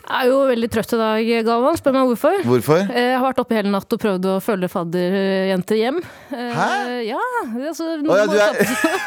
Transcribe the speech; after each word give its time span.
Jeg 0.00 0.26
er 0.26 0.30
jo 0.30 0.38
veldig 0.48 0.68
trøtt 0.72 0.92
i 0.96 0.98
dag, 0.98 1.28
Galvan. 1.46 1.76
Spør 1.78 1.94
meg 1.94 2.08
hvorfor. 2.08 2.36
Hvorfor? 2.48 2.80
Eh, 2.88 3.10
Jeg 3.10 3.18
har 3.20 3.24
vært 3.28 3.40
oppe 3.42 3.56
hele 3.58 3.70
natt 3.70 3.92
og 3.94 4.00
prøvd 4.00 4.26
å 4.32 4.36
følge 4.42 4.70
fadderjenter 4.72 5.78
hjem. 5.78 5.98
Eh, 6.32 6.54
Hæ? 6.56 6.68
Ja, 7.06 7.20
altså 7.68 7.86
oh, 8.00 8.16
ja, 8.16 8.24
du 8.26 8.34
er 8.40 8.56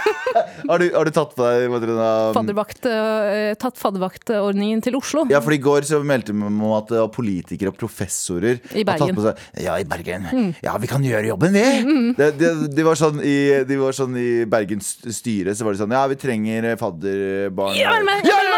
har, 0.70 0.80
du, 0.84 0.86
har 0.94 1.10
du 1.10 1.12
tatt 1.16 1.34
på 1.36 1.44
deg 1.44 1.66
Madrina? 1.74 2.08
faddervakt, 2.38 2.88
eh, 2.90 3.56
tatt 3.60 3.82
faddervaktordningen 3.82 4.84
til 4.86 4.98
Oslo. 5.00 5.26
Ja, 5.34 5.42
for 5.44 5.56
i 5.56 5.60
går 5.64 5.90
så 5.90 6.00
meldte 6.06 6.36
vi 6.36 6.46
om 6.48 6.62
at 6.78 6.94
politikere 7.16 7.74
og 7.74 7.78
professorer 7.82 8.62
I 8.78 8.86
Bergen. 8.88 9.18
på 9.18 9.26
seg 9.26 9.66
Ja, 9.66 9.76
i 9.82 9.88
Bergen. 9.90 10.30
Ja, 10.64 10.78
vi 10.82 10.92
kan 10.92 11.04
gjøre 11.06 11.34
jobben, 11.34 11.58
vi! 11.58 11.66
Mm. 11.84 12.10
De, 12.20 12.52
de, 12.70 12.86
var 12.86 13.00
sånn 13.00 13.20
i, 13.26 13.36
de 13.68 13.82
var 13.82 13.98
sånn 13.98 14.16
i 14.20 14.30
Bergens 14.50 14.94
styre, 15.18 15.58
så 15.58 15.66
var 15.68 15.76
det 15.76 15.84
sånn 15.84 15.98
Ja, 15.98 16.06
vi 16.12 16.20
trenger 16.22 16.70
fadderbarn. 16.80 17.76
Ja, 17.82 17.98
meg! 18.06 18.24
Gjør 18.30 18.44
Ja, 18.44 18.53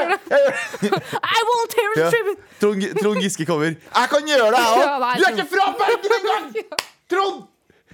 ja, 0.32 0.40
det! 0.40 0.40
I 0.80 0.90
ja, 0.90 1.60
tear 1.74 2.10
tribute! 2.10 2.40
Trond, 2.60 2.84
Trond 3.00 3.22
Giske 3.24 3.46
kommer. 3.48 3.76
Jeg 3.76 4.10
kan 4.12 4.28
gjøre 4.32 4.50
det, 4.54 4.64
jeg 4.66 4.90
òg! 4.90 5.06
Du 5.20 5.24
er 5.24 5.32
ikke 5.36 5.48
fra 5.54 5.70
Bergen 5.80 6.18
engang! 6.18 6.52
Trond! 7.12 7.40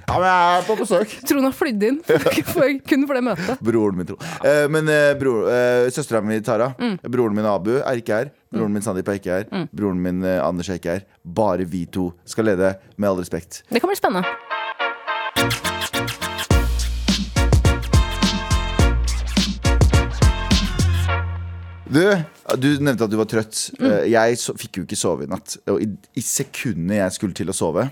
Ja, 0.07 0.19
men 0.23 0.27
jeg 0.29 0.59
er 0.61 0.67
på 0.69 0.77
besøk. 0.79 1.15
Trond 1.27 1.49
har 1.49 1.55
flydd 1.57 1.87
inn 1.89 1.97
for, 2.53 2.67
kun 2.87 3.07
for 3.09 3.19
det 3.19 3.25
møtet. 3.27 3.63
Broren 3.67 3.99
min, 3.99 4.07
Trond. 4.07 4.27
Eh, 4.47 4.67
men 4.71 4.91
eh, 4.93 5.13
bror, 5.19 5.49
eh, 5.51 5.87
søstera 5.95 6.23
mi, 6.23 6.39
Tara. 6.47 6.71
Broren 7.03 7.35
min, 7.35 7.49
Abu, 7.51 7.73
er 7.81 8.03
ikke 8.03 8.21
her. 8.21 8.31
Broren 8.55 8.77
min, 8.77 8.85
Sandeep, 8.87 9.11
er 9.11 9.19
ikke 9.19 9.41
her. 9.41 9.67
Broren 9.75 9.99
min, 10.03 10.23
eh, 10.23 10.39
Anders, 10.45 10.71
er 10.71 10.79
ikke 10.79 10.95
her. 10.99 11.09
Bare 11.27 11.67
vi 11.67 11.87
to 11.91 12.13
skal 12.29 12.53
lede, 12.53 12.77
med 12.97 13.11
all 13.11 13.19
respekt. 13.25 13.65
Det 13.67 13.83
kan 13.83 13.91
bli 13.91 13.99
spennende. 13.99 14.56
Du, 21.87 22.01
du 22.59 22.69
nevnte 22.83 23.07
at 23.07 23.13
du 23.13 23.19
var 23.21 23.29
trøtt. 23.31 23.69
Eh, 23.79 24.09
Jeg 24.11 24.39
fikk 24.59 24.81
jo 24.83 24.87
ikke 24.89 24.99
sove 24.99 25.27
i 25.27 25.31
natt. 25.31 25.59
Og 25.71 25.83
i, 25.85 25.91
i 26.19 26.25
sekundet 26.25 26.99
jeg 27.03 27.15
skulle 27.21 27.37
til 27.39 27.53
å 27.53 27.57
sove 27.57 27.89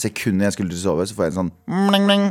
Sekundet 0.00 0.46
jeg 0.46 0.54
skulle 0.54 0.70
til 0.72 0.78
å 0.78 0.84
sove, 0.86 1.04
så 1.04 1.12
får 1.12 1.26
jeg 1.26 1.32
en 1.34 1.36
sånn 1.36 1.48
mling, 1.68 2.04
mling. 2.08 2.22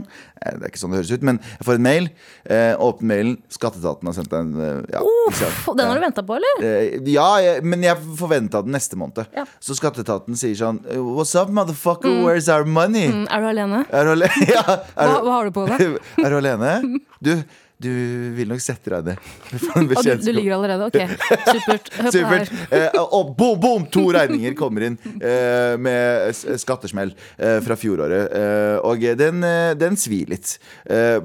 Eh, 0.41 0.55
Det 0.57 0.63
er 0.65 0.71
ikke 0.71 0.79
sånn 0.81 0.95
det 0.95 0.97
høres 0.97 1.11
ut, 1.13 1.25
men 1.29 1.38
jeg 1.45 1.67
får 1.67 1.77
en 1.77 1.83
mail. 1.85 2.07
Eh, 2.49 2.71
åpner 2.81 3.09
mailen. 3.11 3.35
Skatteetaten 3.53 4.09
har 4.09 4.15
sendt 4.17 4.31
deg 4.33 4.47
en 4.47 4.63
eh, 4.65 4.79
ja? 4.95 5.03
Uff, 5.29 5.43
den 5.77 5.85
har 5.91 5.99
du 5.99 6.01
venta 6.07 6.23
på, 6.25 6.39
eller? 6.39 6.65
Ja, 7.05 7.27
jeg, 7.45 7.61
men 7.69 7.85
jeg 7.85 8.01
forventa 8.17 8.63
den 8.66 8.73
neste 8.73 8.97
måned. 8.97 9.21
Ja. 9.38 9.45
Så 9.61 9.77
skatteetaten 9.77 10.33
sier 10.41 10.57
sånn 10.57 10.81
What's 11.13 11.35
up, 11.38 11.53
motherfucker? 11.53 12.09
Where's 12.25 12.49
our 12.49 12.66
money? 12.66 13.05
Mm, 13.13 13.27
Er 13.29 13.45
du 13.45 13.51
alene? 13.53 13.83
Er 13.93 14.09
du 14.09 14.16
alene? 14.17 14.49
Ja, 14.57 14.66
Hva, 14.66 15.05
er, 15.05 15.17
hva 15.21 15.38
har 15.38 15.45
du 15.51 15.53
på 15.61 15.67
deg? 15.69 15.99
er 16.25 16.33
du 16.33 16.39
alene? 16.41 16.73
Du, 17.21 17.35
du 17.81 17.91
vil 18.37 18.49
nok 18.51 18.61
sette 18.63 18.91
deg 18.93 19.09
ned. 19.11 19.29
Å, 19.75 19.81
du, 19.83 20.11
du 20.27 20.31
ligger 20.35 20.55
allerede? 20.57 20.87
Ok, 20.91 20.99
supert. 21.49 21.89
Hør 21.97 22.11
Supert. 22.15 22.51
her. 22.71 22.88
Eh, 22.91 22.99
og 23.03 23.33
boom, 23.39 23.57
boom! 23.63 23.88
To 23.95 24.03
regninger 24.15 24.55
kommer 24.59 24.85
inn 24.89 24.97
eh, 25.17 25.73
med 25.81 26.29
s- 26.31 26.45
skattesmell 26.63 27.13
eh, 27.38 27.57
fra 27.65 27.77
fjoråret. 27.79 28.27
Eh, 28.38 28.77
og 28.88 29.05
den, 29.19 29.41
eh, 29.47 29.71
den 29.81 29.97
svir 29.99 30.29
litt. 30.31 30.53
Eh, 30.85 31.19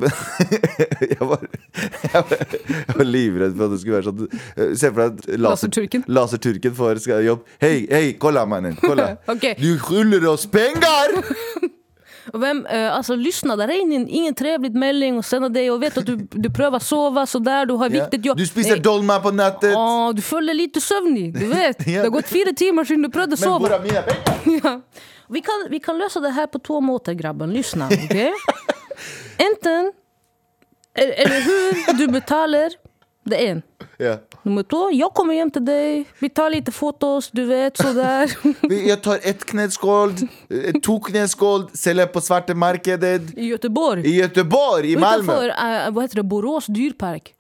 jeg, 1.12 1.20
var, 1.20 1.44
jeg, 1.76 2.12
var, 2.16 2.44
jeg 2.66 2.98
var 3.00 3.08
livredd 3.10 3.56
for 3.58 3.68
at 3.68 3.76
det 3.76 3.80
skulle 3.84 4.00
være 4.00 4.10
sånn 4.10 4.26
eh, 4.26 4.74
Se 4.76 4.90
for 4.92 5.02
deg 5.02 5.06
at 5.12 5.30
laser, 5.30 5.44
Laserturken. 5.46 6.06
Laserturken 6.08 6.76
får 6.76 7.02
jobb. 7.26 7.46
Hei, 7.62 7.74
hei, 7.92 8.04
kolla, 8.20 8.46
mannen. 8.48 8.76
Kolla. 8.80 9.12
okay. 9.36 9.54
Du 9.60 9.74
skylder 9.82 10.26
oss 10.32 10.46
penger! 10.50 11.20
Och 12.32 12.42
vem, 12.42 12.66
eh, 12.66 12.96
alltså 12.96 13.14
lyssna, 13.14 13.56
där 13.56 13.68
in, 13.68 14.08
ingen, 14.08 14.34
trevlig 14.34 14.74
melding 14.74 15.18
och 15.18 15.24
sen 15.24 15.44
är 15.44 15.48
det, 15.48 15.62
jag 15.62 15.78
vet 15.78 15.98
att 15.98 16.06
du, 16.06 16.16
du 16.30 16.50
prövar 16.50 16.78
sova 16.78 17.26
sådär, 17.26 17.66
du 17.66 17.74
har 17.74 17.90
Ja. 17.90 18.02
viktigt 18.02 18.24
jobb. 18.26 18.38
Du 18.38 18.46
spiser 18.46 18.76
dolma 18.76 19.20
på 19.20 19.30
nettet. 19.30 19.76
Åh, 19.76 20.10
du 20.14 20.22
føler 20.22 20.54
lite 20.54 20.80
sömnig, 20.80 21.38
du 21.38 21.46
vet. 21.46 21.76
Ja. 21.86 21.92
Det 21.92 22.06
har 22.06 22.08
gått 22.10 22.28
fire 22.28 22.52
timer 22.52 22.84
siden 22.84 23.02
du 23.02 23.08
prövade 23.10 23.36
å 23.36 23.38
Men 23.40 23.78
sove. 23.78 23.88
er? 23.88 24.04
Ja. 24.64 24.80
Vi, 25.28 25.40
kan, 25.40 25.66
vi 25.70 25.78
kan 25.80 25.98
løse 25.98 26.20
det 26.20 26.30
her 26.30 26.46
på 26.46 26.58
to 26.58 26.80
måter, 26.80 27.12
grabben. 27.14 27.52
Lyssna, 27.52 27.86
Okay? 27.86 28.30
Enten 29.38 29.92
eller, 30.94 31.40
hur 31.44 31.92
du 31.98 32.08
betaler. 32.08 32.72
Det 33.24 33.46
är 33.46 33.50
en. 33.50 33.62
Ja. 33.98 34.16
Nummer 34.44 34.62
to 34.68 34.88
jeg 34.92 35.08
kommer 35.16 35.34
hjem 35.34 35.50
til 35.54 35.64
deg, 35.64 36.06
Vi 36.20 36.28
tar 36.28 36.50
lite 36.50 36.72
fotos, 36.72 37.30
du 37.32 37.44
vet, 37.46 37.76
sådär. 37.76 38.30
Jeg 38.90 39.00
tar 39.02 39.18
ett 39.22 39.44
kneskål, 39.46 40.12
eh, 40.50 40.72
to 40.82 40.98
kneskål, 41.00 41.68
selger 41.76 42.06
på 42.12 42.20
svarte 42.20 42.54
markedet. 42.54 43.32
I 43.36 43.48
Göteborg. 43.52 44.04
I 44.06 44.16
Göteborg, 44.20 44.90
i 44.92 44.96
Malmö. 44.96 45.32
Utenfor, 45.32 45.48
uh, 45.56 45.90
hva 45.92 46.02
heter 46.06 46.20
det, 46.22 46.26
Borås 46.28 46.66
dyrpark. 46.66 47.32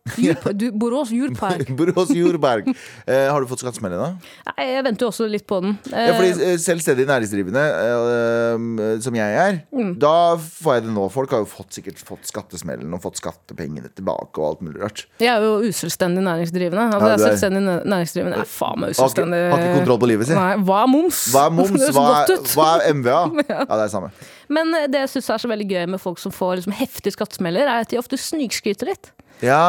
Borås 0.72 1.10
djurpark. 1.10 1.68
Borås 1.78 2.10
Jordberg. 2.14 2.68
Eh, 3.06 3.26
har 3.32 3.40
du 3.42 3.48
fått 3.50 3.58
skattesmell 3.64 3.90
da? 3.98 4.12
Nei, 4.52 4.66
Jeg 4.70 4.84
venter 4.86 5.06
jo 5.06 5.10
også 5.10 5.26
litt 5.30 5.46
på 5.50 5.58
den. 5.64 5.78
Ja, 5.90 6.12
fordi 6.14 6.30
Eh, 6.36 6.52
eh, 6.52 6.56
Selvstendig 6.62 7.06
næringsdrivende, 7.08 7.62
eh, 8.10 9.00
som 9.02 9.14
jeg 9.14 9.34
er, 9.40 9.60
Mm. 9.72 9.98
da 9.98 10.36
får 10.36 10.74
jeg 10.76 10.82
det 10.86 10.92
nå. 10.94 11.08
Folk 11.10 11.30
har 11.30 11.38
jo 11.42 11.44
fått, 11.50 11.72
sikkert 11.74 11.98
fått 11.98 12.24
skattesmellen 12.28 12.92
og 12.94 13.02
fått 13.02 13.18
skattepengene 13.20 13.90
tilbake 13.94 14.38
og 14.38 14.46
alt 14.48 14.62
mulig 14.62 14.82
rart. 14.82 15.06
jeg 15.18 15.28
er 15.28 15.40
jo 15.42 15.58
uselvstendig 15.66 16.22
næringsdrivende. 16.22 16.35
Altså, 16.40 16.86
Ja, 16.86 17.00
jeg 17.00 17.16
er 17.16 17.22
selvstendig 17.24 17.62
næringsdrivende. 17.92 18.40
Er 18.44 18.50
faen 18.50 18.80
meg 18.82 18.94
uselvstendig. 18.94 19.42
har 19.50 19.64
ikke 19.64 19.76
kontroll 19.80 20.00
på 20.04 20.10
livet 20.12 20.30
sitt. 20.30 20.38
Nei, 20.38 20.54
hva 20.68 20.80
er 20.84 20.90
moms? 20.92 21.20
Hva 21.34 21.44
er 21.48 21.54
moms? 21.56 21.84
Hva 21.96 22.06
er, 22.22 22.34
hva 22.54 22.68
er 22.76 22.96
MVA? 23.00 23.20
Ja, 23.50 23.60
det 23.64 23.82
er 23.86 23.92
samme. 23.92 24.10
Men 24.52 24.72
eh, 24.78 24.86
det 24.92 25.04
jeg 25.06 25.12
syns 25.16 25.30
er 25.34 25.42
så 25.44 25.50
veldig 25.50 25.68
gøy 25.72 25.84
med 25.96 26.02
folk 26.02 26.22
som 26.22 26.34
får 26.34 26.60
liksom, 26.60 26.76
heftige 26.78 27.16
skattesmeller, 27.16 27.66
er 27.66 27.86
at 27.86 27.92
de 27.92 27.98
ofte 28.00 28.18
snikskryter 28.20 28.92
litt. 28.92 29.12
Ja, 29.44 29.60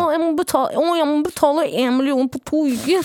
Å, 0.00 0.08
jeg 0.14 0.20
må 0.22 0.30
betale, 0.38 0.72
å, 0.80 0.94
jeg 0.96 1.08
må 1.08 1.18
betale 1.26 1.66
én 1.68 1.92
million 1.98 2.28
på 2.32 2.40
to 2.48 2.62
uker. 2.72 3.04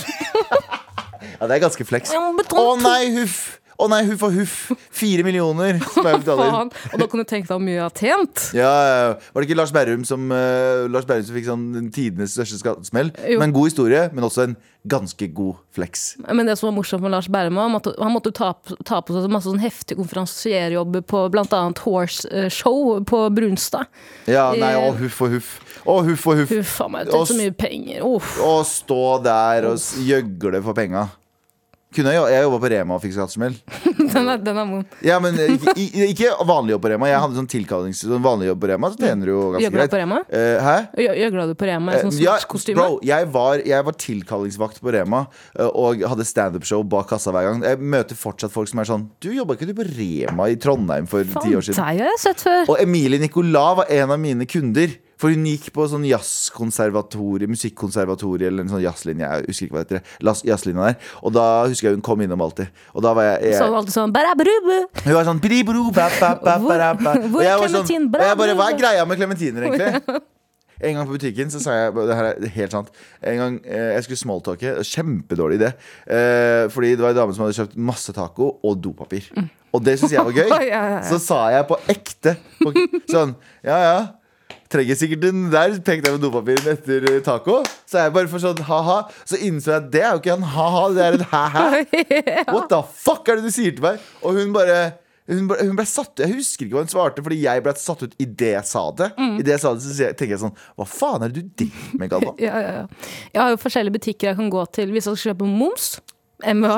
ja 1.39 1.47
det 1.49 1.57
er 1.57 1.63
ganske 1.65 1.87
flex. 1.87 2.13
Å 2.15 2.65
nei, 2.79 3.01
huff! 3.17 3.59
Å 3.75 3.89
nei, 3.91 4.01
huff 4.07 4.21
og 4.23 4.35
huff. 4.37 4.53
Fire 4.95 5.25
millioner 5.27 5.81
som 5.83 6.05
jeg 6.07 6.21
betaler. 6.23 6.51
faen. 6.53 6.69
Og 6.93 7.01
da 7.01 7.07
kan 7.11 7.19
du 7.19 7.25
tenke 7.27 7.47
deg 7.49 7.55
hvor 7.57 7.63
mye 7.65 7.75
jeg 7.75 7.83
har 7.83 7.97
tjent. 7.99 8.43
Ja, 8.55 8.69
ja. 8.87 9.09
Var 9.33 9.41
det 9.43 9.49
ikke 9.49 9.57
Lars 9.59 9.73
Berrum 9.75 10.05
som, 10.07 10.29
uh, 10.31 10.85
Lars 10.91 11.07
Berrum 11.09 11.25
som 11.27 11.35
fikk 11.35 11.49
sånn 11.49 11.89
tidenes 11.95 12.37
største 12.37 12.61
skattesmell? 12.61 13.11
Men 13.41 13.51
god 13.55 13.67
historie, 13.71 14.05
men 14.15 14.23
også 14.29 14.45
en 14.47 14.55
ganske 14.85 15.27
god 15.33 15.57
flex. 15.73 16.05
Men 16.29 16.45
det 16.47 16.55
som 16.59 16.69
var 16.69 16.75
morsomt 16.77 17.01
med 17.03 17.11
Lars 17.11 17.27
Berrum, 17.33 17.57
var 17.57 17.75
at 17.81 17.89
han 17.99 18.13
måtte 18.13 18.31
ta, 18.37 18.51
ta 18.85 18.99
på 19.01 19.15
seg 19.17 19.27
masse 19.33 19.49
sånn 19.49 19.59
heftige 19.63 19.97
konferansierjobber 20.03 21.01
på 21.09 21.23
bl.a. 21.33 21.61
Horse 21.83 22.29
eh, 22.29 22.47
Show 22.53 23.01
på 23.09 23.23
Brunstad. 23.35 23.89
Ja, 24.29 24.51
nei, 24.55 24.71
Eh. 24.77 24.87
å 24.87 24.93
huff 25.01 25.19
og 25.25 25.35
huff. 25.35 25.51
Å 25.85 25.99
huff 26.05 26.23
og 26.31 26.39
huff. 26.43 26.53
Huff 26.53 26.77
a 26.85 26.89
meg, 26.95 27.09
tenk 27.11 27.27
så 27.33 27.35
mye 27.41 27.51
penger. 27.57 28.05
Uff. 28.07 28.37
Å 28.45 28.55
stå 28.65 29.01
der 29.25 29.67
og 29.73 29.81
jøgle 30.05 30.61
for 30.65 30.77
penga. 30.77 31.07
Kunne 31.95 32.11
jeg, 32.11 32.23
jeg 32.35 32.43
jobba 32.45 32.57
på 32.65 32.69
Rema 32.73 32.95
og 32.97 33.01
fikk 33.03 33.13
skattesmell. 33.15 33.55
Den 34.15 34.27
er, 34.31 34.37
den 34.43 34.57
er 34.61 34.67
vond. 34.69 34.91
Ja, 35.03 35.15
men 35.23 35.35
ikke, 35.39 35.73
ikke 36.11 36.29
vanlig 36.47 36.75
jobb 36.75 36.83
på 36.85 36.89
Rema. 36.93 37.07
Jeg 37.09 37.19
hadde 37.23 37.35
sånn 37.39 37.47
tilkallings 37.51 38.01
sånn 38.05 38.21
vanlig 38.23 38.49
jobb 38.51 38.61
på 38.63 38.69
Rema, 38.69 38.89
så 38.93 38.99
tjener 39.01 39.27
du 39.27 39.31
jo 39.33 39.39
ganske 39.55 39.63
Gjøgla 39.65 39.79
greit. 39.81 39.91
på 39.95 39.99
Rema? 40.01 40.19
Uh, 40.29 40.65
hæ? 40.65 40.75
Gjøgla 41.19 41.45
du 41.49 41.53
på 41.59 41.67
Rema 41.69 41.95
i 41.95 42.01
sånn 42.03 42.13
Eh, 42.15 42.21
ja, 42.23 42.35
kostyme? 42.51 42.77
bro, 42.79 42.99
jeg 43.03 43.27
var, 43.33 43.63
jeg 43.67 43.87
var 43.89 43.97
tilkallingsvakt 44.05 44.79
på 44.85 44.93
Rema 44.95 45.23
eh, 45.57 45.67
og 45.71 46.03
hadde 46.11 46.27
standup-show 46.29 46.83
bak 46.95 47.09
kassa 47.11 47.33
hver 47.35 47.49
gang. 47.49 47.63
Jeg 47.67 47.81
møter 47.95 48.19
fortsatt 48.19 48.53
folk 48.53 48.69
som 48.71 48.83
er 48.83 48.89
sånn 48.91 49.07
Du 49.23 49.31
jobba 49.35 49.57
ikke 49.57 49.67
du 49.71 49.75
på 49.77 49.87
Rema 49.89 50.47
i 50.53 50.59
Trondheim 50.61 51.09
for 51.11 51.25
ti 51.25 51.33
Faen, 51.35 51.57
år 51.59 51.65
siden? 51.67 51.81
deg 51.81 52.03
har 52.05 52.13
jeg 52.13 52.21
sett 52.27 52.45
før. 52.45 52.63
Og 52.71 52.79
Emilie 52.83 53.19
Nicolas 53.23 53.81
var 53.81 53.91
en 53.97 54.15
av 54.15 54.21
mine 54.21 54.47
kunder. 54.47 54.95
For 55.17 55.31
hun 55.31 55.45
gikk 55.47 55.69
på 55.75 55.85
sånn 55.87 56.03
jazzkonservatorium, 56.09 57.53
musikkonservatorium 57.55 58.49
eller 58.51 58.65
en 58.65 58.71
sånn 58.73 58.83
jazzlinje. 58.83 59.29
Jeg 59.29 59.47
husker 59.49 59.67
ikke 59.69 59.75
hva 59.77 59.83
det 59.87 59.99
heter. 60.01 60.43
Jazzlinja 60.49 60.87
der. 60.89 60.97
Og 61.23 61.33
da 61.35 61.45
husker 61.69 61.87
jeg 61.89 61.95
hun 61.97 62.03
kom 62.05 62.21
innom 62.25 62.41
alltid. 62.43 62.67
Og 62.93 63.03
da 63.05 63.13
var 63.15 63.23
jeg, 63.29 63.55
Så 63.55 63.69
alltid 63.79 63.95
sånn. 63.95 64.13
Hun 65.05 65.13
var 65.15 65.27
sånn 65.29 65.41
bribro, 65.43 65.85
ba, 65.95 66.09
ba, 66.19 66.33
ba, 66.43 66.57
Hvor- 66.59 67.43
er 67.43 67.57
klementin? 67.63 68.09
sånn, 68.09 68.15
og 68.21 68.27
jeg 68.27 68.37
bare, 68.43 68.55
Hva 68.59 68.69
er 68.71 68.77
greia 68.79 69.05
med 69.07 69.17
klementiner, 69.17 69.63
egentlig? 69.69 70.21
En 70.83 70.93
gang 70.97 71.07
på 71.07 71.15
butikken 71.15 71.47
så 71.47 71.61
sa 71.63 71.71
jeg 71.71 71.93
Det 71.95 72.15
her 72.17 72.25
er 72.35 72.47
helt 72.51 72.71
sant. 72.75 72.89
En 73.23 73.37
gang 73.39 73.53
eh, 73.63 73.93
Jeg 73.95 74.03
skulle 74.03 74.19
smalltalke. 74.19 74.73
Kjempedårlig 74.83 75.61
idé. 75.61 75.69
Eh, 76.11 76.67
fordi 76.67 76.89
det 76.97 76.99
var 76.99 77.13
en 77.15 77.15
dame 77.21 77.33
som 77.33 77.45
hadde 77.45 77.55
kjøpt 77.55 77.77
masse 77.79 78.11
taco 78.11 78.57
og 78.61 78.81
dopapir. 78.83 79.23
Og 79.73 79.81
det 79.83 79.95
syns 79.99 80.11
jeg 80.11 80.25
var 80.27 80.35
gøy. 80.35 80.49
Ja, 80.51 80.59
ja, 80.67 80.83
ja. 80.97 81.01
Så 81.07 81.19
sa 81.23 81.45
jeg 81.55 81.63
på 81.71 81.79
ekte 81.87 82.35
på, 82.59 82.73
sånn 83.07 83.35
Ja, 83.63 83.79
ja. 83.79 83.97
Trenger 84.71 84.97
sikkert 84.97 85.21
den 85.27 85.45
der. 85.53 85.77
Pekte 85.85 86.09
jeg 86.09 86.17
med 86.17 86.23
dopapiren 86.25 86.69
etter 86.73 87.07
eh, 87.11 87.21
taco. 87.25 87.59
Så 87.85 88.01
jeg 88.01 88.13
bare 88.15 88.29
for 88.31 88.41
sånn 88.41 88.61
ha-ha. 88.67 88.99
Så 89.27 89.39
innså 89.45 89.75
jeg 89.75 89.83
at 89.83 89.89
det 89.93 90.03
er 90.03 90.11
jo 90.15 90.21
ikke 90.23 90.35
en 90.39 90.47
ha-ha, 90.55 90.83
det 90.95 91.05
er 91.05 91.17
en 91.19 91.25
hæ-hæ. 91.31 91.65
What 92.55 92.69
the 92.73 92.81
fuck 93.05 93.29
er 93.29 93.39
det 93.41 93.51
du 93.51 93.53
sier 93.53 93.75
til 93.77 93.85
meg? 93.85 94.01
Og 94.25 94.39
hun 94.39 94.53
bare 94.55 94.79
hun 95.25 95.47
ble, 95.49 95.57
hun 95.65 95.73
ble 95.73 95.85
satt 95.89 96.21
Jeg 96.21 96.35
husker 96.35 96.67
ikke 96.67 96.75
hva 96.77 96.83
hun 96.83 96.91
svarte, 96.91 97.23
fordi 97.25 97.39
jeg 97.41 97.63
ble 97.65 97.71
satt 97.81 98.03
ut 98.05 98.11
idet 98.21 98.51
jeg 98.51 98.69
sa 98.69 98.83
det. 98.93 99.07
I 99.17 99.45
det 99.45 99.55
jeg 99.55 99.63
sa 99.63 99.71
det, 99.73 99.85
så 99.85 100.09
tenker 100.13 100.35
jeg 100.35 100.41
sånn 100.43 100.53
Hva 100.77 100.85
faen 100.89 101.25
er 101.25 101.33
det 101.33 101.41
du 101.47 101.55
driver 101.63 101.95
med, 102.01 102.11
Galvan? 102.13 102.35
Ja, 102.45 102.59
ja, 102.61 102.75
ja. 102.81 103.07
Jeg 103.33 103.41
har 103.41 103.53
jo 103.55 103.61
forskjellige 103.63 103.97
butikker 103.97 104.31
jeg 104.31 104.39
kan 104.41 104.51
gå 104.53 104.65
til 104.77 104.93
hvis 104.93 105.09
jeg 105.09 105.17
skal 105.17 105.33
kjøpe 105.33 105.49
moms. 105.49 105.95
MVH. 106.45 106.77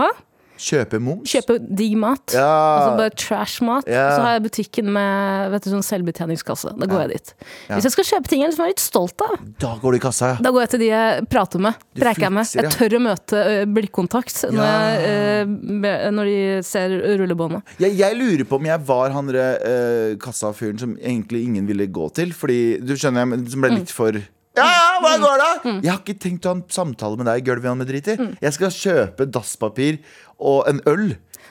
Kjøpe 0.57 0.99
moms? 1.03 1.29
Kjøpe 1.31 1.57
digg 1.61 1.95
mat. 1.99 2.33
Ja. 2.35 2.47
Altså 2.47 2.97
bare 2.99 3.13
trash-mat. 3.17 3.87
Ja. 3.89 4.07
Så 4.15 4.23
har 4.25 4.35
jeg 4.37 4.45
butikken 4.47 4.91
med 4.95 5.51
vet 5.53 5.67
du, 5.67 5.71
sånn 5.75 5.85
selvbetjeningskasse. 5.85 6.73
Da 6.79 6.89
går 6.89 7.05
jeg 7.05 7.13
dit. 7.15 7.33
Ja. 7.67 7.77
Hvis 7.77 7.89
jeg 7.89 7.95
skal 7.97 8.09
kjøpe 8.11 8.31
ting 8.31 8.43
jeg 8.43 8.51
liksom 8.51 8.65
er 8.67 8.73
litt 8.73 8.83
stolt 8.83 9.25
av, 9.25 9.35
Da 9.61 9.73
går 9.81 9.95
du 9.95 9.99
i 9.99 10.03
kassa, 10.03 10.33
ja. 10.33 10.39
da 10.43 10.53
går 10.53 10.65
jeg 10.65 10.73
til 10.75 10.83
de 10.83 10.89
jeg 10.91 11.27
prater 11.31 11.63
med. 11.63 11.81
Du 11.93 12.05
jeg 12.07 12.31
med. 12.33 12.53
ja. 12.53 12.65
Jeg 12.65 12.73
tør 12.77 12.97
å 12.97 13.01
møte 13.03 13.43
blikkontakt 13.77 14.43
når, 14.53 14.67
jeg, 14.67 16.11
når 16.15 16.31
de 16.31 16.39
ser 16.67 16.95
rullebåndet. 17.21 17.75
Jeg, 17.83 17.97
jeg 17.99 18.17
lurer 18.19 18.47
på 18.47 18.59
om 18.59 18.69
jeg 18.69 18.85
var 18.87 19.13
han 19.15 19.29
derre 19.29 19.47
eh, 19.67 20.15
kassafyren 20.21 20.81
som 20.81 20.95
egentlig 20.97 21.43
ingen 21.47 21.67
ville 21.69 21.87
gå 21.91 22.09
til. 22.17 22.33
Fordi, 22.37 22.59
du 22.83 22.95
skjønner, 22.97 23.37
som 23.51 23.63
ble 23.63 23.73
litt 23.79 23.93
for 23.93 24.17
ja, 24.57 24.65
ja, 24.67 24.89
hva 25.03 25.13
går 25.21 25.43
det? 25.43 25.75
Jeg 25.85 25.91
har 25.93 26.01
ikke 26.03 26.17
tenkt 26.25 26.45
å 26.49 26.53
ha 26.53 26.57
en 26.59 26.65
samtale 26.73 27.17
med 27.19 27.29
deg 27.29 27.41
i 27.43 27.47
gulvet 27.51 27.77
med 27.79 27.87
drit 27.89 28.11
i. 28.13 28.17
Jeg 28.41 28.53
skal 28.57 28.73
kjøpe 28.73 29.29
dasspapir 29.31 30.01
og 30.37 30.67
en 30.69 30.81
øl. 30.89 31.07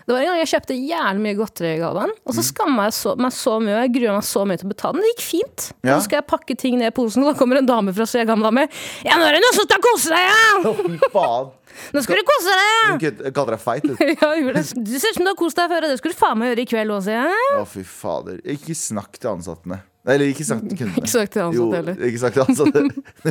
Det 0.06 0.14
var 0.14 0.20
en 0.22 0.28
gang 0.28 0.38
jeg 0.38 0.50
kjøpte 0.52 0.74
jævlig 0.78 1.22
mye 1.24 1.34
godteri 1.34 1.70
i 1.74 1.78
gaven, 1.80 2.10
og 2.22 2.30
Mm. 2.30 2.36
så 2.36 2.42
skamma 2.46 2.84
jeg 2.86 2.94
så, 2.94 3.14
meg 3.18 3.32
så 3.34 3.56
mye. 3.58 3.74
og 3.74 3.82
Jeg 3.82 3.92
grua 3.96 4.12
meg 4.14 4.22
så 4.28 4.44
mye 4.46 4.58
til 4.60 4.68
å 4.68 4.70
betale. 4.70 4.92
den. 4.92 5.02
det 5.02 5.10
gikk 5.16 5.24
fint. 5.26 5.64
Ja. 5.82 5.96
Så 5.98 6.04
skal 6.04 6.20
jeg 6.20 6.26
pakke 6.30 6.54
ting 6.56 6.76
ned 6.78 6.92
i 6.92 6.94
posen, 6.94 7.24
og 7.24 7.32
da 7.32 7.38
kommer 7.38 7.58
en 7.58 7.66
dame 7.66 7.92
fra 7.96 8.06
Svea 8.06 8.24
gamle 8.28 8.46
dame. 8.46 8.68
Ja, 9.02 9.16
nå 9.18 9.26
er 9.26 9.32
det 9.34 9.40
noe 9.42 9.54
som 9.56 9.66
skal 9.66 9.82
kose 9.82 10.12
deg, 10.14 10.22
ja! 10.30 10.74
Fy 10.76 11.10
faen. 11.10 11.50
Nå 11.92 12.02
skal 12.06 12.16
du 12.16 12.22
kose 12.30 12.54
deg! 12.54 13.18
Hun 13.24 13.32
kaller 13.34 13.56
deg 13.56 13.64
feit. 13.66 13.82
du. 13.82 13.96
Ja, 14.22 14.30
gjorde 14.38 14.62
det. 14.62 14.84
Du 14.86 14.94
ser 15.00 15.10
ut 15.10 15.18
som 15.18 15.24
du 15.26 15.32
har 15.32 15.40
kost 15.42 15.56
deg 15.58 15.74
før, 15.74 15.82
og 15.82 15.90
det 15.90 15.98
skulle 15.98 16.14
du 16.14 16.20
faen 16.22 16.38
meg 16.38 16.52
gjøre 16.54 16.62
i 16.62 16.70
kveld 16.70 16.94
òg, 16.94 17.02
sier 17.08 17.26
jeg. 17.26 17.50
Å, 17.58 17.66
fy 17.66 17.82
fader. 17.82 18.38
Ikke 18.46 18.78
snakk 18.78 19.18
til 19.18 19.32
ansattene. 19.34 19.80
Eller 20.06 20.30
ikke 20.30 20.44
sagt 20.46 20.62
kundene. 20.70 21.00
Ikke 21.00 21.10
sagt 21.10 21.32
til 21.34 21.42
ansatte 21.42 21.78
heller. 21.80 21.96
Ikke 22.08 22.20
sagt 22.22 22.36
til 22.36 22.44
ansatte. 22.44 22.82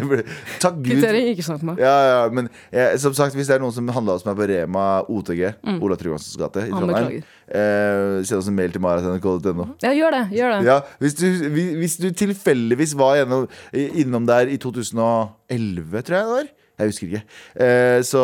Takk 0.64 0.82
Gud. 0.82 0.90
Kvittering, 0.90 1.30
ikke 1.32 1.46
snakk 1.48 1.64
meg. 1.70 1.80
Ja, 1.80 1.94
ja, 2.10 2.18
men 2.36 2.50
jeg, 2.74 3.00
som 3.04 3.16
sagt, 3.16 3.38
hvis 3.38 3.48
det 3.48 3.56
er 3.56 3.64
noen 3.64 3.76
som 3.76 3.88
handla 3.96 4.18
hos 4.18 4.26
meg 4.28 4.36
på 4.40 4.48
Rema 4.52 4.84
OTG, 5.08 5.44
Ola 5.80 5.98
Tryggvasons 6.00 6.36
gate 6.42 6.66
i 6.68 6.74
Trondheim, 6.74 7.22
eh, 7.48 8.18
send 8.28 8.42
oss 8.42 8.52
en 8.52 8.58
mail 8.60 8.76
til 8.76 8.84
maratnrk.no. 8.84 9.70
Ja, 9.86 9.94
gjør 9.96 10.18
det. 10.18 10.26
Gjør 10.36 10.58
det. 10.58 10.60
Ja, 10.68 10.82
hvis 11.04 11.16
du, 11.22 11.26
hvis 11.80 11.96
du 12.02 12.10
tilfeldigvis 12.26 12.98
var 13.00 13.22
gjennom, 13.22 13.48
innom 14.04 14.28
der 14.28 14.52
i 14.52 14.60
2011, 14.60 16.04
tror 16.04 16.20
jeg 16.20 16.28
det 16.28 16.36
var. 16.36 16.54
Jeg 16.76 16.92
husker 16.92 17.08
ikke. 17.08 17.22
Eh, 17.64 18.02
så 18.04 18.22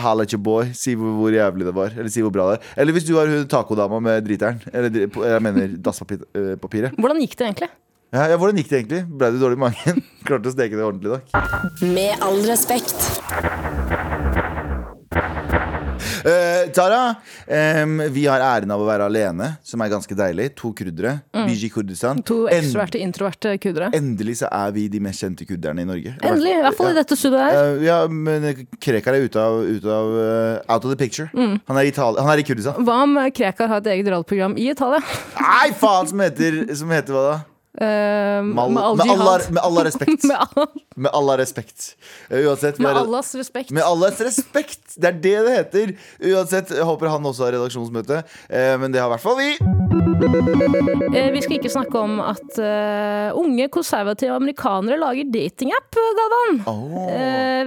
halla 0.00 0.24
ikke 0.24 0.40
boy. 0.40 0.70
Si 0.72 0.94
hvor, 0.96 1.12
hvor 1.18 1.34
jævlig 1.36 1.66
det 1.68 1.74
var. 1.76 1.92
Eller 1.92 2.08
si 2.12 2.22
hvor 2.24 2.32
bra 2.32 2.46
det 2.48 2.56
er. 2.56 2.70
Eller 2.80 2.96
hvis 2.96 3.04
du 3.04 3.12
var 3.18 3.28
hun 3.28 3.44
tacodama 3.50 4.00
med 4.00 4.24
driteren. 4.24 4.62
Eller 4.72 5.02
jeg 5.04 5.44
mener 5.44 5.76
dasspapiret. 5.84 6.96
Hvordan 6.96 7.20
gikk 7.20 7.36
det 7.36 7.50
egentlig? 7.50 7.68
Ja, 8.10 8.24
ja, 8.26 8.34
hvordan 8.42 8.58
gikk 8.58 8.72
det 8.72 8.78
egentlig? 8.80 9.04
Ble 9.06 9.28
du 9.30 9.36
dårlig 9.38 9.54
i 9.54 9.60
magen? 9.62 10.00
Klarte 10.26 10.50
å 10.50 10.54
steke 10.54 10.74
det 10.74 10.82
ordentlig 10.82 11.12
i 11.12 11.14
dag? 11.14 11.90
Med 11.94 12.24
all 12.26 12.40
respekt. 12.42 12.96
Eh, 16.20 16.66
Tara, 16.74 17.14
em, 17.46 17.94
vi 18.10 18.24
har 18.26 18.42
æren 18.42 18.74
av 18.74 18.82
å 18.82 18.88
være 18.88 19.06
alene, 19.06 19.52
som 19.62 19.80
er 19.80 19.92
ganske 19.92 20.16
deilig. 20.18 20.48
To 20.58 20.72
kurdere. 20.74 21.20
Biji 21.30 21.70
Kurdistan. 21.70 22.18
Mm. 22.18 22.24
To 22.26 22.40
ekstroverte, 22.50 22.98
introverte 22.98 23.52
kuddere. 23.62 23.92
Endelig 23.94 24.40
så 24.42 24.50
er 24.58 24.74
vi 24.74 24.88
de 24.90 25.00
mest 25.06 25.22
kjente 25.22 25.46
kurderne 25.46 25.86
i 25.86 25.88
Norge. 25.88 26.16
Endelig, 26.18 26.56
i 26.58 26.64
hvert 26.66 26.78
fall 26.80 26.90
i 26.90 26.96
dette 26.98 27.18
studioet 27.20 27.46
her. 27.46 27.60
Uh, 27.78 27.84
ja, 27.86 28.00
men 28.10 28.66
Krekar 28.82 29.20
er 29.20 29.28
ute 29.30 29.44
av, 29.44 29.60
ut 29.62 29.86
av 29.86 30.10
uh, 30.18 30.74
Out 30.74 30.82
of 30.82 30.90
the 30.90 30.98
picture. 30.98 31.30
Mm. 31.30 31.60
Han, 31.70 31.78
er 31.78 31.86
i 31.86 31.94
han 31.94 32.34
er 32.34 32.42
i 32.42 32.48
Kurdistan. 32.50 32.82
Hva 32.82 32.98
om 33.06 33.14
Krekar 33.38 33.70
har 33.70 33.86
et 33.86 33.94
eget 33.94 34.10
radioprogram 34.10 34.58
i 34.58 34.66
Italia? 34.74 34.98
Nei, 35.38 35.70
faen! 35.78 36.10
Som 36.10 36.26
heter, 36.26 36.64
som 36.74 36.90
heter 36.90 37.14
hva 37.14 37.24
da? 37.28 37.38
Mal, 37.78 38.70
med 38.70 38.82
all 38.82 38.96
med, 38.96 39.10
alla, 39.10 39.38
med 39.50 39.62
alla 39.62 39.84
respekt. 39.84 40.24
Med, 40.30 40.36
all, 40.36 40.66
Med 40.94 41.10
alla 41.12 41.38
respekt. 41.38 41.96
Uansett. 42.30 42.78
med 42.78 42.96
allas 42.96 43.34
respekt. 43.34 43.70
Med 43.70 43.82
allas 43.82 44.20
respekt! 44.20 44.96
Det 44.96 45.06
er 45.06 45.12
det 45.22 45.36
det 45.46 45.52
heter. 45.54 45.92
Uansett, 46.32 46.72
jeg 46.74 46.84
håper 46.84 47.12
han 47.12 47.26
også 47.26 47.46
har 47.46 47.54
redaksjonsmøte. 47.54 48.22
Uh, 48.50 48.74
men 48.82 48.90
det 48.90 48.98
har 49.00 49.06
i 49.06 49.14
hvert 49.14 49.22
fall 49.22 49.38
vi. 49.38 49.50
Uh, 49.62 51.28
vi 51.30 51.42
skal 51.44 51.56
ikke 51.60 51.72
snakke 51.72 52.00
om 52.00 52.18
at 52.24 52.58
eh, 52.58 53.30
unge 53.38 53.68
konservative 53.72 54.34
amerikanere 54.34 54.98
lager 55.00 55.30
datingapp, 55.30 55.98
Galvan. 56.18 56.58
Oh. 56.70 57.06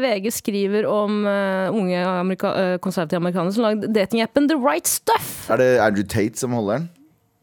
VG 0.04 0.30
skriver 0.36 0.88
om 0.90 1.24
unge 1.24 2.04
amerika 2.04 2.52
konservative 2.84 3.22
amerikanere 3.24 3.56
som 3.56 3.66
lager 3.66 3.96
datingappen 3.96 4.52
The 4.52 4.60
Right 4.60 4.90
Stuff. 4.90 5.48
Er 5.50 5.64
det 5.64 5.72
Andrew 5.80 6.04
Tate 6.06 6.40
som 6.40 6.54
holder 6.58 6.84
den? 6.84 6.92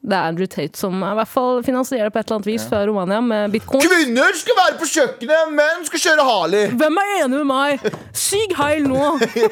Det 0.01 0.17
er 0.17 0.31
Andrew 0.31 0.49
Tate 0.49 0.81
som 0.81 0.95
i 0.97 1.15
hvert 1.19 1.29
fall 1.29 1.59
finansierer 1.65 2.09
det 2.09 2.15
på 2.15 2.23
et 2.23 2.31
eller 2.31 2.39
annet 2.39 2.49
vis 2.49 2.67
fra 2.71 2.79
Romania 2.89 3.21
med 3.21 3.53
bitcoin. 3.53 3.83
Kvinner 3.85 4.37
skal 4.39 4.57
være 4.57 4.79
på 4.81 4.89
kjøkkenet, 4.89 5.51
menn 5.59 5.83
skal 5.89 6.05
kjøre 6.07 6.25
Harley! 6.25 6.71
Hvem 6.81 7.01
er 7.03 7.11
enig 7.19 7.41
med 7.43 7.51
meg? 7.51 7.91
Syg 8.17 8.55
heil 8.61 8.89
nå! 8.89 9.11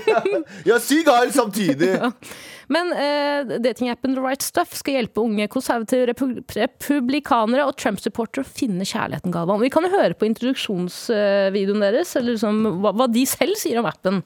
Ja, 0.68 0.78
syg 0.80 1.08
heil 1.12 1.34
samtidig. 1.34 1.92
Men 2.72 2.90
eh, 2.92 3.58
datingappen 3.64 4.16
The 4.16 4.24
Right 4.24 4.44
Stuff 4.44 4.74
skal 4.76 4.98
hjelpe 4.98 5.22
unge 5.24 5.46
konservative 5.52 6.10
repu 6.10 6.26
republikanere 6.56 7.64
og 7.68 7.76
Trump-supportere 7.80 8.44
å 8.44 8.48
finne 8.48 8.84
kjærligheten, 8.88 9.32
Galvan. 9.32 9.62
Vi 9.64 9.70
kan 9.72 9.86
jo 9.88 9.92
høre 9.94 10.16
på 10.16 10.28
introduksjonsvideoen 10.28 11.84
deres, 11.86 12.12
eller 12.20 12.36
liksom, 12.36 12.60
hva, 12.84 12.92
hva 12.96 13.08
de 13.12 13.24
selv 13.28 13.56
sier 13.60 13.80
om 13.80 13.88
appen. 13.88 14.20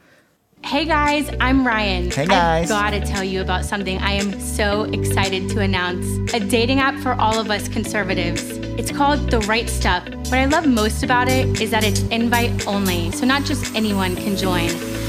Hey 0.64 0.85
guys, 0.87 1.29
I'm 1.41 1.67
Ryan. 1.67 2.11
Hey, 2.11 2.25
guys. 2.25 2.70
I've 2.70 2.93
got 2.93 2.99
to 2.99 3.00
tell 3.12 3.25
you 3.25 3.43
about 3.43 3.64
something 3.64 3.99
I 3.99 4.12
am 4.12 4.41
so 4.41 4.85
excited 4.85 5.50
to 5.50 5.61
announce 5.61 6.32
a 6.32 6.41
dating 6.41 6.79
app 6.79 6.99
for 7.00 7.12
all 7.14 7.38
of 7.38 7.50
us 7.50 7.69
conservatives. 7.69 8.49
It's 8.79 8.91
called 8.91 9.31
The 9.31 9.41
Right 9.41 9.69
Stuff. 9.69 10.09
What 10.09 10.35
I 10.35 10.47
love 10.47 10.67
most 10.67 11.03
about 11.03 11.29
it 11.29 11.61
is 11.61 11.70
that 11.73 11.85
it's 11.85 12.03
invite 12.05 12.67
only, 12.67 13.11
so 13.11 13.26
not 13.26 13.44
just 13.44 13.75
anyone 13.75 14.14
can 14.17 14.37
join. 14.37 14.69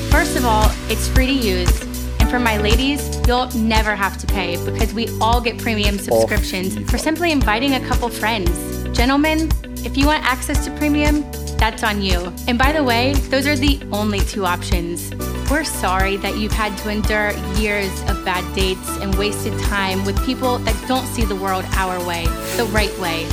First 0.09 0.35
of 0.35 0.43
all, 0.43 0.69
it's 0.89 1.07
free 1.07 1.27
to 1.27 1.33
use. 1.33 1.81
And 2.19 2.29
for 2.29 2.39
my 2.39 2.57
ladies, 2.57 3.21
you'll 3.27 3.49
never 3.51 3.95
have 3.95 4.17
to 4.17 4.27
pay 4.27 4.57
because 4.65 4.93
we 4.93 5.07
all 5.21 5.39
get 5.39 5.59
premium 5.59 5.95
oh. 5.95 5.97
subscriptions 5.97 6.89
for 6.89 6.97
simply 6.97 7.31
inviting 7.31 7.75
a 7.75 7.87
couple 7.87 8.09
friends. 8.09 8.51
Gentlemen, 8.97 9.49
if 9.85 9.97
you 9.97 10.07
want 10.07 10.23
access 10.23 10.65
to 10.65 10.71
premium, 10.77 11.23
that's 11.57 11.83
on 11.83 12.01
you. 12.01 12.33
And 12.47 12.57
by 12.57 12.71
the 12.71 12.83
way, 12.83 13.13
those 13.29 13.47
are 13.47 13.55
the 13.55 13.79
only 13.91 14.19
two 14.21 14.45
options. 14.45 15.13
We're 15.49 15.63
sorry 15.63 16.17
that 16.17 16.37
you've 16.37 16.51
had 16.51 16.77
to 16.79 16.89
endure 16.89 17.31
years 17.55 17.91
of 18.09 18.23
bad 18.25 18.43
dates 18.55 18.89
and 19.01 19.15
wasted 19.15 19.57
time 19.63 20.03
with 20.05 20.17
people 20.25 20.57
that 20.59 20.75
don't 20.87 21.05
see 21.07 21.25
the 21.25 21.35
world 21.35 21.65
our 21.75 22.03
way, 22.05 22.25
the 22.57 22.65
right 22.71 22.97
way. 22.99 23.27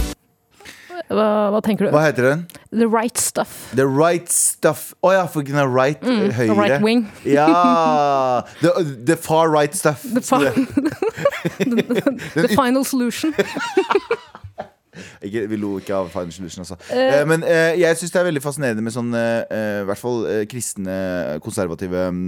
Hva, 1.11 1.51
hva 1.51 1.61
tenker 1.61 1.89
du? 1.89 1.91
Hva 1.91 2.05
heter 2.07 2.23
den? 2.23 2.47
The 2.71 2.87
Right 2.87 3.19
Stuff. 3.19 3.73
The 3.75 3.87
right 3.87 4.29
stuff. 4.31 4.95
Å 5.03 5.11
ja, 5.17 5.25
for 5.27 5.43
den 5.43 5.57
er 5.59 5.67
right 5.67 5.99
eh, 6.05 6.31
høyre. 6.37 6.53
Mm, 6.55 6.59
right 6.61 6.83
wing. 6.83 7.09
Ja! 7.27 8.45
The, 8.63 8.85
the 9.11 9.17
far 9.17 9.51
right 9.51 9.75
stuff. 9.75 10.03
The, 10.05 10.21
fa- 10.21 10.55
the 11.59 12.49
Final 12.55 12.85
Solution. 12.85 13.35
Ikke, 15.27 15.45
vi 15.51 15.59
lo 15.61 15.75
ikke 15.81 15.97
av 15.97 16.11
Final 16.13 16.33
Solution, 16.35 16.65
altså. 16.65 16.79
Uh, 16.91 17.25
men 17.31 17.45
uh, 17.47 17.73
jeg 17.79 17.99
syns 18.01 18.15
det 18.15 18.23
er 18.23 18.29
veldig 18.31 18.45
fascinerende 18.45 18.85
med 18.85 18.95
sånn 18.95 19.13
uh, 19.15 19.43
I 19.83 19.89
hvert 19.89 20.01
fall 20.01 20.25
kristne, 20.51 20.97
konservative 21.45 22.07
um, 22.11 22.23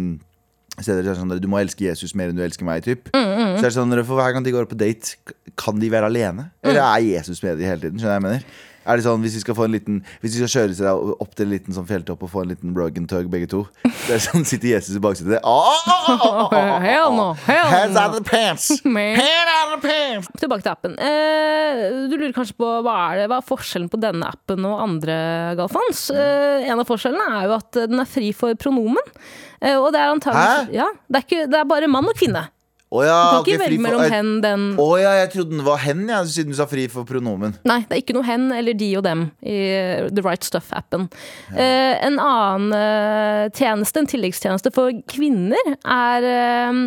steder. 0.79 1.05
så 1.05 1.15
er 1.15 1.21
Sånn, 1.21 1.37
du 1.43 1.49
må 1.51 1.61
elske 1.61 1.87
Jesus 1.87 2.17
mer 2.19 2.33
enn 2.33 2.39
du 2.39 2.45
elsker 2.45 2.67
meg. 2.69 2.85
Typ. 2.87 3.11
Mm, 3.13 3.59
Så 3.59 3.65
er 3.65 3.71
det 3.71 3.77
sånn, 3.77 3.97
For 4.03 4.19
hver 4.19 4.37
gang 4.37 4.47
de 4.47 4.55
går 4.55 4.69
på 4.71 4.79
date, 4.81 5.17
kan 5.61 5.81
de 5.81 5.91
være 5.93 6.09
alene? 6.09 6.51
Mm. 6.63 6.71
Eller 6.71 6.85
er 6.87 7.09
Jesus 7.19 7.43
med 7.45 7.61
dem 7.61 7.69
hele 7.69 7.85
tiden? 7.85 8.01
Skjønner 8.01 8.17
jeg 8.17 8.23
jeg 8.23 8.29
mener? 8.29 8.69
Er 8.83 8.99
det 8.99 9.05
sånn, 9.07 9.23
Hvis 9.23 9.37
vi 9.39 9.43
skal 9.45 9.57
få 9.59 9.67
en 9.69 9.75
liten 9.77 10.01
Hvis 10.23 10.35
vi 10.35 10.43
skal 10.43 10.53
kjøre 10.55 10.77
seg 10.79 11.13
opp 11.23 11.35
til 11.39 11.47
en 11.47 11.53
liten 11.55 11.77
sånn 11.77 11.87
fjelltopp 11.89 12.25
og 12.27 12.33
få 12.33 12.43
en 12.45 12.53
liten 12.53 12.75
Brogan 12.77 13.07
tug, 13.11 13.29
begge 13.33 13.49
to 13.53 13.63
Det 13.85 14.17
er 14.17 14.23
sånn, 14.25 14.47
Sitter 14.49 14.73
Jesus 14.73 14.97
i 14.99 15.03
baksetet. 15.03 15.43
Hell 15.43 17.13
no, 17.15 17.29
Hands 17.47 17.97
out 17.97 18.13
of 18.13 18.19
the 18.19 18.27
pants! 18.27 18.71
Man. 18.85 19.15
Hands 19.19 19.53
out 19.53 19.69
of 19.69 19.75
the 19.77 19.89
pants! 19.89 20.31
Tilbake 20.41 20.65
til 20.65 20.73
appen. 20.73 20.97
Eh, 20.99 21.83
du 22.11 22.17
lurer 22.17 22.35
kanskje 22.35 22.57
på 22.59 22.71
hva 22.85 22.97
er, 23.13 23.23
det, 23.23 23.29
hva 23.31 23.39
er 23.41 23.47
forskjellen 23.47 23.91
på 23.93 24.01
denne 24.03 24.29
appen 24.29 24.67
og 24.69 24.81
andre, 24.83 25.17
Galfans? 25.59 26.09
Eh, 26.15 26.67
en 26.67 26.83
av 26.83 26.89
forskjellene 26.89 27.39
er 27.39 27.47
jo 27.49 27.55
at 27.61 27.81
den 27.93 28.03
er 28.03 28.11
fri 28.11 28.33
for 28.37 28.59
pronomen. 28.59 29.15
Eh, 29.63 29.77
og 29.79 29.93
det 29.95 30.03
er 30.03 30.11
antagelig 30.17 30.73
Hæ? 30.73 30.75
ja, 30.81 30.89
det, 31.07 31.21
er 31.23 31.27
ikke, 31.29 31.47
det 31.53 31.61
er 31.63 31.71
bare 31.71 31.91
mann 31.91 32.11
og 32.11 32.19
kvinne. 32.19 32.47
Å 32.93 33.03
ja, 33.07 33.13
Du 33.17 33.31
kan 33.31 33.47
ikke 33.47 33.57
okay, 33.57 33.61
velge 33.63 33.83
mellom 33.87 34.03
for, 34.03 34.13
hen, 34.13 34.33
den 34.45 34.65
Å 34.81 34.89
ja, 35.01 35.13
jeg 35.23 35.31
trodde 35.33 35.55
den 35.55 35.65
var 35.65 35.81
hen, 35.81 36.03
ja, 36.13 36.19
siden 36.29 36.53
du 36.53 36.59
sa 36.59 36.67
fri 36.69 36.85
for 36.93 37.09
pronomen. 37.09 37.55
Nei, 37.69 37.79
det 37.89 37.97
er 37.97 38.03
ikke 38.03 38.17
noe 38.19 38.27
hen 38.27 38.51
eller 38.53 38.77
de 38.77 38.91
og 39.01 39.07
dem 39.07 39.25
i 39.41 39.57
eh, 39.73 40.11
The 40.13 40.25
Right 40.25 40.45
Stuff-appen. 40.45 41.09
Eh, 41.57 41.95
en 42.05 42.21
annen 42.21 42.77
uh, 42.77 43.47
tjeneste, 43.57 44.03
en 44.03 44.11
tilleggstjeneste 44.13 44.75
for 44.77 44.93
kvinner, 45.09 45.73
er 45.81 46.29
uh, 46.29 46.85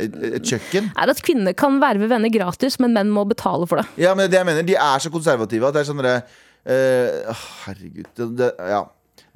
Et, 0.00 0.14
et 0.32 0.42
kjøkken. 0.42 0.90
er 0.98 1.12
at 1.12 1.22
kvinner 1.22 1.54
kan 1.54 1.78
verve 1.82 2.10
venner 2.10 2.32
gratis, 2.34 2.80
men 2.82 2.96
menn 2.96 3.12
må 3.14 3.22
betale 3.30 3.68
for 3.70 3.78
det. 3.78 3.86
Ja, 4.02 4.16
men 4.18 4.32
det 4.32 4.40
jeg 4.40 4.48
mener, 4.48 4.66
De 4.66 4.74
er 4.74 5.02
så 5.04 5.12
konservative 5.14 5.68
at 5.68 5.76
det 5.76 5.84
er 5.84 5.92
sånn 5.92 6.02
derre 6.02 6.22
Herregud. 6.60 8.08
Det, 8.18 8.26
det, 8.36 8.48
ja. 8.68 8.82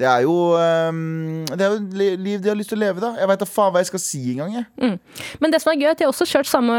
Det 0.00 0.06
er 0.10 0.24
jo 0.24 0.34
um, 0.58 1.44
Det 1.46 1.62
er 1.62 1.74
jo 1.74 2.14
liv 2.18 2.40
de 2.42 2.50
har 2.50 2.58
lyst 2.58 2.72
til 2.72 2.80
å 2.80 2.82
leve, 2.82 3.02
da. 3.02 3.12
Jeg 3.20 3.30
veit 3.30 3.42
da 3.42 3.48
faen 3.48 3.74
hva 3.74 3.82
jeg 3.82 3.90
skal 3.92 4.02
si 4.02 4.22
engang, 4.32 4.56
jeg. 4.56 4.96
Men 5.42 5.54
det 5.54 5.60
som 5.62 5.70
er 5.70 5.78
gøy, 5.78 5.86
er 5.88 5.94
at 5.94 6.00
de 6.00 6.06
har 6.06 6.12
også 6.12 6.26
kjørt 6.28 6.50
samme 6.50 6.78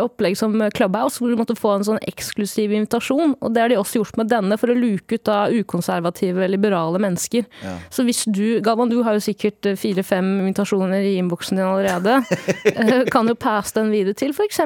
opplegg 0.00 0.38
som 0.40 0.56
Clubhouse, 0.76 1.20
hvor 1.20 1.32
du 1.32 1.38
måtte 1.40 1.56
få 1.58 1.74
en 1.76 1.86
sånn 1.86 2.00
eksklusiv 2.08 2.72
invitasjon. 2.72 3.36
Og 3.44 3.54
det 3.54 3.64
har 3.64 3.72
de 3.72 3.78
også 3.80 4.00
gjort 4.00 4.18
med 4.20 4.32
denne, 4.32 4.58
for 4.60 4.72
å 4.72 4.78
luke 4.78 5.18
ut 5.18 5.26
da 5.28 5.44
ukonservative, 5.52 6.48
liberale 6.50 7.00
mennesker. 7.02 7.46
Ja. 7.64 7.76
Så 7.92 8.06
hvis 8.08 8.24
du, 8.24 8.60
Galvan, 8.64 8.92
du 8.92 9.00
har 9.06 9.18
jo 9.18 9.24
sikkert 9.24 9.68
eh, 9.68 9.78
fire-fem 9.80 10.34
invitasjoner 10.40 11.04
i 11.04 11.16
innboksen 11.20 11.60
din 11.60 11.68
allerede. 11.68 12.20
Eh, 12.74 13.04
kan 13.12 13.28
jo 13.28 13.34
passe 13.38 13.74
den 13.76 13.90
videre 13.92 14.16
til 14.18 14.32
f.eks. 14.34 14.58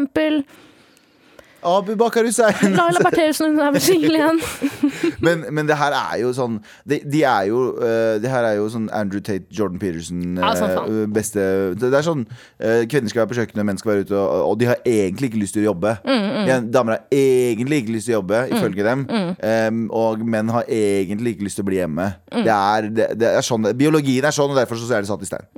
Abu 1.67 1.97
Bakar 1.99 2.23
Hussein. 2.25 2.55
Laila 2.77 3.01
Bertheussen, 3.03 3.57
hun 3.57 3.61
er 3.67 3.73
vel 3.75 3.83
singel 3.83 4.15
igjen. 4.19 4.39
Men, 5.25 5.41
men 5.51 5.67
det 5.67 5.75
her 5.79 5.91
er 5.97 6.21
jo 6.21 6.29
sånn 6.35 6.59
De, 6.89 7.01
de 7.11 7.21
er 7.27 7.49
jo 7.49 7.59
eh, 7.83 8.19
Det 8.23 8.31
her 8.31 8.45
er 8.47 8.55
jo 8.61 8.69
sånn 8.71 8.85
Andrew 8.95 9.19
Tate, 9.25 9.49
Jordan 9.55 9.81
Peterson 9.83 10.37
Ja, 10.39 10.53
sant 10.59 10.77
eh, 10.79 11.01
beste 11.11 11.43
det, 11.79 11.89
det 11.91 11.99
er 11.99 12.05
sånn 12.07 12.23
uh, 12.29 12.85
Kvinner 12.91 13.11
skal 13.11 13.25
være 13.25 13.31
på 13.33 13.39
kjøkkenet, 13.41 13.67
menn 13.67 13.81
skal 13.81 13.93
være 13.93 14.05
ute, 14.07 14.15
og, 14.19 14.45
og 14.53 14.61
de 14.61 14.69
har 14.71 14.79
egentlig 14.87 15.31
ikke 15.33 15.41
lyst 15.43 15.57
til 15.57 15.65
å 15.65 15.69
jobbe. 15.73 15.95
Mm, 16.07 16.49
Ja, 16.49 16.59
damer 16.79 16.97
har 16.99 17.15
egentlig 17.19 17.81
ikke 17.83 17.95
lyst 17.97 18.09
til 18.09 18.15
å 18.15 18.19
jobbe, 18.21 18.41
ifølge 18.55 18.87
dem. 18.87 19.03
Um, 19.11 19.81
og 19.99 20.23
menn 20.25 20.53
har 20.55 20.69
egentlig 20.73 21.35
ikke 21.37 21.47
lyst 21.49 21.59
til 21.59 21.67
å 21.67 21.69
bli 21.71 21.81
hjemme. 21.81 22.07
Mm. 22.33 22.45
Det, 22.47 22.55
er, 22.55 22.89
det, 23.01 23.09
det 23.21 23.31
er 23.41 23.47
sånn 23.47 23.67
Biologien 23.79 24.27
er 24.29 24.35
sånn, 24.37 24.53
og 24.55 24.59
derfor 24.61 24.79
så 24.81 24.89
er 24.99 25.05
det 25.05 25.11
satt 25.11 25.25
i 25.27 25.31
stein. 25.31 25.49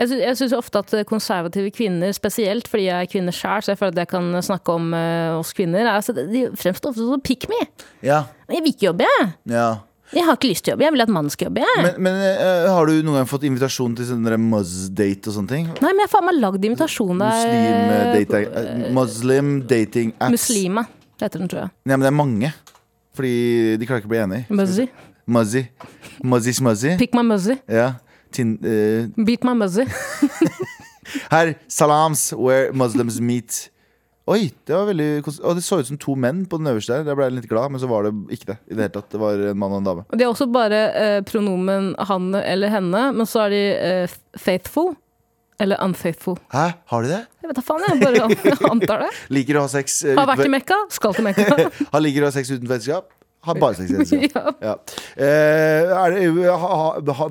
Jeg 0.00 0.10
sy- 0.12 0.20
syns 0.42 0.56
ofte 0.58 0.82
at 0.84 0.94
konservative 1.10 1.72
kvinner, 1.74 2.12
spesielt 2.16 2.68
fordi 2.70 2.88
jeg 2.90 3.06
er 3.08 3.10
kvinne 3.12 3.34
sjøl, 3.34 3.64
så 3.64 3.72
jeg 3.74 3.80
føler 3.80 3.96
at 3.96 4.02
jeg 4.04 4.12
kan 4.14 4.30
snakke 4.46 4.76
om 4.76 4.92
eh, 4.96 5.29
oss 5.38 5.52
kvinner, 5.56 5.84
er, 5.84 5.92
altså, 5.98 6.14
de 6.16 6.48
fremstår 6.58 6.92
ofte 6.94 7.06
som 7.06 7.22
pick 7.24 7.46
me. 7.50 7.60
Ja, 8.06 8.24
Jeg 8.50 8.64
vil 8.64 8.74
ikke 8.74 8.86
jobbe, 8.90 9.06
jeg. 9.06 9.30
ja 9.52 9.68
Jeg 10.14 10.26
har 10.26 10.38
ikke 10.38 10.50
lyst 10.50 10.64
til 10.66 10.72
å 10.72 10.74
jobbe, 10.74 10.86
jeg 10.88 10.94
vil 10.96 11.04
at 11.04 11.12
mannen 11.14 11.30
skal 11.30 11.50
jobbe. 11.50 11.66
jeg. 11.66 11.84
Men, 11.86 12.00
men 12.08 12.18
uh, 12.40 12.70
har 12.74 12.90
du 12.90 12.96
noen 13.06 13.20
gang 13.20 13.28
fått 13.30 13.46
invitasjon 13.46 13.94
til 13.98 14.08
sånn 14.08 14.26
Muzz-date 14.48 15.30
og 15.30 15.36
sånne 15.36 15.52
ting? 15.52 15.68
Nei, 15.78 15.92
men 15.92 16.02
jeg 16.02 16.08
har 16.08 16.14
faen 16.16 16.26
meg 16.30 16.40
lagd 16.40 16.66
invitasjon 16.66 17.22
der. 17.22 17.44
Muslim 17.44 17.68
eh, 17.68 18.00
eh, 18.00 18.16
dating, 18.16 18.50
eh, 18.50 18.90
Muslim 18.96 19.54
dating 19.70 20.12
apps. 20.18 20.34
Muslima 20.34 20.86
heter 21.20 21.38
den, 21.38 21.52
tror 21.52 21.64
jeg. 21.66 21.74
Nei, 21.84 21.94
men 21.94 22.06
det 22.06 22.10
er 22.10 22.18
mange. 22.18 22.52
Fordi 23.16 23.32
de 23.78 23.86
klarer 23.88 24.02
ikke 24.02 24.10
å 24.10 24.14
bli 24.14 24.22
enige. 24.22 24.58
Muzzy. 24.60 24.86
Muzzy. 25.30 25.64
Muzzy 26.24 26.54
smuzzy. 26.56 26.96
Pick 26.98 27.14
my 27.14 27.22
muzzy. 27.26 27.58
Ja. 27.70 27.92
Tin, 28.34 28.56
uh... 28.62 29.24
Beat 29.26 29.44
my 29.44 29.54
muzzy. 29.58 29.86
her, 31.30 31.54
salams 31.68 32.32
where 32.32 32.72
Muslims 32.72 33.20
meet. 33.20 33.70
Oi, 34.30 34.44
det 34.68 34.74
var 34.76 34.86
veldig 34.86 35.08
Og 35.26 35.56
det 35.58 35.64
så 35.66 35.80
ut 35.80 35.88
som 35.88 35.98
to 35.98 36.14
menn 36.14 36.44
på 36.46 36.60
den 36.60 36.70
øverste 36.70 37.00
der. 37.00 37.08
Da 37.08 37.16
ble 37.18 37.26
jeg 37.26 37.38
litt 37.40 37.48
glad, 37.50 37.72
men 37.74 37.82
så 37.82 37.88
var 37.90 38.06
det 38.06 38.12
ikke 38.36 38.52
det. 38.52 38.58
i 38.70 38.76
det 38.76 38.84
hele 38.84 38.94
tatt 38.94 39.10
Det 39.10 39.20
var 39.22 39.42
en 39.50 39.58
mann 39.58 39.74
og 39.74 39.80
en 39.82 39.88
dame. 39.88 40.04
Og 40.06 40.18
De 40.20 40.26
har 40.26 40.34
også 40.34 40.46
bare 40.54 40.80
eh, 41.00 41.20
pronomen 41.26 41.92
han 42.10 42.28
eller 42.38 42.70
henne, 42.70 43.04
men 43.16 43.26
så 43.26 43.46
er 43.48 43.54
de 43.56 43.62
eh, 43.74 44.18
faithful. 44.38 44.94
Eller 45.60 45.76
unfaithful. 45.84 46.38
Hæ, 46.54 46.70
har 46.88 47.02
de 47.04 47.08
det? 47.10 47.20
Jeg 47.42 47.50
vet 47.50 47.58
da 47.58 47.64
faen, 47.66 47.82
jeg 47.84 48.00
bare 48.00 48.70
antar 48.72 49.02
det. 49.04 49.10
Liker 49.34 49.58
å 49.60 49.66
ha 49.66 49.72
sex 49.72 49.98
eh, 50.06 50.16
Har 50.16 50.30
vært 50.30 50.46
i 50.46 50.52
Mekka, 50.54 50.78
skal 50.94 51.16
til 51.18 51.26
Mekka. 51.26 51.66
Han 51.92 52.04
liker 52.06 52.24
å 52.24 52.30
ha 52.30 52.36
sex 52.38 52.54
uten 52.54 52.70
vennskap. 52.70 53.10
Har 53.46 53.56
bare 53.56 53.74
sex 53.78 53.90
uten 53.90 54.24
ja. 54.34 54.52
Ja. 54.60 54.74
Eh, 55.16 55.92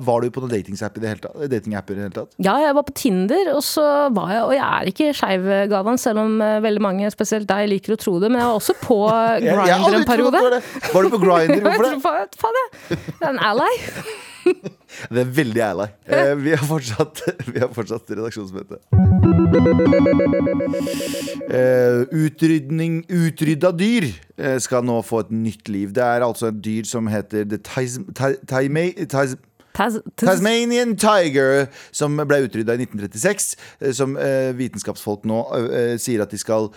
var 0.02 0.24
du 0.24 0.30
på 0.34 0.42
noen 0.42 0.50
datingsapp 0.50 0.96
i 0.98 1.02
det 1.04 1.12
hele 1.12 1.22
tatt? 1.22 1.36
Dating 1.52 1.76
i 1.76 1.82
det 1.86 2.02
hele 2.02 2.16
tatt? 2.16 2.34
ja, 2.42 2.56
jeg 2.64 2.74
var 2.74 2.86
på 2.88 2.94
Tinder, 2.98 3.52
og 3.54 3.62
så 3.66 3.84
var 4.16 4.32
jeg 4.34 4.42
Og 4.48 4.54
jeg 4.56 4.64
er 4.66 4.90
ikke 4.90 5.12
skeiv, 5.14 5.46
Gavan, 5.70 6.00
selv 6.02 6.24
om 6.24 6.34
veldig 6.40 6.82
mange, 6.82 7.12
spesielt 7.14 7.48
deg, 7.50 7.68
liker 7.70 7.94
å 7.94 8.00
tro 8.00 8.16
det, 8.22 8.32
men 8.32 8.42
jeg 8.42 8.50
var 8.50 8.58
også 8.58 8.76
på 8.82 8.98
aldri 9.78 10.02
en 10.02 10.08
periode. 10.08 10.42
var. 10.42 10.60
Var 10.90 11.06
du 11.06 11.14
på 11.14 11.22
Grindr? 11.22 11.62
Hvorfor 11.70 12.20
det? 12.20 12.28
Faen, 12.40 12.60
jeg. 12.64 13.00
Det 13.20 13.24
er 13.24 13.32
en 13.34 13.42
ally. 13.52 14.76
Det 15.10 15.24
er 15.24 15.34
veldig 15.40 15.62
ærlig. 15.66 15.88
Eh, 16.10 16.34
vi 16.42 16.50
har 16.50 16.64
fortsatt, 16.66 17.20
vi 17.52 17.60
har 17.62 17.70
fortsatt 17.74 18.10
redaksjonsmøte. 18.10 18.80
Eh, 21.50 22.00
utrydning, 22.24 23.04
utrydda 23.08 23.70
dyr 23.78 24.08
eh, 24.10 24.58
skal 24.62 24.84
nå 24.86 24.98
få 25.06 25.22
et 25.24 25.30
nytt 25.34 25.70
liv. 25.70 25.94
Det 25.94 26.02
er 26.04 26.26
altså 26.26 26.50
et 26.50 26.58
dyr 26.64 26.88
som 26.90 27.06
heter 27.10 27.46
the 27.46 27.60
Tasmanian 30.16 30.96
tiger, 30.98 31.66
som 31.94 32.18
ble 32.18 32.42
utrydda 32.46 32.74
i 32.74 32.84
1936. 32.84 33.56
eh, 33.80 33.92
Som 33.96 34.16
eh, 34.18 34.50
vitenskapsfolk 34.58 35.26
nå 35.28 35.42
eh, 35.70 35.94
sier 36.00 36.24
at 36.24 36.32
de 36.34 36.40
skal 36.40 36.70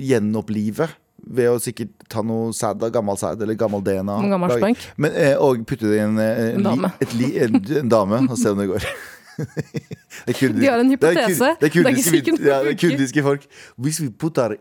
gjenopplive. 0.00 0.86
Ved 1.26 1.48
å 1.50 1.58
sikkert 1.60 1.90
ta 2.08 2.22
noe 2.22 2.52
sæd, 2.52 2.80
gammel 2.92 3.16
sæd 3.20 3.42
eller 3.42 3.54
gammel 3.54 3.82
DNA. 3.82 4.16
Gammel 4.30 4.50
spank. 4.58 4.78
Men, 4.96 5.12
eh, 5.12 5.36
og 5.36 5.64
putte 5.66 5.88
det 5.90 5.96
i 5.98 6.04
en, 6.04 6.18
eh, 6.18 6.54
En 6.54 6.62
dame. 6.62 6.92
Et 7.00 7.12
li, 7.14 7.38
en, 7.38 7.54
en 7.82 7.88
dame, 7.88 8.22
og 8.30 8.38
se 8.38 8.50
om 8.50 8.58
det 8.58 8.68
går. 8.68 8.84
Det 9.40 10.34
er 10.42 10.52
De 10.52 10.66
har 10.68 10.78
en 10.82 10.90
det 10.90 10.98
er 11.00 11.14
hypotese. 11.14 11.38
kur- 11.38 11.46
Det 11.46 11.48
er 11.48 11.56
Det 11.56 11.62
er 11.62 11.70
ikke 11.70 11.84
kurdiske, 11.84 12.10
sikkert 12.10 12.38
vit- 12.40 12.46
ja, 12.46 12.58
det 12.62 12.72
er 12.74 12.88
kurdiske 12.88 13.22
folk. 13.22 13.46
Hvis 13.80 14.00
vi 14.02 14.08
putter 14.10 14.56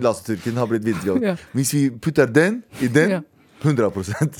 Laserturken 0.00 0.56
har 0.56 0.66
blitt 0.66 0.82
vitenskap. 0.84 1.20
Ja. 1.22 1.36
Hvis 1.54 1.72
vi 1.74 1.90
putter 1.90 2.26
den 2.26 2.62
i 2.80 2.88
den, 2.88 3.10
Ja. 3.10 3.20
100 3.62 3.90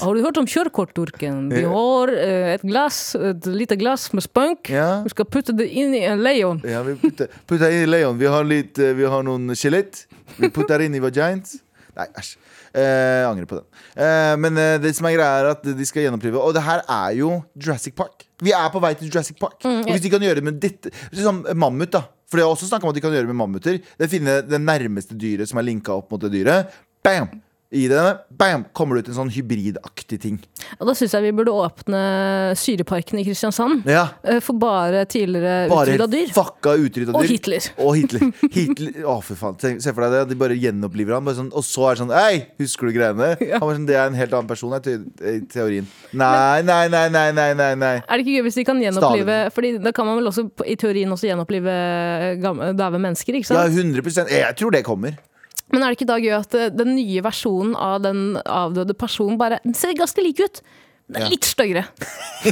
Har 0.00 0.14
du 0.14 0.20
hørt 0.22 0.36
om 0.36 0.46
kjørekortturken? 0.46 1.48
Vi 1.52 1.60
Ja. 1.62 1.68
har 1.68 2.08
eh, 2.08 2.54
et 2.54 2.62
glass, 2.62 3.14
et 3.14 3.46
lite 3.46 3.76
glass 3.76 4.12
med 4.12 4.22
spunk. 4.22 4.68
Ja. 4.68 5.02
Vi 5.02 5.10
skal 5.10 5.24
putte 5.26 5.56
det 5.56 5.68
inn 5.70 5.94
i 5.94 6.00
en 6.04 6.18
leon. 6.22 6.60
Ja, 6.64 6.82
vi 6.82 6.94
putter, 6.94 7.28
putter 7.46 7.70
inn 7.70 7.82
i 7.84 7.86
leon. 7.86 8.18
Vi 8.18 8.26
har, 8.26 8.42
litt, 8.44 8.78
eh, 8.78 8.92
vi 8.94 9.04
har 9.04 9.22
noen 9.22 9.48
skjelett. 9.54 10.06
Vi 10.38 10.48
putter 10.48 10.80
inn 10.80 10.94
i 10.94 10.98
vagint. 11.00 11.54
Nei, 11.94 12.06
æsj. 12.18 12.32
Eh, 12.74 13.22
angrer 13.28 13.46
på 13.46 13.60
den. 13.60 13.66
Eh, 13.94 14.34
men 14.42 14.58
eh, 14.58 14.76
det 14.82 14.94
som 14.98 15.06
er 15.06 15.14
greia 15.14 15.42
er 15.42 15.50
at 15.52 15.62
de 15.78 15.86
skal 15.86 16.08
gjenopplive 16.08 16.40
Og 16.42 16.54
det 16.56 16.64
her 16.66 16.82
er 16.90 17.14
jo 17.20 17.36
Jurassic 17.54 17.94
Park. 17.94 18.26
Vi 18.42 18.50
er 18.56 18.66
på 18.74 18.82
vei 18.82 18.94
til 18.98 19.12
Jurassic 19.12 19.38
Park. 19.38 19.60
og 19.62 19.92
hvis 19.92 20.02
de 20.02 20.10
kan 20.10 20.22
gjøre 20.24 20.40
det 20.40 20.46
med 20.48 20.58
dette 20.62 20.90
Sånn 21.14 21.44
mammut, 21.54 21.92
da. 21.94 22.02
For 22.30 22.40
det 22.40 22.46
er 22.46 22.50
også 22.50 22.66
snakk 22.66 22.82
om 22.82 22.90
at 22.90 22.98
de 22.98 23.04
kan 23.04 23.14
gjøre 23.14 23.28
det 23.28 23.30
med 23.30 23.38
mammuter. 23.38 23.78
Det 24.00 24.10
finne 24.10 24.40
det 24.42 24.58
nærmeste 24.58 25.14
dyret 25.14 25.46
som 25.46 25.60
er 25.60 25.68
linka 25.68 25.94
opp 25.94 26.10
mot 26.10 26.22
det 26.24 26.32
dyret. 26.34 26.72
Bam! 27.04 27.30
I 27.74 27.88
det 27.90 28.02
bam, 28.38 28.64
kommer 28.76 28.94
det 28.96 29.04
ut 29.04 29.08
en 29.10 29.16
sånn 29.16 29.30
hybridaktig 29.34 30.20
ting. 30.22 30.36
Og 30.78 30.86
da 30.86 30.94
syns 30.94 31.14
jeg 31.16 31.24
vi 31.24 31.32
burde 31.34 31.50
åpne 31.50 32.00
Syreparken 32.58 33.18
i 33.18 33.24
Kristiansand. 33.26 33.82
Ja 33.90 34.04
eh, 34.22 34.38
For 34.44 34.54
bare 34.62 35.04
tidligere 35.10 35.66
utrydda 35.72 36.06
dyr. 36.12 36.30
fucka 36.36 36.76
utrydda 36.78 37.12
dyr. 37.14 37.18
Og 37.18 37.30
Hitler. 37.32 37.66
Og 37.82 37.96
Hitler. 37.98 38.24
Hitler. 38.54 38.92
Å, 39.10 39.16
for 39.26 39.40
faen. 39.40 39.58
Se, 39.82 39.90
for 39.90 40.06
deg 40.06 40.14
det. 40.14 40.22
De 40.30 40.38
bare 40.38 40.54
gjenoppliver 40.58 41.16
ham. 41.16 41.26
Bare 41.26 41.40
sånn, 41.40 41.50
og 41.50 41.66
så 41.66 41.88
er 41.90 41.96
det 41.98 42.02
sånn 42.04 42.14
Hei, 42.14 42.38
husker 42.62 42.90
du 42.90 42.94
greiene? 42.96 43.32
Ja. 43.54 43.58
Sånn, 43.60 43.84
Det 43.90 43.98
er 43.98 44.06
en 44.08 44.16
helt 44.16 44.32
annen 44.38 44.48
person, 44.48 44.72
er 44.76 44.82
te 44.84 44.94
i 45.34 45.36
teorien. 45.50 45.86
Nei, 46.14 46.62
nei, 46.66 46.86
nei, 46.92 47.04
nei, 47.12 47.26
nei, 47.36 47.50
nei, 47.58 47.70
nei. 47.78 47.94
Er 48.06 48.16
det 48.16 48.24
ikke 48.24 48.38
gøy 48.38 48.46
hvis 48.48 48.58
de 48.60 48.64
kan 48.70 48.80
gjenopplive 48.80 49.36
Fordi 49.54 49.74
da 49.82 49.92
kan 49.96 50.06
man 50.08 50.18
vel 50.20 50.30
også 50.30 50.46
i 50.70 50.78
teorien 50.80 51.10
også 51.12 51.28
gjenopplive 51.28 51.74
gamle- 52.42 52.72
daue 52.78 53.02
mennesker, 53.02 53.36
ikke 53.40 53.50
sant? 53.50 53.58
Ja, 53.60 53.68
sant? 53.68 54.28
100 54.30 54.30
Jeg 54.38 54.58
tror 54.62 54.74
det 54.74 54.84
kommer. 54.86 55.18
Men 55.72 55.82
er 55.82 55.90
det 55.90 55.98
ikke 55.98 56.10
da 56.10 56.20
gøy 56.22 56.34
at 56.36 56.56
eh, 56.58 56.70
den 56.74 56.94
nye 56.98 57.22
versjonen 57.24 57.74
av 57.78 58.02
den 58.04 58.36
avdøde 58.44 58.96
personen 58.98 59.38
bare 59.40 59.60
Den 59.64 59.76
ser 59.78 59.94
ganske 59.98 60.22
lik 60.24 60.42
ut. 60.44 60.60
Den 61.08 61.22
er 61.26 61.32
litt 61.34 61.48
styggere. 61.48 61.86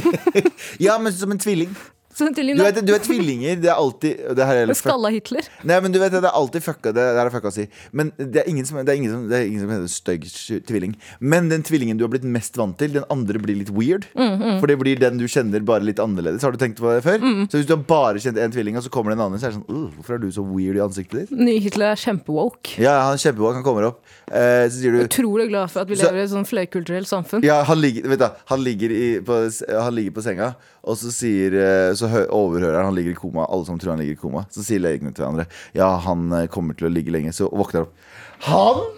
Ja, 0.85 0.97
men 1.01 1.13
som 1.13 1.31
en 1.33 1.41
tvilling. 1.41 1.71
Så 2.13 2.27
til 2.35 2.51
Du 2.55 2.61
vet, 2.63 2.79
du 2.85 2.91
vet 2.93 3.03
tvillinger. 3.07 3.59
Det 3.63 3.69
er 3.71 3.75
alltid 3.79 4.35
det 4.37 4.45
er 4.45 4.73
Skalla 4.77 5.09
Hitler. 5.13 5.47
Nei, 5.63 5.79
men 5.81 5.91
du 5.91 5.99
vet 5.99 6.11
Det 6.13 6.21
det 6.23 6.29
er 6.29 6.37
alltid 6.39 6.63
fucka. 6.63 6.91
Det, 6.93 7.03
det 7.17 7.21
er 7.23 7.29
fucka 7.33 7.49
å 7.49 7.55
si. 7.55 7.67
Men 7.91 8.11
det 8.17 8.43
er 8.43 8.49
ingen 8.49 8.65
som, 8.69 8.77
det 8.85 8.93
er 8.93 8.99
ingen 9.01 9.11
som, 9.11 9.27
det 9.29 9.37
er 9.39 9.47
ingen 9.49 9.63
som 9.65 9.73
heter 9.73 9.91
stygg 9.91 10.27
tvilling. 10.69 10.95
Men 11.19 11.49
den 11.49 11.63
tvillingen 11.65 11.97
du 11.99 12.05
har 12.05 12.11
blitt 12.13 12.23
mest 12.27 12.57
vant 12.59 12.77
til, 12.79 12.93
den 12.93 13.05
andre 13.13 13.41
blir 13.41 13.57
litt 13.59 13.71
weird. 13.73 14.05
For 14.13 14.67
det 14.69 14.77
blir 14.81 14.99
den 15.01 15.17
du 15.21 15.25
kjenner, 15.27 15.63
bare 15.65 15.83
litt 15.85 15.99
annerledes. 16.03 16.43
Har 16.45 16.53
du 16.55 16.59
tenkt 16.61 16.79
på 16.79 16.91
det 16.93 17.01
før? 17.05 17.19
Så 17.49 17.59
hvis 17.59 17.67
du 17.69 17.73
har 17.75 17.83
bare 17.89 18.21
kjent 18.23 18.37
én 18.39 18.53
tvilling, 18.53 18.77
og 18.79 18.85
så 18.85 18.91
kommer 18.93 19.13
det 19.13 19.19
en 19.19 19.25
annen, 19.27 19.41
så 19.41 19.49
er 19.49 19.55
det 19.55 19.59
sånn 19.61 19.89
Hvorfor 19.97 20.15
er 20.15 20.21
du 20.23 20.29
så 20.31 20.43
weird 20.45 20.77
i 20.77 20.83
ansiktet 20.83 21.25
ditt? 21.29 21.33
Nye 21.39 21.59
Hitler 21.63 21.91
er 21.93 21.99
kjempewoke. 21.99 22.77
Ja, 22.81 22.95
han 23.07 23.17
er 23.17 23.21
kjempewoke. 23.23 23.55
han 23.59 23.65
kommer 23.65 23.89
opp. 23.89 23.99
Eh, 24.29 24.67
så 24.69 24.77
sier 24.79 24.95
du 24.95 25.03
Utrolig 25.03 25.49
glad 25.49 25.71
for 25.71 25.81
at 25.83 25.89
vi 25.89 25.95
Så- 25.99 26.07
lever 26.09 26.21
i 26.21 26.23
et 26.27 26.31
sånn 26.31 26.45
flerkulturelt 26.47 27.07
samfunn. 27.09 27.43
ja, 27.43 27.61
han 27.63 27.79
ligger, 27.81 28.07
vet 28.09 28.19
du, 28.19 28.29
han, 28.53 28.63
ligger 28.63 28.91
i, 28.91 29.19
på, 29.25 29.39
han 29.69 29.95
ligger 29.95 30.11
på 30.15 30.23
senga, 30.23 30.53
og 30.83 30.97
så, 30.99 31.11
sier, 31.11 31.53
eh, 31.53 31.93
så 32.03 32.07
overhører 32.27 32.77
han 32.81 32.89
Han 32.91 32.97
ligger 32.97 33.13
i 33.15 33.19
koma. 33.19 33.41
Alle 33.47 33.65
som 33.67 33.79
tror 33.79 33.91
han 33.95 34.01
ligger 34.03 34.17
i 34.17 34.21
koma. 34.21 34.41
Så 34.53 34.59
sier 34.65 34.79
legene 34.83 35.11
til 35.15 35.23
hverandre 35.25 35.45
Ja, 35.77 35.89
han 36.05 36.19
eh, 36.35 36.49
kommer 36.51 36.73
til 36.77 36.85
å 36.89 36.93
ligge 36.93 37.11
lenge. 37.15 37.31
Så 37.35 37.43
våkner 37.49 37.79
han 37.83 37.87
opp. 37.87 37.95
Han 38.43 38.77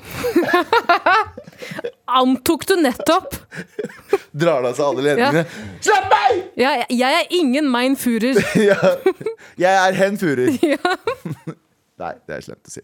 Antok 2.19 2.67
du 2.67 2.75
nettopp? 2.79 3.35
drar 4.39 4.65
av 4.65 4.75
seg 4.77 4.85
alle 4.85 5.03
ledningene. 5.07 5.45
Slapp 5.83 6.07
meg! 6.11 6.43
Jeg, 6.59 6.85
jeg 6.93 7.21
er 7.21 7.25
ingen 7.35 7.69
mein 7.71 7.97
Führer. 7.99 8.39
Ja. 8.69 8.77
Jeg 9.59 9.73
er 9.73 9.99
hen 9.99 10.17
Furer. 10.19 10.49
Nei, 11.95 12.13
det 12.27 12.37
er 12.37 12.41
slemt 12.43 12.67
å 12.67 12.73
si. 12.73 12.81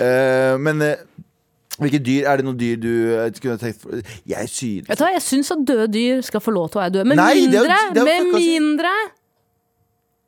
Uh, 0.00 0.56
men 0.62 0.82
uh, 0.82 0.94
hvilke 1.80 2.00
dyr 2.02 2.26
Er 2.28 2.40
det 2.40 2.44
noen 2.44 2.58
dyr 2.60 2.80
du 2.80 2.90
eh, 3.14 3.30
kunne 3.40 3.56
tenkt 3.60 3.86
Jeg 4.28 4.48
synes 4.52 4.88
Vet 4.90 4.98
du 4.98 5.04
hva, 5.04 5.12
Jeg 5.14 5.22
syns 5.24 5.52
at 5.54 5.62
døde 5.64 5.86
dyr 5.94 6.20
skal 6.26 6.42
få 6.44 6.52
lov 6.52 6.68
til 6.68 6.80
å 6.80 6.82
være 6.82 6.94
døde. 6.98 7.06
Med 7.08 7.20
Nei, 7.20 7.46
det 7.46 7.62
er 7.62 7.64
mindre, 7.70 7.78
det 7.94 8.02
er 8.02 8.08
med 8.10 8.34
mindre 8.34 8.92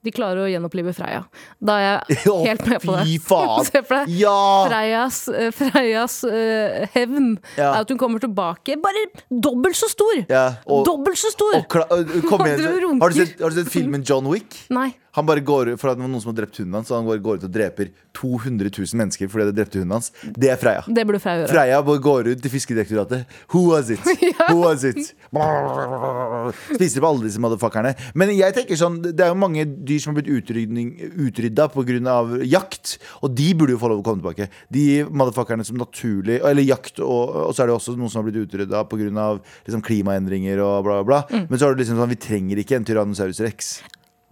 De 0.03 0.11
klarer 0.11 0.43
å 0.43 0.49
gjenopplive 0.51 0.91
Freya. 0.97 1.21
Da 1.63 1.77
er 1.79 1.85
jeg 2.11 2.19
helt 2.49 2.65
med 2.67 2.81
på 2.83 2.95
det. 2.97 3.05
Fy 3.07 3.19
faen! 3.23 3.65
Se 3.69 3.83
for 3.87 4.01
deg. 4.01 4.15
Ja! 4.19 4.39
Freias, 4.67 5.21
eh, 5.31 5.51
Freias 5.55 6.17
eh, 6.27 6.89
hevn 6.97 7.37
Ja. 7.57 7.69
er 7.77 7.85
at 7.85 7.93
hun 7.95 8.01
kommer 8.01 8.23
tilbake 8.23 8.79
bare 8.83 9.05
dobbelt 9.31 9.79
så 9.79 9.87
stor! 9.93 10.25
Ja, 10.29 10.45
og- 10.67 10.83
dobbelt 10.89 11.21
så 11.23 11.31
stor! 11.35 11.61
Og 11.63 11.79
øh, 11.99 12.17
kom 12.27 12.43
igjen. 12.49 12.99
Har 13.03 13.15
du, 13.15 13.21
sett, 13.23 13.39
har 13.41 13.51
du 13.55 13.61
sett 13.63 13.71
filmen 13.73 14.03
John 14.07 14.27
Wick? 14.31 14.59
Nei. 14.75 14.91
Han 15.17 15.27
bare 15.29 15.43
går 15.45 15.75
For 15.81 15.93
at 15.93 15.99
det 15.99 16.05
var 16.05 16.11
noen 16.11 16.23
som 16.25 16.33
har 16.33 16.39
drept 16.41 16.59
hunden 16.61 16.79
hans, 16.79 16.89
så 16.89 16.97
han 16.97 17.09
bare 17.09 17.21
går 17.23 17.41
ut 17.41 17.47
og 17.49 17.53
dreper 17.53 17.91
200 18.17 18.71
000 18.73 19.01
mennesker 19.01 19.29
fordi 19.33 19.49
de 19.51 19.57
drepte 19.59 19.81
hunden 19.81 19.97
hans. 19.97 20.11
Det 20.25 20.51
er 20.53 20.61
Freya. 20.61 20.85
Det 20.87 21.05
burde 21.09 21.21
Freya 21.23 21.43
gjøre. 21.43 21.53
Freya 21.53 21.81
bare 21.85 22.03
går 22.07 22.31
ut 22.33 22.43
til 22.45 22.53
Fiskedirektoratet. 22.53 23.37
Who 23.53 23.65
was 23.71 23.93
it? 23.93 24.01
Who 24.51 24.63
was 24.65 24.87
it? 24.89 25.13
Spiser 26.73 27.05
på 27.05 27.11
alle 27.11 27.27
disse 27.27 27.43
motherfuckerne. 27.43 27.95
Men 28.19 28.33
jeg 28.37 28.57
tenker 28.57 28.81
sånn 28.81 29.01
det 29.05 29.21
er 29.21 29.33
jo 29.33 29.39
mange 29.41 29.67
dyr 29.69 30.01
som 30.03 30.13
har 30.13 30.21
blitt 30.23 30.33
utrydda 30.33 31.69
pga. 31.73 32.19
jakt. 32.49 32.97
Og 33.21 33.37
de 33.37 33.53
burde 33.59 33.77
jo 33.77 33.81
få 33.83 33.93
lov 33.93 34.03
å 34.03 34.07
komme 34.07 34.23
tilbake. 34.25 34.49
De 34.73 35.05
motherfuckerne 35.11 35.65
som 35.67 35.77
naturlig 35.81 36.41
Eller 36.41 36.65
jakt, 36.65 37.01
og, 37.01 37.49
og 37.49 37.55
så 37.55 37.65
er 37.65 37.71
det 37.71 37.77
også 37.77 37.97
noen 37.97 38.13
som 38.13 38.23
har 38.23 38.31
blitt 38.31 38.47
utrydda 38.47 38.85
pga. 38.89 39.31
Liksom 39.67 39.85
klimaendringer 39.85 40.63
og 40.65 40.87
bla, 40.87 41.03
bla, 41.03 41.23
bla. 41.29 41.43
Men 41.51 41.59
så 41.59 41.69
er 41.69 41.75
det 41.77 41.85
liksom 41.85 42.01
sånn 42.01 42.13
vi 42.13 42.21
trenger 42.23 42.63
ikke 42.63 42.79
en 42.79 42.89
Tyrannosaurus 42.89 43.43
rex. 43.45 43.75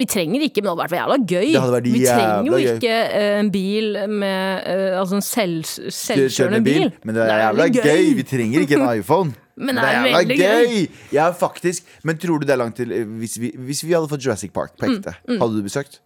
Vi 0.00 0.07
trenger 0.09 0.40
ikke, 0.47 0.62
men 0.62 0.71
det 0.71 0.73
hadde 0.73 0.85
vært 0.87 0.97
jævla 0.97 1.16
gøy. 1.28 1.50
Det 1.52 1.61
hadde 1.61 1.75
vært 1.76 1.88
vi 1.90 2.00
trenger 2.07 2.47
jo 2.49 2.57
gøy. 2.57 2.66
ikke 2.73 2.97
eh, 3.21 3.35
en 3.42 3.50
bil 3.52 3.90
med 4.09 4.66
eh, 4.73 4.99
Altså 5.00 5.19
en 5.19 5.25
selv, 5.26 5.64
selvkjørende 6.00 6.62
bil. 6.64 6.87
Men 7.04 7.19
det 7.19 7.26
er 7.28 7.42
jævla 7.45 7.66
veldig 7.69 7.85
gøy. 7.85 8.11
Vi 8.16 8.26
trenger 8.33 8.64
ikke 8.66 8.80
en 8.80 8.88
iPhone. 8.97 9.35
Men 9.61 9.76
det 9.76 9.83
det 9.85 9.90
er 9.90 9.97
er 10.00 10.07
jævla 10.09 10.37
gøy! 10.40 10.69
gøy! 10.73 10.87
Ja, 11.12 11.26
faktisk. 11.37 11.85
Men 12.09 12.16
tror 12.23 12.40
du 12.40 12.47
det 12.49 12.54
er 12.57 12.62
langt 12.62 12.78
til 12.80 12.92
eh, 12.97 13.04
Hvis 13.21 13.37
vi, 13.42 13.52
hvis 13.69 13.85
vi 13.85 13.92
hadde 13.92 14.09
fått 14.09 14.25
Jurassic 14.25 14.54
Park 14.57 14.73
på 14.80 14.88
ekte, 14.88 15.12
Mm, 15.28 15.37
hadde 15.42 15.59
du 15.59 15.62
besøkt? 15.69 16.00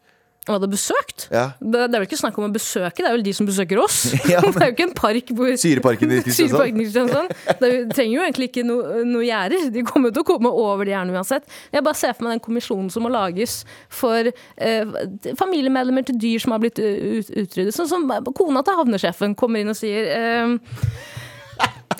Og 0.44 0.58
hadde 0.58 0.68
besøkt. 0.68 1.22
Ja. 1.32 1.44
Det, 1.56 1.86
det 1.88 1.96
er 1.96 2.02
vel 2.02 2.04
ikke 2.04 2.18
snakk 2.20 2.36
om 2.36 2.44
å 2.44 2.52
besøke, 2.52 2.98
det 3.00 3.06
er 3.08 3.14
vel 3.16 3.22
de 3.24 3.32
som 3.32 3.46
besøker 3.48 3.78
oss. 3.80 4.02
Ja, 4.32 4.42
men- 4.44 4.52
det 4.58 4.60
er 4.66 4.68
jo 4.68 4.74
ikke 4.74 4.86
en 4.90 4.94
park 4.98 5.30
hvor 5.38 5.54
Syreparken 5.60 6.12
i 6.12 6.18
Kristiansand? 6.26 7.32
Det 7.62 7.70
er 7.70 7.88
trenger 7.94 8.12
jo 8.18 8.26
egentlig 8.26 8.50
ikke 8.50 8.66
noe 8.68 9.00
noe 9.08 9.24
gjerder. 9.24 9.70
De 9.72 9.84
kommer 9.88 10.12
til 10.12 10.20
å 10.24 10.28
komme 10.28 10.52
over 10.52 10.84
de 10.84 10.92
gjerdene 10.92 11.16
uansett. 11.16 11.48
Jeg 11.72 11.86
bare 11.86 11.96
ser 11.96 12.12
for 12.18 12.26
meg 12.28 12.36
den 12.36 12.44
kommisjonen 12.44 12.92
som 12.92 13.06
må 13.06 13.12
lages 13.14 13.62
for 13.88 14.28
eh, 14.28 14.94
familiemedlemmer 15.40 16.04
til 16.10 16.20
dyr 16.20 16.44
som 16.44 16.52
har 16.56 16.60
blitt 16.64 16.80
utryddet. 16.82 17.72
Sånn 17.76 17.88
som 17.90 18.04
kona 18.36 18.60
til 18.66 18.76
havnesjefen 18.82 19.36
kommer 19.38 19.64
inn 19.64 19.72
og 19.72 19.78
sier 19.80 20.12
eh, 20.12 20.56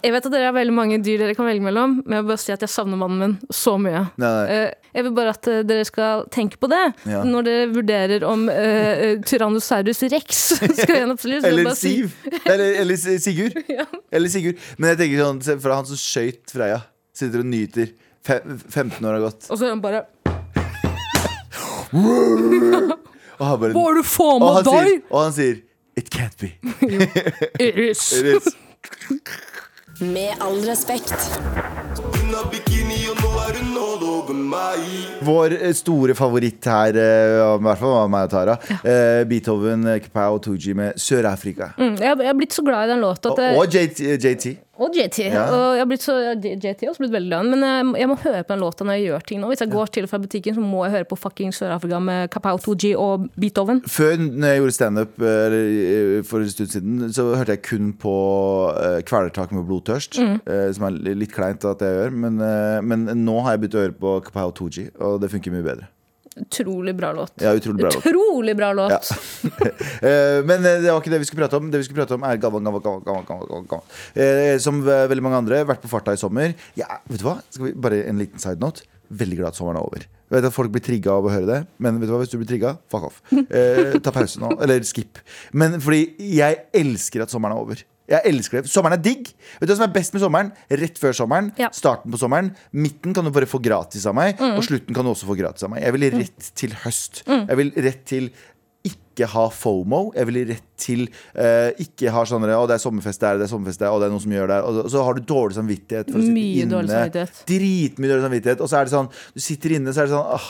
jeg 0.03 0.13
vet 0.15 0.27
at 0.27 0.33
dere 0.33 0.47
har 0.49 0.55
veldig 0.57 0.73
mange 0.75 0.99
dyr 1.05 1.19
dere 1.23 1.35
kan 1.37 1.47
velge 1.47 1.63
mellom, 1.65 1.99
men 2.05 2.17
jeg 2.17 2.25
vil 2.25 2.31
bare 2.33 2.43
si 2.43 2.53
at 2.55 2.63
jeg 2.65 2.73
savner 2.73 2.97
mannen 3.01 3.19
min 3.21 3.35
så 3.55 3.75
mye. 3.81 4.03
Nei, 4.17 4.31
nei. 4.31 4.57
Eh, 4.57 4.71
Jeg 4.95 5.03
vil 5.09 5.13
bare 5.17 5.31
at 5.35 5.49
eh, 5.51 5.63
dere 5.67 5.85
skal 5.89 6.25
tenke 6.31 6.57
på 6.63 6.69
det 6.71 6.83
Ja. 7.11 7.25
når 7.27 7.43
dere 7.49 7.65
vurderer 7.75 8.23
om 8.31 8.45
eh, 8.49 9.17
Tyrannosaurus 9.27 10.03
rex 10.13 10.43
skal 10.81 10.95
gjenoppstilles. 11.01 11.45
Eller 11.49 11.71
Siv. 11.75 12.13
Eller, 12.45 12.81
eller 12.83 12.97
Sigurd. 13.19 13.59
Ja. 13.79 13.85
Eller 14.15 14.29
Sigurd. 14.31 14.59
Men 14.79 14.93
jeg 14.95 14.99
tenker 15.05 15.25
sånn 15.25 15.61
for 15.61 15.75
han 15.75 15.87
som 15.91 15.99
skøyt 15.99 16.51
Freya, 16.55 16.81
sitter 17.15 17.43
og 17.43 17.51
nyter. 17.51 17.91
Fe 18.25 18.39
15 18.47 19.05
år 19.05 19.19
har 19.19 19.25
gått. 19.27 19.51
Og 19.51 19.59
så 19.61 19.67
er 19.67 19.75
han 19.75 19.83
bare 19.85 20.05
Og 23.35 23.47
han, 23.47 23.59
bare, 23.61 23.73
Hva 23.75 23.83
er 23.91 23.99
det 23.99 24.05
faen 24.09 24.43
med 24.43 24.69
deg? 24.69 25.03
og 25.11 25.19
han 25.25 25.35
sier 25.37 25.63
It 25.99 26.09
can't 26.11 26.35
be. 26.41 26.49
It 27.63 27.77
is. 27.79 28.01
It 28.19 28.27
is. 28.35 28.49
Med 30.13 30.35
all 30.41 30.61
respekt. 30.67 31.15
Vår 35.21 35.53
eh, 35.63 35.73
store 35.73 36.15
favoritt 36.15 36.65
her, 36.69 36.97
eh, 36.99 37.39
i 37.55 37.63
hvert 37.65 37.81
fall 37.81 37.95
var 37.95 38.11
meg 38.13 38.27
og 38.29 38.33
Tara. 38.35 38.57
ja. 38.71 39.25
Beethoven, 39.29 39.87
eh, 39.89 40.01
Kapow 40.05 40.37
og 40.39 40.43
Tooji 40.45 40.75
med 40.77 40.99
Sør-Afrika. 41.01 41.73
Mm, 41.79 41.95
jeg, 41.97 42.19
jeg 42.19 42.31
har 42.31 42.39
blitt 42.39 42.57
så 42.57 42.65
glad 42.67 42.89
i 42.89 42.93
den 42.93 43.05
låta 43.05 43.33
Og, 43.33 43.41
og 43.63 43.75
JT. 43.75 44.01
JT. 44.21 44.47
Og 44.83 44.91
JT. 44.97 45.19
Ja. 45.31 45.45
Og 45.55 45.77
jeg 45.77 45.83
har 45.85 45.87
blitt 45.87 46.03
så, 46.03 46.15
JT 46.35 46.81
har 46.83 46.91
også 46.91 47.03
blitt 47.05 47.13
veldig 47.15 47.31
lønn. 47.31 47.51
men 47.55 47.61
jeg, 47.63 47.85
må- 47.87 47.99
jeg 48.01 48.09
må 48.11 48.17
høre 48.25 48.43
på 48.43 48.55
den 48.55 48.63
låta 48.65 48.85
når 48.85 48.97
jeg 48.99 49.05
gjør 49.07 49.25
ting 49.29 49.41
nå. 49.41 49.47
Hvis 49.53 49.61
jeg 49.63 49.71
går 49.71 49.87
til 49.95 50.03
og 50.05 50.11
fra 50.11 50.19
butikken, 50.19 50.55
så 50.57 50.61
må 50.65 50.85
jeg 50.85 50.93
høre 50.97 51.05
på 51.13 51.19
fucking 51.21 51.53
Sør-Afrika 51.55 52.01
med 52.03 52.31
Kapau 52.35 52.57
2G 52.59 52.95
og 52.99 53.29
Beethoven. 53.39 53.83
Før 53.87 54.17
når 54.19 54.49
jeg 54.51 54.59
gjorde 54.65 54.75
standup 54.79 55.23
eh, 55.23 55.59
eh, 55.61 56.23
for 56.27 56.39
en 56.43 56.51
stund 56.51 56.69
siden, 56.75 57.13
så 57.15 57.29
hørte 57.37 57.55
jeg 57.55 57.63
kun 57.63 57.93
på 58.03 58.15
uh, 58.75 58.99
Kvelertak 59.07 59.53
med 59.55 59.65
blodtørst. 59.71 60.19
Mm. 60.19 60.41
eh, 60.47 60.73
som 60.75 60.89
er 60.91 61.15
litt 61.15 61.33
kleint 61.33 61.65
at 61.65 61.79
jeg 61.87 61.95
gjør. 62.01 62.11
Men, 62.27 62.41
eh, 62.43 62.81
men 62.83 63.07
nå 63.25 63.41
har 63.47 63.55
jeg 63.55 63.65
begynt 63.65 63.79
å 63.79 63.85
høre 63.87 63.99
på 64.01 64.17
Kapau 64.27 64.51
2G, 64.59 64.91
og 64.99 65.21
det 65.23 65.31
funker 65.31 65.55
mye 65.55 65.63
bedre. 65.71 65.87
Utrolig 66.37 66.97
bra 66.99 67.13
låt. 67.13 67.33
Ja, 67.43 67.53
utrolig 67.55 67.85
bra 67.85 67.91
låt. 67.95 68.07
Utrolig 68.07 68.57
bra 68.57 68.73
låt. 68.73 68.91
Ja. 68.91 69.01
Eh, 70.05 70.41
men 70.45 70.65
eh, 70.67 70.81
det 70.83 70.91
var 70.91 70.99
ikke 71.01 71.13
det 71.13 71.21
vi 71.23 71.27
skulle 71.29 71.45
prate 71.45 71.57
om. 71.57 71.69
Det 71.73 71.79
vi 71.81 71.85
skulle 71.87 72.03
prate 72.03 72.17
om 72.19 72.25
er 72.27 72.37
Galvan, 72.43 72.65
Galvan, 72.67 72.83
Galvan, 73.07 73.25
Galvan, 73.29 73.69
Galvan. 73.71 73.87
Eh, 74.13 74.57
Som 74.61 74.83
veldig 74.85 75.23
mange 75.25 75.39
andre, 75.41 75.63
vært 75.69 75.81
på 75.85 75.89
farta 75.93 76.13
i 76.13 76.21
sommer. 76.21 76.53
Ja, 76.79 76.99
vet 77.09 77.23
du 77.23 77.29
hva? 77.29 77.39
Skal 77.55 77.71
vi, 77.71 77.73
bare 77.87 78.03
en 78.11 78.21
liten 78.21 78.43
side 78.43 78.61
note. 78.61 78.85
Veldig 79.15 79.39
glad 79.39 79.55
at 79.55 79.61
sommeren 79.61 79.79
er 79.81 79.87
over. 79.87 80.05
Jeg 80.05 80.37
vet 80.37 80.49
at 80.49 80.57
Folk 80.57 80.73
blir 80.75 80.83
trigga 80.85 81.15
av 81.15 81.29
å 81.29 81.33
høre 81.33 81.47
det, 81.49 81.59
men 81.85 82.01
vet 82.01 82.11
du 82.11 82.15
hva, 82.17 82.21
hvis 82.25 82.33
du 82.33 82.39
blir 82.41 82.49
trigga, 82.51 82.75
fuck 82.91 83.09
off. 83.11 83.23
Eh, 83.55 83.97
ta 84.03 84.13
pause 84.15 84.41
nå, 84.43 84.51
eller 84.65 84.85
skip. 84.89 85.21
Men 85.55 85.79
fordi 85.85 86.09
jeg 86.35 86.65
elsker 86.75 87.25
at 87.25 87.33
sommeren 87.33 87.55
er 87.57 87.65
over. 87.65 87.85
Jeg 88.09 88.21
elsker 88.29 88.61
det. 88.61 88.69
Sommeren 88.71 88.99
er 88.99 89.03
digg. 89.03 89.31
Vet 89.61 89.69
du 89.69 89.73
hva 89.73 89.77
som 89.79 89.87
er 89.89 89.93
best 89.95 90.13
med 90.13 90.21
sommeren? 90.21 90.51
Rett 90.71 90.99
før 91.01 91.15
sommeren, 91.17 91.53
Ja. 91.59 91.71
starten 91.73 92.13
på 92.13 92.19
sommeren. 92.21 92.51
Midten 92.73 93.15
kan 93.17 93.25
du 93.25 93.31
bare 93.31 93.47
få 93.49 93.63
gratis 93.65 94.05
av 94.07 94.15
meg, 94.15 94.37
og 94.41 94.61
slutten 94.63 94.95
kan 94.95 95.05
du 95.05 95.11
også 95.15 95.25
få 95.31 95.37
gratis 95.39 95.65
av 95.65 95.71
meg. 95.71 95.83
Jeg 95.83 95.93
vil 95.97 96.11
rett 96.13 96.51
til 96.55 96.71
høst. 96.85 97.23
Jeg 97.27 97.57
vil 97.57 97.73
rett 97.77 98.05
til 98.05 98.31
ikke 99.15 99.29
ha 99.33 99.47
FOMO. 99.49 100.11
Jeg 100.19 100.27
vil 100.27 100.41
rett 100.51 100.63
til 100.77 101.05
uh, 101.39 101.71
ikke 101.81 102.11
ha 102.11 102.25
sånn 102.27 102.43
Å, 102.45 102.65
det 102.67 102.75
er 102.75 102.83
sommerfest 102.83 103.21
der, 103.23 103.39
det 103.39 103.47
er 103.47 103.51
sommerfest 103.55 103.79
der, 103.81 103.89
og 103.95 104.01
det 104.03 104.09
er 104.09 104.13
noen 104.13 104.21
som 104.25 104.33
gjør 104.35 104.49
det. 104.51 104.59
Og 104.67 104.75
så- 104.75 104.87
så 104.91 105.05
har 105.07 105.15
du 105.15 105.23
dårlig 105.23 105.55
samvittighet. 105.55 106.11
For 106.11 106.19
å 106.19 106.23
sitte 106.25 106.35
Mye 106.35 106.67
dårlig 106.67 106.91
inne. 106.91 106.99
samvittighet. 106.99 107.45
Dritmye 107.49 108.11
dårlig 108.11 108.25
samvittighet. 108.27 108.61
Og 108.61 108.69
så 108.69 108.77
er 108.81 108.85
det 108.85 108.93
sånn, 108.93 109.09
du 109.35 109.41
sitter 109.41 109.71
inne, 109.79 109.95
så 109.95 110.03
er 110.03 110.07
det 110.11 110.15
sånn 110.17 110.35
åh, 110.35 110.49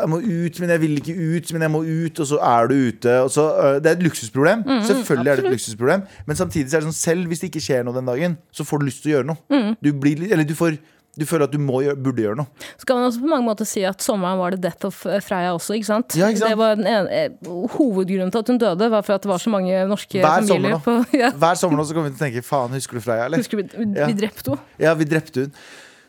Jeg 0.00 0.08
må 0.08 0.20
ut, 0.22 0.60
men 0.60 0.68
jeg 0.70 0.80
vil 0.80 0.96
ikke 1.02 1.16
ut, 1.18 1.52
men 1.52 1.62
jeg 1.66 1.70
må 1.74 1.82
ut. 1.84 2.20
Og 2.20 2.26
så 2.30 2.38
er 2.40 2.68
du 2.70 2.74
ute. 2.88 3.16
Og 3.26 3.30
så, 3.34 3.44
uh, 3.58 3.78
det 3.82 3.86
er 3.90 3.96
et 3.98 4.06
luksusproblem. 4.06 4.62
Selvfølgelig 4.86 5.32
er 5.34 5.36
det 5.36 5.44
et 5.44 5.52
luksusproblem. 5.58 6.06
Men 6.26 6.36
samtidig 6.36 6.70
så 6.70 6.78
er 6.78 6.80
det 6.86 6.88
sånn, 6.92 7.00
selv 7.02 7.26
hvis 7.28 7.40
det 7.42 7.50
ikke 7.50 7.64
skjer 7.66 7.84
noe 7.84 7.94
den 7.98 8.06
dagen, 8.06 8.38
så 8.54 8.64
får 8.64 8.78
du 8.80 8.86
lyst 8.86 9.02
til 9.02 9.12
å 9.12 9.14
gjøre 9.18 9.26
noe. 9.34 9.76
Du, 9.82 9.92
blir, 9.92 10.16
litt- 10.16 10.32
eller 10.32 10.44
du, 10.44 10.54
får, 10.54 10.78
du 11.18 11.24
føler 11.26 11.48
at 11.48 11.52
du 11.52 11.58
må 11.58 11.80
burde 11.98 12.22
gjøre 12.22 12.38
noe. 12.38 12.46
Så 12.78 12.86
kan 12.86 12.96
man 13.00 13.08
også 13.08 13.20
på 13.24 13.28
mange 13.32 13.44
måter 13.48 13.66
si 13.68 13.82
at 13.84 14.00
sommeren 14.04 14.38
var 14.38 14.54
det 14.54 14.60
death 14.62 14.86
of 14.86 15.00
eh, 15.10 15.18
Freya 15.24 15.50
også, 15.56 15.74
ikke 15.76 15.88
sant? 15.88 16.14
Ja, 16.16 16.28
ikke 16.30 16.40
sant? 16.44 16.54
Det 16.54 16.58
var 16.60 16.78
den 16.78 16.86
ene, 16.86 17.10
eh, 17.10 17.50
Hovedgrunnen 17.74 18.30
til 18.32 18.38
at 18.44 18.52
hun 18.54 18.60
døde, 18.62 18.90
var 18.94 19.02
for 19.02 19.18
at 19.18 19.26
det 19.26 19.32
var 19.32 19.42
så 19.42 19.50
mange 19.52 19.74
norske 19.90 20.22
Hver 20.22 20.46
sommer 20.46 20.46
familier 20.46 20.78
nå. 20.78 20.80
på 20.86 20.96
ja. 21.22 21.30
Hver 21.42 21.60
sommer 21.60 21.80
nå 21.82 21.84
så 21.90 21.96
kommer 21.98 22.12
vi 22.12 22.16
til 22.16 22.22
å 22.22 22.26
tenke 22.28 22.46
Faen, 22.46 22.74
husker 22.78 23.00
du 23.00 23.04
Freya, 23.04 23.26
eller? 23.26 23.42
Husker 23.42 23.60
vi, 23.60 23.66
vi, 23.74 23.88
Ja. 23.98 24.06
vi 24.12 24.18
drepte 24.22 24.54
henne. 24.54 24.68
Ja, 24.86 24.94
vi 24.96 25.08
drepte 25.10 25.46
hun. 25.48 25.54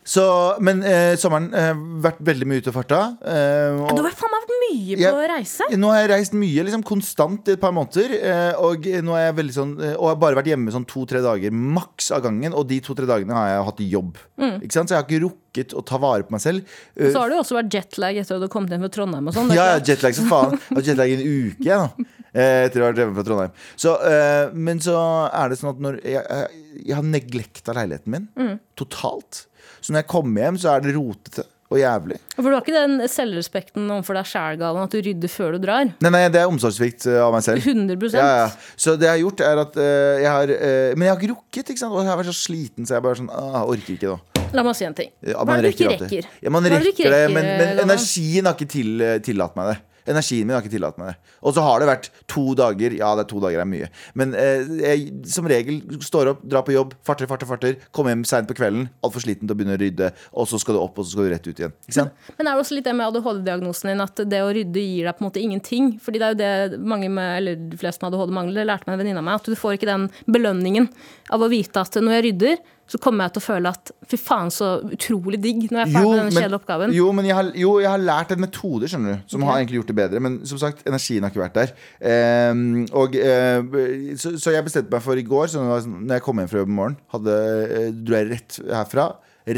Så, 0.03 0.23
men 0.65 0.79
eh, 0.81 1.13
sommeren 1.21 1.51
har 1.53 1.75
vært 2.01 2.21
veldig 2.25 2.47
mye 2.49 2.61
ute 2.63 2.71
og 2.71 2.75
farta. 2.79 3.01
Eh, 3.21 3.75
og- 3.85 3.91
Du 3.95 4.01
har 4.01 4.15
faen 4.17 4.31
meg 4.33 4.41
vært 4.41 4.55
mye 4.63 4.97
på 4.97 5.11
å 5.19 5.27
reise. 5.29 5.67
Nå 5.77 5.91
har 5.93 5.99
jeg 6.01 6.09
reist 6.09 6.33
mye, 6.33 6.63
liksom 6.65 6.83
konstant 6.83 7.47
i 7.47 7.51
et 7.53 7.61
par 7.61 7.71
måneder. 7.71 8.15
eh, 8.17 8.53
Og 8.57 8.81
nå 9.05 9.13
er 9.15 9.27
jeg 9.27 9.35
veldig 9.37 9.53
sånn 9.53 9.73
eh, 9.83 9.93
Og 9.93 10.07
har 10.09 10.15
bare 10.15 10.35
vært 10.41 10.49
hjemme 10.49 10.71
sånn 10.73 10.87
to-tre 10.89 11.21
dager 11.21 11.51
maks 11.53 12.09
av 12.11 12.23
gangen. 12.23 12.53
Og 12.57 12.65
de 12.67 12.79
to-tre 12.81 13.05
dagene 13.05 13.31
har 13.37 13.47
jeg 13.53 13.65
hatt 13.69 13.83
jobb. 13.91 14.17
Ikke 14.41 14.73
sant? 14.73 14.89
Så 14.89 14.95
jeg 14.97 15.03
har 15.03 15.05
ikke 15.05 15.21
rukket 15.29 15.73
å 15.77 15.85
ta 15.85 15.97
vare 16.01 16.23
på 16.23 16.31
meg 16.31 16.41
selv. 16.41 16.65
Og 16.97 17.11
Så 17.13 17.19
har 17.21 17.29
du 17.29 17.35
også 17.37 17.59
vært 17.61 17.69
jetlag 17.77 18.17
etter 18.17 18.35
at 18.35 18.41
du 18.41 18.47
kom 18.47 18.65
hjem 18.67 18.81
fra 18.81 18.89
Trondheim 18.89 19.27
og 19.27 19.33
sånn. 19.37 19.53
ja, 19.53 19.77
jetlag 19.79 20.15
som 20.17 20.25
faen. 20.25 20.57
Jeg 20.71 20.75
har 20.81 20.81
jetlag 20.95 21.09
i 21.09 21.13
en 21.13 21.27
uke 21.51 21.63
jeg, 21.63 21.77
nå. 21.77 22.05
eh, 22.33 22.65
Etter 22.65 22.81
å 22.81 22.85
ha 22.85 22.91
vært 22.91 23.03
hjemme 23.03 23.15
fra 23.19 23.23
Trondheim. 23.27 23.51
Så, 23.77 23.93
eh, 24.01 24.49
men 24.53 24.79
så 24.79 24.97
er 25.31 25.49
det 25.49 25.59
sånn 25.61 25.69
at 25.75 25.79
når 25.79 26.01
jeg, 26.03 26.25
jeg, 26.25 26.85
jeg 26.87 26.95
har 26.95 27.03
neglekta 27.03 27.73
leiligheten 27.77 28.07
min 28.17 28.27
Mm. 28.35 28.59
totalt. 28.75 29.45
Så 29.81 29.93
når 29.93 30.03
jeg 30.03 30.11
kommer 30.13 30.45
hjem, 30.45 30.61
så 30.61 30.75
er 30.75 30.85
det 30.85 30.93
rotete 30.95 31.47
og 31.71 31.79
jævlig. 31.79 32.17
For 32.35 32.49
du 32.49 32.55
har 32.55 32.63
ikke 32.65 32.75
den 32.75 33.03
selvrespekten 33.09 33.85
overfor 33.87 34.17
deg 34.19 34.27
sjæl-galen 34.27 34.83
at 34.83 34.95
du 34.95 34.99
rydder 35.05 35.31
før 35.31 35.55
du 35.55 35.61
drar. 35.63 35.87
Nei, 36.03 36.11
nei, 36.11 36.25
det 36.33 36.41
er 36.41 36.51
omsorgssvikt 36.51 37.07
eh, 37.07 37.19
av 37.23 37.31
meg 37.35 37.45
selv. 37.45 37.63
100 37.71 38.11
Ja, 38.17 38.25
ja. 38.43 38.49
Så 38.75 38.97
det 38.99 39.07
jeg 39.07 39.15
har 39.15 39.21
gjort, 39.21 39.43
er 39.47 39.61
at 39.63 39.79
uh, 39.79 39.85
jeg 40.19 40.31
har 40.31 40.51
uh, 40.51 40.89
Men 40.97 41.05
jeg 41.07 41.13
har 41.13 41.21
ikke 41.21 41.31
rukket, 41.31 41.71
ikke 41.71 41.83
sant? 41.83 41.95
Og 41.95 42.03
jeg 42.03 42.11
har 42.11 42.19
vært 42.19 42.31
så 42.33 42.37
sliten, 42.41 42.87
så 42.87 42.97
jeg 42.97 43.05
bare 43.07 43.21
sånn 43.21 43.31
ah, 43.31 43.63
orker 43.63 43.95
ikke 43.95 44.11
nå. 44.11 44.19
La 44.51 44.65
meg 44.67 44.75
si 44.75 44.83
en 44.83 44.97
ting. 44.97 45.13
Ja, 45.23 45.45
Hva 45.47 45.55
er 45.55 45.63
det 45.63 45.71
du 45.71 45.77
ikke 45.77 45.93
rekker? 45.93 46.09
rekker? 46.09 46.27
Ja, 46.43 46.51
man 46.51 46.67
er 46.67 46.75
rekker 46.75 47.15
det, 47.15 47.21
men, 47.31 47.47
men 47.61 47.85
energien 47.85 48.49
har 48.49 48.57
ikke 48.57 48.67
til, 48.73 49.05
tillatt 49.23 49.55
meg 49.55 49.71
det. 49.71 49.77
Energien 50.09 50.47
min 50.47 50.55
har 50.55 50.63
ikke 50.63 50.73
tillatt 50.73 50.97
meg 51.01 51.11
det. 51.11 51.33
Og 51.45 51.55
så 51.55 51.63
har 51.65 51.81
det 51.81 51.89
vært 51.89 52.09
to 52.31 52.43
dager. 52.57 52.95
Ja, 52.97 53.11
det 53.17 53.25
er 53.25 53.29
to 53.31 53.41
dager 53.43 53.61
er 53.63 53.69
mye. 53.69 53.89
Men 54.17 54.33
eh, 54.37 54.65
jeg 54.81 55.07
som 55.29 55.47
regel 55.49 55.81
står 56.03 56.33
opp, 56.33 56.43
drar 56.47 56.65
på 56.67 56.75
jobb, 56.75 56.95
farter, 57.07 57.29
farter, 57.29 57.49
farter. 57.49 57.77
Kommer 57.95 58.15
hjem 58.15 58.25
seint 58.27 58.49
på 58.49 58.57
kvelden, 58.57 58.87
altfor 59.05 59.25
sliten 59.25 59.47
til 59.47 59.55
å 59.55 59.59
begynne 59.59 59.77
å 59.77 59.81
rydde. 59.81 60.11
Og 60.33 60.49
så 60.49 60.59
skal 60.61 60.77
du 60.77 60.81
opp, 60.81 60.97
og 60.97 61.07
så 61.07 61.15
skal 61.15 61.29
du 61.29 61.33
rett 61.35 61.47
ut 61.47 61.63
igjen. 61.63 61.75
Ikke 61.85 61.97
sant? 61.99 62.27
Men 62.37 62.47
er 62.47 62.51
det 62.55 62.65
også 62.65 62.77
litt 62.77 62.89
det 62.89 62.95
med 62.97 63.07
ADHD-diagnosen 63.11 63.93
din 63.93 64.05
at 64.05 64.25
det 64.33 64.43
å 64.43 64.51
rydde 64.57 64.85
gir 64.85 65.09
deg 65.09 65.17
på 65.17 65.25
en 65.25 65.29
måte 65.29 65.43
ingenting? 65.43 65.93
Fordi 66.01 66.21
det 66.21 66.27
er 66.27 66.35
jo 66.35 66.41
det 66.41 66.83
mange 66.93 67.09
med, 67.13 67.37
eller 67.41 67.65
de 67.71 67.81
fleste 67.81 68.03
med 68.03 68.13
ADHD 68.13 68.35
mangler. 68.37 68.67
Lærte 68.67 68.89
meg 68.89 68.97
en 68.97 69.03
venninne 69.03 69.23
av 69.23 69.27
meg. 69.29 69.41
At 69.41 69.49
du 69.49 69.57
får 69.59 69.77
ikke 69.77 69.91
den 69.91 70.09
belønningen 70.31 70.89
av 71.31 71.43
å 71.43 71.51
vite 71.51 71.85
at 71.85 72.01
når 72.01 72.17
jeg 72.17 72.27
rydder, 72.31 72.61
så 72.91 72.99
kommer 72.99 73.27
jeg 73.27 73.37
til 73.37 73.39
å 73.39 73.45
føle 73.45 73.71
at 73.71 73.91
fy 74.11 74.17
faen, 74.19 74.49
så 74.51 74.69
utrolig 74.83 75.37
digg 75.39 75.61
når 75.69 75.79
jeg 75.79 75.85
er 75.85 75.93
ferdig 75.93 76.09
med 76.09 76.19
denne 76.19 76.33
kjedelige 76.35 76.59
oppgaven. 76.59 76.95
jo, 76.95 77.07
men 77.15 77.29
jeg 77.29 77.37
har, 77.37 77.51
jo, 77.61 77.69
jeg 77.79 77.87
har 77.87 78.01
lært 78.03 78.33
en 78.35 78.41
metode 78.43 78.89
skjønner 78.91 79.13
du 79.21 79.31
som 79.31 79.39
okay. 79.39 79.47
har 79.47 79.61
egentlig 79.61 79.79
gjort 79.79 79.91
det 79.91 79.97
bedre. 80.01 80.23
Men 80.25 80.35
som 80.49 80.59
sagt, 80.59 80.83
energien 80.89 81.23
har 81.23 81.31
ikke 81.31 81.43
vært 81.45 81.59
der. 81.59 81.71
Ehm, 82.11 82.65
og, 82.99 83.15
eh, 83.15 84.17
så, 84.19 84.33
så 84.41 84.55
jeg 84.55 84.67
bestemte 84.67 84.91
meg 84.91 85.05
for 85.05 85.19
i 85.19 85.23
går, 85.27 85.53
så 85.53 85.63
når 85.63 86.17
jeg 86.17 86.25
kom 86.25 86.41
hjem 86.43 86.51
fra 86.51 86.63
jobb 86.63 86.73
om 86.73 86.79
morgen, 86.81 86.99
hadde, 87.15 87.37
eh, 87.79 87.87
dro 87.95 88.19
jeg 88.19 88.29
rett 88.33 88.59
herfra, 88.73 89.07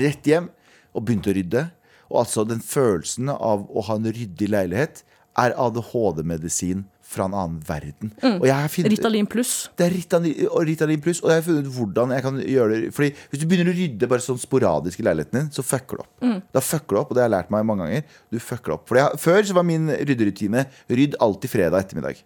rett 0.04 0.30
hjem, 0.30 0.52
og 0.94 1.08
begynte 1.08 1.34
å 1.34 1.38
rydde. 1.40 1.66
Og 2.14 2.22
altså 2.22 2.46
den 2.46 2.62
følelsen 2.62 3.34
av 3.34 3.66
å 3.66 3.88
ha 3.88 3.98
en 3.98 4.12
ryddig 4.14 4.52
leilighet 4.54 5.02
er 5.42 5.58
ADHD-medisin 5.58 6.86
fra 7.14 7.28
en 7.30 7.36
annen 7.38 7.60
verden. 7.68 8.12
Har 8.22 8.68
funnet- 8.74 8.92
Ritalin 8.98 9.28
pluss. 9.30 9.54
det 9.78 9.86
er 9.86 9.94
Ritalin, 9.94 10.34
Ritalin 10.68 11.02
pluss, 11.06 11.22
og 11.24 11.30
jeg 11.32 11.40
har 11.42 11.46
funnet 11.48 11.68
ut 11.70 11.74
hvordan 11.78 12.14
jeg 12.18 12.26
kan 12.26 12.40
gjøre 12.42 12.70
det. 12.82 12.92
Fordi 12.98 13.12
Hvis 13.32 13.40
du 13.40 13.46
begynner 13.48 13.72
å 13.72 13.78
rydde 13.78 14.10
bare 14.10 14.26
sånn 14.26 14.42
sporadisk 14.42 15.00
i 15.00 15.04
leiligheten 15.08 15.40
din, 15.40 15.50
så 15.54 15.64
fucker 15.64 15.98
du 15.98 16.04
opp. 16.04 16.44
Da 16.54 16.60
fucker 16.66 16.98
du 16.98 17.02
opp, 17.04 17.12
og 17.12 17.16
det 17.16 17.24
har 17.24 17.30
jeg 17.30 17.38
lært 17.38 17.52
meg 17.54 17.66
mange 17.70 17.86
ganger. 17.88 18.04
Du 18.34 18.40
fucker 18.40 18.74
opp. 18.74 18.88
Fordi 18.90 19.00
jeg, 19.06 19.20
Før 19.24 19.42
så 19.44 19.54
var 19.54 19.64
min 19.64 19.88
rydderutine 19.94 20.66
rydd 20.90 21.16
alltid 21.22 21.50
fredag 21.54 21.86
ettermiddag. 21.86 22.24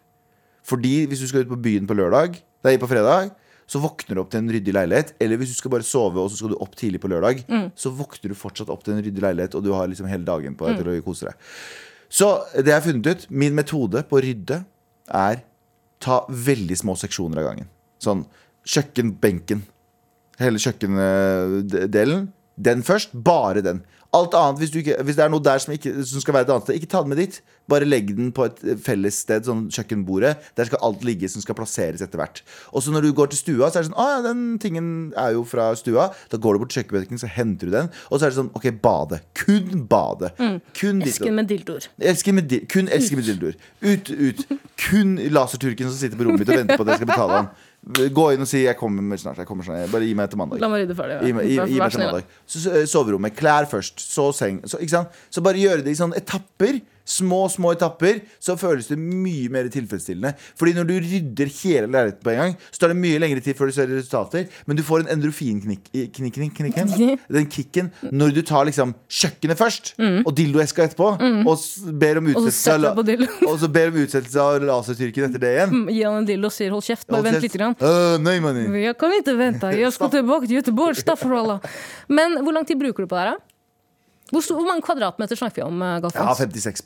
Fordi 0.68 1.06
hvis 1.08 1.20
du 1.24 1.28
skal 1.28 1.46
ut 1.46 1.52
på 1.54 1.62
byen 1.64 1.86
på 1.88 1.96
lørdag, 1.96 2.40
nei, 2.66 2.78
på 2.78 2.88
fredag, 2.90 3.32
så 3.68 3.80
våkner 3.84 4.16
du 4.16 4.22
opp 4.22 4.30
til 4.32 4.40
en 4.40 4.50
ryddig 4.52 4.74
leilighet. 4.76 5.14
Eller 5.20 5.38
hvis 5.40 5.50
du 5.52 5.58
skal 5.60 5.72
bare 5.72 5.84
sove, 5.84 6.16
og 6.24 6.30
så 6.32 6.38
skal 6.40 6.54
du 6.54 6.58
opp 6.64 6.76
tidlig 6.80 7.02
på 7.04 7.10
lørdag, 7.12 7.44
så 7.76 7.92
våkner 7.92 8.30
du 8.32 8.36
fortsatt 8.36 8.70
opp 8.72 8.84
til 8.84 8.94
en 8.96 9.04
ryddig 9.04 9.22
leilighet, 9.24 9.56
og 9.56 9.64
du 9.64 9.72
har 9.76 9.88
liksom 9.88 10.08
hele 10.08 10.24
dagen 10.24 10.56
på 10.56 10.68
deg 10.68 10.78
til 10.84 10.88
å 10.94 11.04
kose 11.04 11.26
deg. 11.28 11.36
Så 12.10 12.30
det 12.56 12.68
jeg 12.72 12.74
har 12.78 12.86
funnet 12.86 13.08
ut, 13.08 13.26
min 13.30 13.54
metode 13.56 14.04
på 14.08 14.16
å 14.20 14.24
rydde 14.24 14.62
er 15.08 15.42
ta 16.04 16.22
veldig 16.30 16.78
små 16.78 16.96
seksjoner 17.00 17.42
av 17.42 17.50
gangen. 17.50 17.70
Sånn 18.04 18.26
kjøkkenbenken. 18.68 19.64
Hele 20.38 20.62
kjøkkendelen. 20.62 22.28
Den 22.58 22.82
først. 22.84 23.14
Bare 23.14 23.62
den. 23.62 23.84
Alt 24.16 24.34
annet, 24.40 24.62
hvis, 24.62 24.72
du 24.72 24.78
ikke, 24.80 24.96
hvis 25.04 25.18
det 25.18 25.26
er 25.26 25.30
noe 25.30 25.44
der 25.44 25.60
som, 25.60 25.74
ikke, 25.76 25.92
som 26.08 26.22
skal 26.24 26.34
være 26.34 26.46
et 26.48 26.52
annet 26.54 26.64
sted, 26.64 26.78
ikke 26.80 26.88
ta 26.94 27.02
den 27.04 27.10
med 27.12 27.20
dit. 27.20 27.42
Bare 27.70 27.84
legg 27.86 28.14
den 28.16 28.30
på 28.34 28.46
et 28.48 28.62
felles 28.86 29.18
sted, 29.26 29.44
sånn 29.46 29.66
kjøkkenbordet. 29.76 30.32
Der 30.56 30.70
skal 30.70 30.80
alt 30.88 31.04
ligge 31.06 31.28
som 31.30 31.44
skal 31.44 31.58
plasseres 31.60 32.02
etter 32.02 32.22
hvert. 32.22 32.40
Og 32.72 32.82
så 32.86 32.94
når 32.96 33.04
du 33.04 33.10
går 33.18 33.28
til 33.34 33.42
stua, 33.42 33.68
så 33.68 33.82
er 33.82 33.84
det 33.84 33.90
sånn 33.92 34.00
Å 34.00 34.06
ja, 34.14 34.22
den 34.30 34.46
tingen 34.64 34.88
er 35.20 35.36
jo 35.36 35.44
fra 35.46 35.68
stua. 35.78 36.08
Da 36.32 36.40
går 36.40 36.56
du 36.56 36.64
bort 36.64 36.72
til 36.72 36.86
kjøkkenbenken, 36.86 37.20
så 37.22 37.30
henter 37.36 37.68
du 37.68 37.76
den. 37.76 37.92
Og 38.08 38.16
så 38.22 38.30
er 38.30 38.32
det 38.34 38.40
sånn 38.40 38.50
OK, 38.58 38.70
bade. 38.88 39.20
Kun 39.44 39.84
bade. 39.92 40.32
Kun 40.80 41.04
ditt- 41.04 41.12
Esken 42.00 42.40
med 42.40 42.48
dildoer. 42.48 42.72
Kun 42.74 42.88
elsker 42.96 43.20
med 43.20 43.28
dildoer. 43.34 43.60
Ut, 43.84 44.10
ut. 44.16 44.46
Kun 44.88 45.18
laserturken 45.36 45.92
som 45.92 46.00
sitter 46.00 46.16
på 46.18 46.30
rommet 46.32 46.46
mitt 46.48 46.56
og 46.56 46.64
venter 46.64 46.80
på 46.80 46.88
at 46.88 46.96
jeg 46.96 47.04
skal 47.04 47.12
betale 47.12 47.42
han. 47.44 47.52
Gå 47.88 48.26
inn 48.34 48.44
og 48.44 48.48
si 48.48 48.64
'jeg 48.66 48.76
kommer 48.76 49.18
snart'. 49.18 49.38
Jeg 49.38 49.48
kommer 49.48 49.64
snart. 49.64 49.92
Bare 49.92 50.04
gi 50.04 50.14
meg 50.14 50.30
til 50.30 50.38
mandag. 50.38 50.60
La 50.60 50.68
meg 50.68 50.84
rydde 50.84 50.96
ferdig. 50.96 51.22
Gi 51.24 51.34
meg, 51.34 51.46
gi, 51.46 51.56
gi 51.74 51.80
meg 51.80 51.92
til 51.92 52.00
mandag. 52.04 52.24
Så, 52.46 52.60
så, 52.60 52.86
soverommet. 52.86 53.36
Klær 53.36 53.66
først. 53.66 54.00
Så 54.00 54.32
seng. 54.36 54.62
Så, 54.68 54.78
så 55.30 55.42
bare 55.42 55.56
gjøre 55.56 55.84
det 55.84 55.92
i 55.92 55.96
sånne 55.96 56.18
etapper. 56.18 56.82
Små, 57.08 57.46
små 57.50 57.72
etapper. 57.78 58.20
Så 58.44 58.58
føles 58.60 58.90
det 58.92 59.00
mye 59.00 59.48
mer 59.54 59.70
tilfredsstillende. 59.74 60.36
Fordi 60.60 60.76
når 60.78 60.90
du 60.90 60.96
rydder 61.00 61.52
hele 61.62 61.88
leiligheten 61.88 62.24
på 62.28 62.34
en 62.36 62.42
gang, 62.44 62.56
så 62.70 62.84
tar 62.84 62.94
det 62.94 63.00
mye 63.02 63.22
lengre 63.24 63.42
tid 63.42 63.58
før 63.58 63.72
du 63.72 63.78
ser 63.78 63.90
resultater. 63.92 64.48
Men 64.68 64.78
du 64.78 64.84
får 64.86 65.06
en 65.06 65.12
endorfinknikken. 65.18 67.18
Den 67.32 67.50
kicken 67.52 67.92
når 68.12 68.36
du 68.38 68.42
tar 68.46 68.68
liksom 68.70 68.94
kjøkkenet 69.10 69.58
først, 69.60 69.94
og 69.98 70.32
dildoeska 70.38 70.86
etterpå, 70.88 71.12
og 71.48 71.96
ber 71.98 72.22
om 72.22 72.28
Mm. 72.28 72.34
Utsettelse 72.38 72.90
av 72.92 73.00
og 73.48 73.60
så 73.62 73.68
ber 73.72 73.92
om 73.92 73.98
utsettelse 74.02 74.42
av 74.44 74.64
lasertyrken 74.68 75.28
etter 75.30 75.42
det 75.44 75.52
igjen. 75.56 75.76
Gi 75.94 76.02
han 76.04 76.18
en 76.20 76.28
dildo 76.28 76.50
og 76.50 76.54
sier 76.54 76.72
'hold 76.74 76.84
kjeft', 76.84 77.08
bare 77.08 77.24
vent 77.24 77.42
litt. 77.42 77.54
Grann. 77.58 77.76
Uh, 77.82 78.18
nei, 78.20 78.40
mani. 78.44 78.66
Jeg 78.84 78.98
kan 78.98 79.14
ikke 79.16 79.38
vente, 79.38 79.72
jeg 79.84 79.94
skal 79.94 80.10
tilbake 80.10 80.48
til 80.48 80.62
Göteborg. 80.62 80.98
Staffrolla. 80.98 81.62
Men 82.10 82.38
hvor 82.44 82.54
lang 82.54 82.68
tid 82.68 82.80
bruker 82.80 83.06
du 83.06 83.08
på 83.08 83.16
det 83.16 83.24
her? 83.24 83.38
da? 83.38 83.40
Hvor, 84.32 84.66
mange 84.68 84.84
kvadratmeter 84.84 85.40
snakker 85.40 85.64
vi 85.64 85.64
om, 85.64 85.82
eh, 85.82 86.02
Ja, 86.14 86.34
56. 86.36 86.84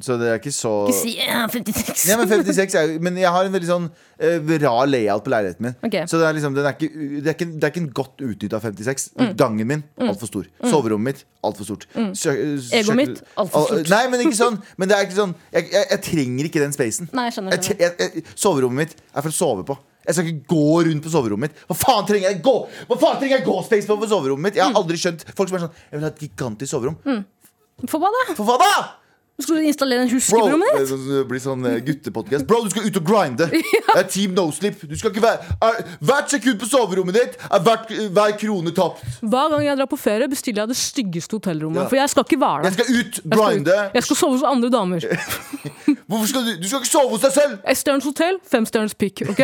Så 0.00 0.14
det 0.16 0.28
er 0.32 0.38
ikke 0.38 0.52
så 0.54 0.70
Ikke 0.88 0.96
si 0.96 1.10
ja, 1.18 1.42
56. 1.52 2.06
Nei, 2.08 2.14
men 2.16 2.28
56 2.30 2.74
er, 2.78 2.86
jo- 2.94 3.00
Men 3.04 3.16
jeg 3.20 3.28
har 3.34 3.44
en 3.44 3.52
veldig 3.52 3.68
sånn 3.68 3.88
uh, 3.90 4.52
rar 4.62 4.86
layout 4.88 5.24
på 5.26 5.32
leiligheten 5.34 5.66
min. 5.66 5.74
Ok. 5.84 5.96
Så 6.08 6.16
det 6.20 6.24
er 6.30 6.36
liksom 6.38 6.54
den 6.56 6.64
er 6.70 6.72
ikke, 6.78 6.88
det, 6.94 7.26
er 7.26 7.34
ikke, 7.36 7.48
det 7.52 7.64
er 7.68 7.72
ikke 7.74 7.82
en 7.82 7.90
godt 7.98 8.24
utnytta 8.24 8.60
56. 8.64 9.04
Gangen 9.36 9.68
min 9.68 9.82
altfor 10.00 10.30
stor. 10.30 10.46
Soverommet 10.64 11.10
mitt 11.10 11.24
altfor 11.44 11.68
stort. 11.68 11.84
Mm. 11.92 12.14
Egoet 12.14 12.70
kjøkken- 12.70 12.96
mitt, 13.02 13.20
alt 13.36 13.50
for 13.52 13.58
Al- 13.60 13.66
stort. 13.74 13.90
Nei, 13.92 14.00
men 14.14 14.24
ikke 14.24 14.38
sånn. 14.40 14.56
Men 14.80 14.88
det 14.88 14.96
er 14.96 15.04
ikke 15.08 15.18
sånn 15.20 15.34
Jeg, 15.52 15.68
jeg, 15.74 15.84
jeg 15.90 16.02
trenger 16.08 16.48
ikke 16.48 16.62
den 16.64 16.72
spacen. 16.78 17.10
Nei, 17.12 17.26
jeg 17.28 17.36
skjønner, 17.36 17.58
Jeg, 17.58 17.60
tre- 17.68 17.78
jeg, 17.84 17.96
jeg, 17.98 18.24
soverommet 18.40 18.86
mitt 18.86 18.96
er 19.12 19.20
for 19.26 19.28
å 19.28 19.36
sove 19.36 19.66
på. 19.68 19.76
Jeg 20.08 20.16
skal 20.16 20.30
ikke 20.32 20.48
gå 20.48 20.78
rundt 20.88 21.04
på 21.04 21.12
soverommet 21.12 21.50
mitt. 21.50 21.60
Hva 21.68 21.76
faen 21.76 22.06
trenger 22.08 22.30
jeg 22.32 22.40
gå 22.46 22.54
Hva 22.88 22.96
faen 22.96 23.18
trenger 23.20 23.36
jeg 23.36 23.44
gå-space 23.44 23.84
på 23.90 23.98
på 24.00 24.08
soverommet 24.08 24.48
mitt? 24.48 24.56
Jeg 24.56 24.64
har 24.64 24.80
aldri 24.80 24.96
skjønt 24.96 25.26
folk 25.36 25.52
som 25.52 25.58
er 25.60 25.66
sånn 25.66 25.76
Jeg 25.90 25.98
vil 26.00 26.06
ha 26.08 26.12
et 26.14 26.24
gigantisk 26.24 26.72
soverom. 26.72 26.96
For 27.88 28.00
hva 28.00 28.08
da? 28.16 28.24
For 28.38 28.44
hva 28.48 28.56
da? 28.64 28.72
Skal 29.42 29.56
du 29.60 29.66
installere 29.70 30.04
en 30.06 30.10
huskebrommet 30.12 30.50
Bro, 30.50 30.56
rommet 30.56 30.72
det 30.74 30.80
ditt? 30.80 30.90
sånn- 30.92 31.28
blir 31.30 31.42
sånn 31.44 31.66
guttepodkast. 31.86 32.46
Bro, 32.46 32.62
du 32.64 32.70
skal 32.74 32.86
ut 32.88 32.96
og 33.00 33.04
grinde. 33.10 33.46
Det 33.90 33.96
er 33.98 34.08
Team 34.12 34.34
No 34.36 34.44
Sleep. 34.54 34.80
Du 34.86 34.94
skal 34.98 35.10
ikke 35.10 35.22
være 35.24 35.56
er, 35.66 35.80
Hvert 36.00 36.30
sekund 36.30 36.60
på 36.62 36.68
soverommet 36.70 37.16
ditt 37.16 37.36
er 37.50 37.60
hvert, 37.66 37.90
hver 38.14 38.36
krone 38.38 38.72
tapt. 38.76 39.02
Hver 39.22 39.50
gang 39.54 39.64
jeg 39.66 39.76
drar 39.80 39.88
på 39.90 39.98
ferie, 40.00 40.28
bestiller 40.30 40.62
jeg 40.64 40.72
det 40.74 40.78
styggeste 40.78 41.38
hotellrommet. 41.40 41.82
Ja. 41.82 41.88
For 41.90 41.98
jeg 42.00 42.12
skal 42.14 42.26
ikke 42.28 42.40
være 42.40 42.62
der. 42.62 42.70
Jeg 42.70 42.78
skal 42.78 42.94
ut, 42.94 42.96
Jeg 43.00 43.14
skal, 43.20 43.38
grinde. 43.38 43.78
jeg 43.94 44.02
skal 44.06 44.16
sove 44.22 44.38
hos 44.38 44.46
andre 44.46 44.70
damer. 44.70 45.00
Hvorfor 46.10 46.26
skal 46.30 46.44
du 46.46 46.50
Du 46.60 46.66
skal 46.68 46.80
ikke 46.82 46.90
sove 46.90 47.10
hos 47.14 47.22
deg 47.24 47.32
selv! 47.34 47.58
Estern's 47.70 48.06
hotell, 48.06 48.38
femstjerners 48.50 48.94
pikk. 48.98 49.22
ok? 49.30 49.42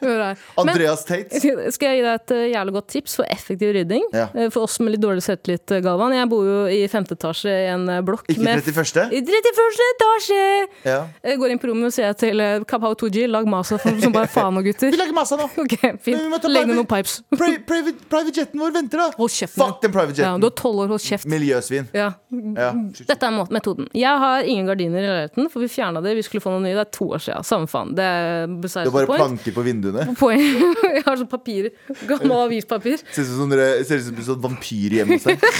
Andreas 0.60 1.04
Tate. 1.08 1.40
Skal 1.40 1.90
jeg 1.90 2.00
gi 2.00 2.04
deg 2.04 2.14
et 2.20 2.32
eh, 2.36 2.44
jævlig 2.54 2.74
godt 2.76 2.88
tips 2.92 3.16
for 3.20 3.28
effektiv 3.32 3.72
rydding? 3.76 4.04
Ja. 4.16 4.26
Eh, 4.34 4.48
For 4.52 4.66
oss 4.66 4.78
med 4.82 4.94
litt 4.94 5.02
dårlig 5.04 5.22
selvtillit, 5.24 5.64
eh, 5.76 5.82
Galvan. 5.84 6.14
Jeg 6.16 6.28
bor 6.32 6.46
jo 6.48 6.58
i 6.72 6.80
femte 6.92 7.16
etasje 7.18 7.52
i 7.52 7.68
en 7.72 7.86
eh, 7.92 8.00
blokk 8.06 8.28
Ikke 8.32 8.44
31. 8.60 9.08
I 9.20 9.22
31. 9.22 9.80
etasje! 9.92 10.44
Ja. 10.88 11.00
Jeg 11.26 11.38
går 11.40 11.52
inn 11.52 11.58
på 11.60 11.68
rommet 11.68 11.90
og 11.90 11.92
sier 11.92 12.14
til 12.16 12.40
eh, 12.40 12.62
Tooji 12.64 13.26
lag 13.28 13.44
masa 13.50 13.76
som 13.80 14.14
bare 14.14 14.30
faen 14.36 14.56
og 14.56 14.64
gutter. 14.64 14.92
Vi 14.94 14.96
lager 14.96 15.12
masa 15.16 15.36
nå. 15.36 15.48
Ok, 15.60 15.74
fint. 16.00 16.22
Legg 16.48 16.68
ned 16.70 16.78
noen 16.78 16.88
pipes. 16.88 17.18
Pri 17.40 17.58
private, 17.68 18.06
private 18.08 18.40
jeten 18.40 18.62
vår 18.62 18.72
venter, 18.78 19.02
da. 19.02 19.10
Hold 19.18 19.34
kjeft. 19.34 19.58
Fuck 19.60 19.82
den 19.84 19.92
private 19.92 20.24
Ja, 20.24 20.32
du 20.40 20.48
har 20.48 20.54
tolv 20.56 20.86
år, 20.86 20.94
hold 20.94 21.04
kjeft. 21.04 21.28
Miljøsvin. 21.28 21.90
Ja. 21.96 22.14
Ja. 22.56 22.70
Dette 22.96 23.28
er 23.28 23.52
metoden. 23.52 23.90
Jeg 23.96 24.24
har 24.24 24.48
ingen 24.48 24.70
gardiner 24.70 25.04
i 25.04 25.10
leiligheten, 25.10 25.52
for 25.52 25.66
vi 25.66 25.68
fjerna 25.72 26.00
det. 26.04 26.16
Vi 26.16 26.24
skulle 26.24 26.44
få 26.44 26.54
noen 26.56 26.64
nye. 26.70 26.78
Det 26.80 26.86
er 26.86 26.92
to 26.96 27.10
år 27.12 27.24
siden. 27.26 27.46
Samme 27.50 27.68
faen. 27.70 27.92
Det 27.98 28.08
er 28.08 28.48
Du 28.48 28.56
besides 28.64 28.88
har 28.88 28.96
bare 29.12 29.20
planker 29.20 29.56
på 29.56 29.66
vinduene. 29.68 30.08
Poeng. 30.20 30.48
Jeg 30.96 31.04
har 31.04 31.20
sånn 31.20 31.30
papir. 31.30 31.72
Gammel 32.08 32.46
avispapir. 32.46 33.04
Ser 33.12 33.28
ut 33.28 33.34
som 33.34 33.44
sånn, 33.44 33.56
som 33.84 34.16
en 34.16 34.28
sånn 34.32 34.44
vampyr 34.48 35.00
hjemme 35.00 35.20
hos 35.20 35.28
deg. 35.28 35.50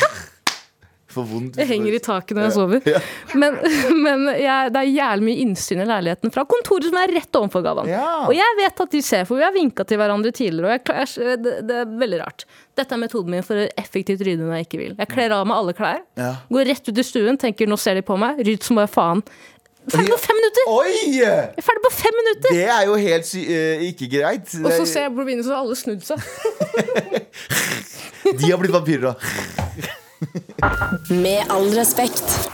For 1.11 1.27
vondt. 1.27 1.57
Jeg 1.59 1.66
henger 1.66 1.96
i 1.96 2.01
taket 2.05 2.37
når 2.38 2.44
jeg 2.46 2.55
sover. 2.55 2.85
Ja. 2.87 3.01
Men, 3.35 3.57
men 4.07 4.27
jeg, 4.38 4.70
det 4.75 4.83
er 4.85 4.90
jævlig 4.94 5.27
mye 5.27 5.42
innsyn 5.44 5.83
i 5.83 5.87
leiligheten 5.90 6.31
fra 6.35 6.44
kontoret 6.49 6.87
som 6.90 6.99
er 7.03 7.14
rett 7.16 7.38
overfor 7.40 7.64
Gavan. 7.66 7.90
Ja. 7.90 8.07
Og 8.29 8.35
jeg 8.37 8.59
vet 8.61 8.85
at 8.87 8.94
de 8.94 9.03
ser, 9.03 9.27
for 9.29 9.40
vi 9.40 9.46
har 9.46 9.55
vinka 9.57 9.87
til 9.90 9.99
hverandre 10.01 10.31
tidligere. 10.37 10.79
Og 10.79 10.94
jeg, 10.94 11.11
jeg, 11.27 11.42
det, 11.44 11.57
det 11.68 11.79
er 11.83 11.94
veldig 12.05 12.20
rart. 12.23 12.46
Dette 12.79 12.94
er 12.96 13.03
metoden 13.03 13.35
min 13.35 13.46
for 13.46 13.59
å 13.59 13.68
effektivt 13.81 14.23
rydde 14.27 14.46
når 14.46 14.61
jeg 14.61 14.68
ikke 14.70 14.83
vil. 14.87 14.94
Jeg 15.03 15.11
kler 15.16 15.35
av 15.37 15.46
meg 15.51 15.59
alle 15.61 15.75
klær, 15.77 16.05
Ja. 16.20 16.35
går 16.49 16.70
rett 16.70 16.87
ut 16.92 16.99
i 17.03 17.07
stuen, 17.07 17.38
tenker 17.42 17.66
nå 17.70 17.77
ser 17.81 17.99
de 17.99 18.07
på 18.07 18.14
meg, 18.20 18.38
rydd 18.46 18.62
som 18.66 18.79
bare 18.79 18.90
faen. 18.90 19.25
Ferdig 19.90 20.12
på 20.12 20.18
fem 20.20 20.37
minutter! 20.37 20.66
Oi! 20.70 20.90
Jeg 21.16 21.55
er 21.57 21.64
ferdig 21.64 21.83
på 21.87 21.90
fem 21.96 22.14
minutter! 22.20 22.53
Det 22.53 22.66
er 22.68 22.83
jo 22.87 22.99
helt 23.01 23.27
sy 23.27 23.40
eh, 23.49 23.85
ikke 23.88 24.11
greit. 24.12 24.53
Og 24.61 24.68
så 24.68 24.83
er- 24.85 24.90
ser 24.90 25.07
jeg 25.09 25.14
på 25.16 25.25
vinduet, 25.27 25.46
så 25.49 25.55
har 25.57 25.62
alle 25.64 25.79
snudd 25.81 26.05
seg. 26.05 26.20
De 28.40 28.51
har 28.53 28.61
blitt 28.61 28.75
vampyrer, 28.77 29.09
da. 29.11 29.14
Med 31.11 31.44
all 31.48 31.70
respekt. 31.74 32.50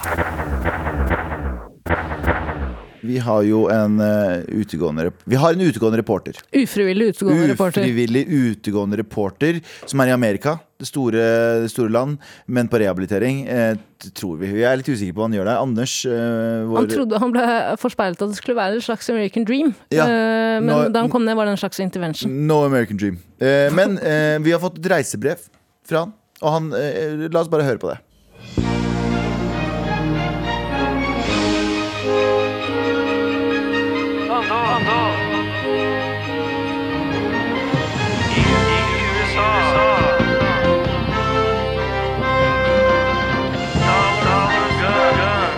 Vi 3.07 3.19
har 3.23 3.43
jo 3.47 3.67
en 3.71 4.01
eh, 4.03 4.43
utegående 4.59 5.11
Vi 5.25 5.39
har 5.39 5.55
en 5.55 5.61
utegående 5.61 5.99
reporter. 6.01 6.39
Ufrivillig 6.53 7.13
utegående 7.15 7.49
reporter. 7.53 7.83
Ufrivillig 7.85 8.25
utegående 8.27 8.99
reporter 8.99 9.61
som 9.85 10.03
er 10.03 10.11
i 10.11 10.15
Amerika. 10.17 10.57
Det 10.77 10.89
store, 10.91 11.23
det 11.63 11.71
store 11.73 11.93
land, 11.93 12.19
men 12.47 12.69
på 12.69 12.81
rehabilitering. 12.83 13.45
Eh, 13.47 13.79
tror 14.17 14.37
vi. 14.43 14.51
Vi 14.59 14.67
er 14.67 14.81
litt 14.81 14.91
usikre 14.91 15.15
på 15.15 15.23
hva 15.23 15.29
han 15.31 15.39
gjør 15.39 15.49
der. 15.49 15.63
Anders, 15.63 15.95
eh, 16.07 16.67
vår 16.69 16.83
Han 16.83 16.91
trodde 16.93 17.23
han 17.23 17.33
ble 17.37 17.47
forspeilet 17.81 18.27
at 18.27 18.35
det 18.35 18.41
skulle 18.41 18.59
være 18.59 18.81
en 18.81 18.87
slags 18.89 19.11
American 19.15 19.47
dream. 19.49 19.73
Ja. 19.95 20.05
Eh, 20.05 20.59
men 20.61 20.71
no, 20.73 20.83
da 20.93 21.07
han 21.07 21.13
kom 21.13 21.25
ned, 21.29 21.39
var 21.39 21.49
det 21.49 21.57
en 21.57 21.63
slags 21.63 21.81
intervention. 21.81 22.33
No 22.51 22.63
American 22.67 22.99
Dream. 23.01 23.19
Eh, 23.39 23.71
men 23.77 23.99
eh, 23.99 24.37
vi 24.43 24.53
har 24.53 24.63
fått 24.63 24.81
et 24.83 24.91
reisebrev 24.97 25.47
fra 25.87 26.07
han, 26.07 26.17
og 26.43 26.53
han 26.53 26.73
eh, 26.77 27.27
La 27.33 27.41
oss 27.43 27.53
bare 27.53 27.65
høre 27.69 27.81
på 27.83 27.93
det. 27.95 27.99
I, 37.17 38.41
i 38.41 39.03
USA. 39.17 39.51
Dollar, 43.87 44.17
dollar, 44.27 44.69
gun, 44.81 45.15
gun. 45.21 45.51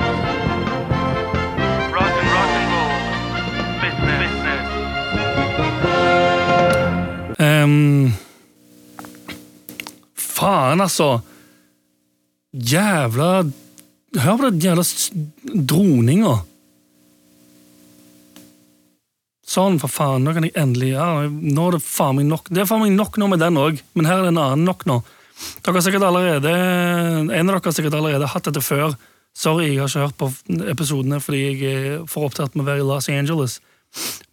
Rock 1.95 2.15
and 2.21 2.29
rock 2.37 2.53
and 2.59 2.69
roll. 2.75 2.97
Business, 3.83 4.19
business. 4.23 4.65
Ehm, 7.39 8.13
faen, 10.69 10.85
altså. 10.85 11.19
Jævla 12.53 13.49
Hør 14.19 14.39
på 14.41 14.49
den 14.49 14.63
jævla 14.65 14.83
droninga. 15.69 16.39
Sånn, 19.49 19.77
for 19.81 19.93
faen. 19.93 20.25
Nå 20.25 20.33
kan 20.33 20.47
jeg 20.47 20.57
endelig 20.57 20.95
ja, 20.95 21.09
Nå 21.29 21.67
er 21.69 21.77
det 21.77 21.85
faen 21.85 22.17
meg 22.17 22.27
nok 22.29 22.49
Det 22.49 22.63
er 22.63 22.69
faen 22.69 22.87
meg 22.87 22.97
nok 22.97 23.19
nå 23.21 23.29
med 23.29 23.43
den 23.45 23.61
òg, 23.61 23.83
men 23.97 24.09
her 24.09 24.21
er 24.23 24.27
det 24.27 24.33
en 24.33 24.41
annen 24.41 24.65
nok 24.69 24.87
nå. 24.89 24.99
Dere 25.61 25.77
har 25.77 25.85
sikkert 25.85 26.09
allerede 26.09 26.51
En 26.51 27.37
av 27.37 27.53
dere 27.53 27.61
har 27.61 27.77
sikkert 27.77 27.99
allerede 28.01 28.33
hatt 28.33 28.49
dette 28.49 28.65
før. 28.65 28.97
Sorry, 29.37 29.69
jeg 29.69 29.83
har 29.83 29.93
ikke 29.93 30.07
hørt 30.07 30.19
på 30.19 30.31
episodene 30.73 31.21
fordi 31.23 31.45
jeg 31.45 31.69
er 31.69 32.07
for 32.11 32.31
opptatt 32.31 32.57
med 32.57 32.65
å 32.65 32.71
være 32.73 32.83
i 32.83 32.89
Los 32.89 33.13
Angeles. 33.13 33.61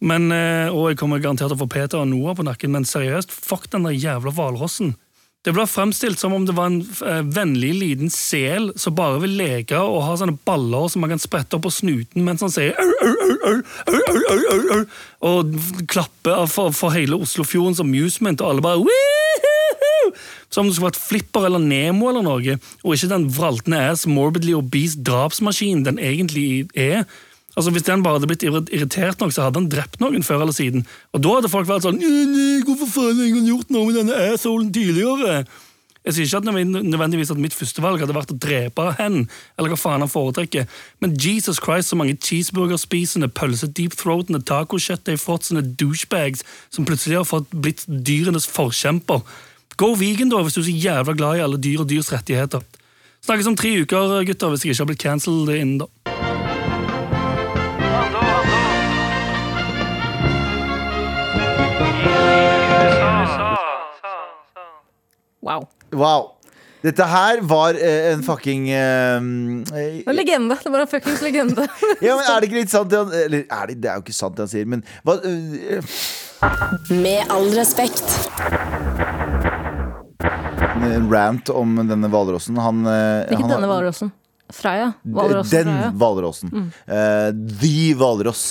Men, 0.00 0.32
eh, 0.32 0.72
Og 0.72 0.88
jeg 0.90 0.98
kommer 1.00 1.20
garantert 1.20 1.52
til 1.52 1.56
å 1.56 1.64
få 1.64 1.68
Peter 1.68 2.00
og 2.00 2.08
Noah 2.08 2.34
på 2.34 2.44
nakken, 2.48 2.72
men 2.72 2.88
seriøst, 2.88 3.30
fuck 3.30 3.68
den 3.70 3.84
der 3.84 3.92
jævla 3.92 4.32
hvalrossen. 4.32 4.96
Det 5.46 5.52
ble 5.54 5.62
fremstilt 5.70 6.18
som 6.18 6.32
om 6.34 6.42
det 6.42 6.56
var 6.56 6.72
en 6.72 6.80
eh, 7.06 7.20
vennlig 7.22 7.70
liten 7.78 8.10
sel 8.10 8.72
som 8.74 8.96
bare 8.98 9.20
vil 9.22 9.36
leke 9.38 9.78
og 9.78 10.02
ha 10.02 10.16
sånne 10.18 10.34
baller 10.48 10.88
som 10.90 11.04
man 11.04 11.12
kan 11.14 11.22
sprette 11.22 11.54
opp 11.54 11.68
på 11.68 11.74
snuten 11.76 12.26
mens 12.26 12.42
han 12.42 12.50
sier 12.50 12.74
au, 12.74 12.88
au, 13.46 13.60
au, 14.74 14.80
Og 15.30 15.54
klapper 15.86 16.48
for, 16.50 16.74
for 16.74 16.96
hele 16.96 17.20
Oslofjordens 17.22 17.82
amusement, 17.84 18.42
og 18.42 18.56
alle 18.56 18.64
bare 18.64 18.82
Som 20.50 20.64
om 20.64 20.68
det 20.70 20.76
skulle 20.76 20.90
vært 20.90 21.00
Flipper 21.02 21.46
eller 21.46 21.62
Nemo 21.62 22.10
eller 22.10 22.26
noe, 22.26 22.58
og 22.82 22.96
ikke 22.96 23.12
den 23.14 23.30
vraltende 23.38 23.84
ass 23.92 24.06
morbidly 24.10 24.54
obese 24.58 24.98
drapsmaskinen 25.06 25.86
den 25.86 26.02
egentlig 26.02 26.66
er. 26.74 27.06
Altså 27.56 27.72
Hvis 27.72 27.86
den 27.86 28.02
bare 28.04 28.18
hadde 28.18 28.28
blitt 28.28 28.44
irritert 28.44 29.20
nok, 29.20 29.32
så 29.32 29.46
hadde 29.46 29.62
han 29.62 29.70
drept 29.72 30.00
noen 30.02 30.24
før 30.26 30.42
eller 30.44 30.52
siden. 30.52 30.84
Og 31.16 31.22
da 31.24 31.38
hadde 31.38 31.52
folk 31.52 31.68
vært 31.68 31.86
sånn 31.86 31.96
«Nei, 31.96 32.26
nei, 32.28 32.58
Hvorfor 32.66 32.90
faen 32.90 33.16
har 33.16 33.30
ingen 33.30 33.48
gjort 33.48 33.72
noe 33.72 33.88
med 33.88 33.96
denne 33.96 34.18
assholen 34.34 34.68
tidligere? 34.74 35.46
Jeg 36.06 36.14
sier 36.14 36.28
ikke 36.28 36.38
at 36.38 36.66
nødvendigvis 36.86 37.32
at 37.34 37.40
mitt 37.42 37.54
førstevalg 37.56 37.98
hadde 37.98 38.14
vært 38.14 38.30
å 38.30 38.36
drepe 38.38 38.84
hen, 39.00 39.24
eller 39.58 39.72
hva 39.72 39.78
faen 39.80 40.04
han 40.04 40.12
foretrekker, 40.12 40.68
men 41.02 41.16
Jesus 41.18 41.58
Christ, 41.58 41.90
så 41.90 41.98
mange 41.98 42.14
cheeseburgerspisende, 42.22 43.26
pølse-deep-throatende, 43.34 44.44
tacokjøttdeigfråtsende 44.46 45.64
douchebags 45.80 46.46
som 46.70 46.86
plutselig 46.86 47.18
har 47.18 47.26
fått 47.26 47.50
blitt 47.50 47.82
dyrenes 47.88 48.46
forkjemper. 48.46 49.24
Go 49.82 49.96
vegan, 49.98 50.30
da, 50.30 50.44
hvis 50.46 50.54
du 50.54 50.62
er 50.62 50.68
så 50.68 50.78
jævla 50.86 51.16
glad 51.18 51.40
i 51.40 51.44
alle 51.48 51.58
dyr 51.58 51.82
og 51.82 51.90
dyrs 51.90 52.12
rettigheter. 52.14 52.62
Snakkes 53.26 53.50
om 53.50 53.58
tre 53.58 53.74
uker, 53.82 54.20
gutter, 54.30 54.54
hvis 54.54 54.62
jeg 54.62 54.76
ikke 54.76 54.84
har 54.84 54.92
blitt 54.92 55.06
cancelled 55.08 55.50
innen 55.56 55.80
da. 55.82 55.90
Wow. 65.46 65.68
Wow. 65.94 66.32
Dette 66.86 67.06
her 67.08 67.40
var 67.48 67.74
eh, 67.80 68.12
en 68.12 68.20
fucking 68.22 68.68
eh, 68.70 69.16
eh, 69.16 70.02
En 70.06 70.14
legende. 70.14 70.58
Det 70.62 70.70
var 70.70 70.84
en 70.84 70.90
fuckings 70.90 71.22
legende. 71.24 71.64
Ja, 72.04 72.14
men 72.18 72.24
Er 72.28 72.40
det 72.44 72.50
ikke 72.50 72.60
litt 72.60 72.70
sant 72.74 72.90
det 72.92 73.00
han 73.00 73.14
Eller 73.16 73.46
er 73.48 73.70
det, 73.72 73.78
det 73.82 73.90
er 73.90 73.98
jo 73.98 74.04
ikke 74.04 74.14
sant 74.18 74.36
det 74.38 74.44
han 74.44 74.52
sier, 74.52 74.68
men 74.70 74.84
hva 75.06 75.16
eh, 75.26 75.96
Med 76.92 77.32
all 77.32 77.48
respekt. 77.56 78.04
En 80.86 81.08
rant 81.10 81.50
om 81.50 81.74
denne 81.88 82.08
hvalrossen. 82.12 82.58
Han 82.62 82.84
eh, 82.86 83.24
Ikke 83.32 83.40
han 83.42 83.50
har- 83.50 83.56
denne 83.56 83.70
hvalrossen. 83.72 84.12
Freia. 84.54 84.92
Hvalrossen 85.02 85.50
Den 85.56 85.72
Freia. 85.72 85.90
hvalrossen. 85.98 86.52
Eh, 86.86 87.30
the 87.64 87.94
hvalross. 87.98 88.44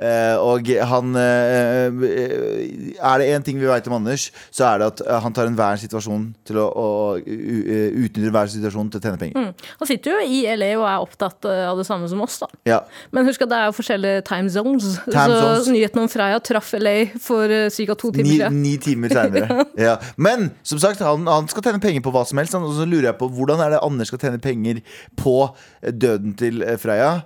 Eh, 0.00 0.36
og 0.40 0.64
han 0.64 1.16
eh, 1.20 1.90
eh, 1.92 2.94
Er 2.96 3.20
det 3.20 3.26
én 3.34 3.42
ting 3.44 3.58
vi 3.60 3.68
vet 3.68 3.88
om 3.90 3.98
Anders, 3.98 4.30
så 4.48 4.70
er 4.70 4.80
det 4.80 4.86
at 4.94 5.02
han 5.26 5.34
tar 5.36 5.50
enhver 5.50 5.76
situasjon 5.82 6.30
til 6.48 6.60
å, 6.62 6.66
å 6.72 6.86
utnytter 7.20 8.30
enhver 8.30 8.48
situasjon 8.52 8.88
til 8.92 9.00
å 9.00 9.04
tjene 9.04 9.20
penger. 9.20 9.50
Han 9.80 9.88
sitter 9.88 10.16
jo 10.16 10.22
i 10.24 10.40
LA 10.56 10.70
og 10.78 10.86
er 10.88 11.04
opptatt 11.04 11.48
av 11.50 11.80
det 11.80 11.84
samme 11.88 12.08
som 12.10 12.22
oss, 12.24 12.38
da. 12.40 12.48
Ja. 12.68 12.80
Men 13.12 13.28
husk 13.28 13.44
at 13.44 13.52
det 13.52 13.58
er 13.58 13.68
jo 13.68 13.76
forskjellige 13.76 14.24
time 14.28 14.52
zones. 14.52 14.88
Time 15.04 15.26
så 15.28 15.40
zones. 15.42 15.70
nyheten 15.74 16.02
om 16.04 16.10
Freya 16.12 16.40
traff 16.44 16.72
LA 16.80 16.96
for 17.20 17.50
ca. 17.50 17.94
to 17.94 18.12
timer 18.16 18.24
Ni, 18.24 18.36
siden. 18.38 18.60
ni 18.64 18.74
timer 18.80 19.16
seinere. 19.16 19.64
ja. 19.88 19.98
Men 20.16 20.50
som 20.62 20.80
sagt, 20.82 21.04
han, 21.04 21.28
han 21.28 21.50
skal 21.52 21.68
tjene 21.68 21.82
penger 21.82 22.04
på 22.06 22.14
hva 22.14 22.24
som 22.28 22.40
helst. 22.40 22.56
Og 22.56 22.72
så 22.76 22.88
lurer 22.88 23.10
jeg 23.10 23.20
på 23.20 23.28
hvordan 23.36 23.62
er 23.64 23.76
det 23.76 23.84
Anders 23.84 24.12
skal 24.12 24.22
tjene 24.24 24.40
penger 24.42 24.80
på 25.20 25.36
døden 25.82 26.36
til 26.40 26.64
Freya? 26.80 27.18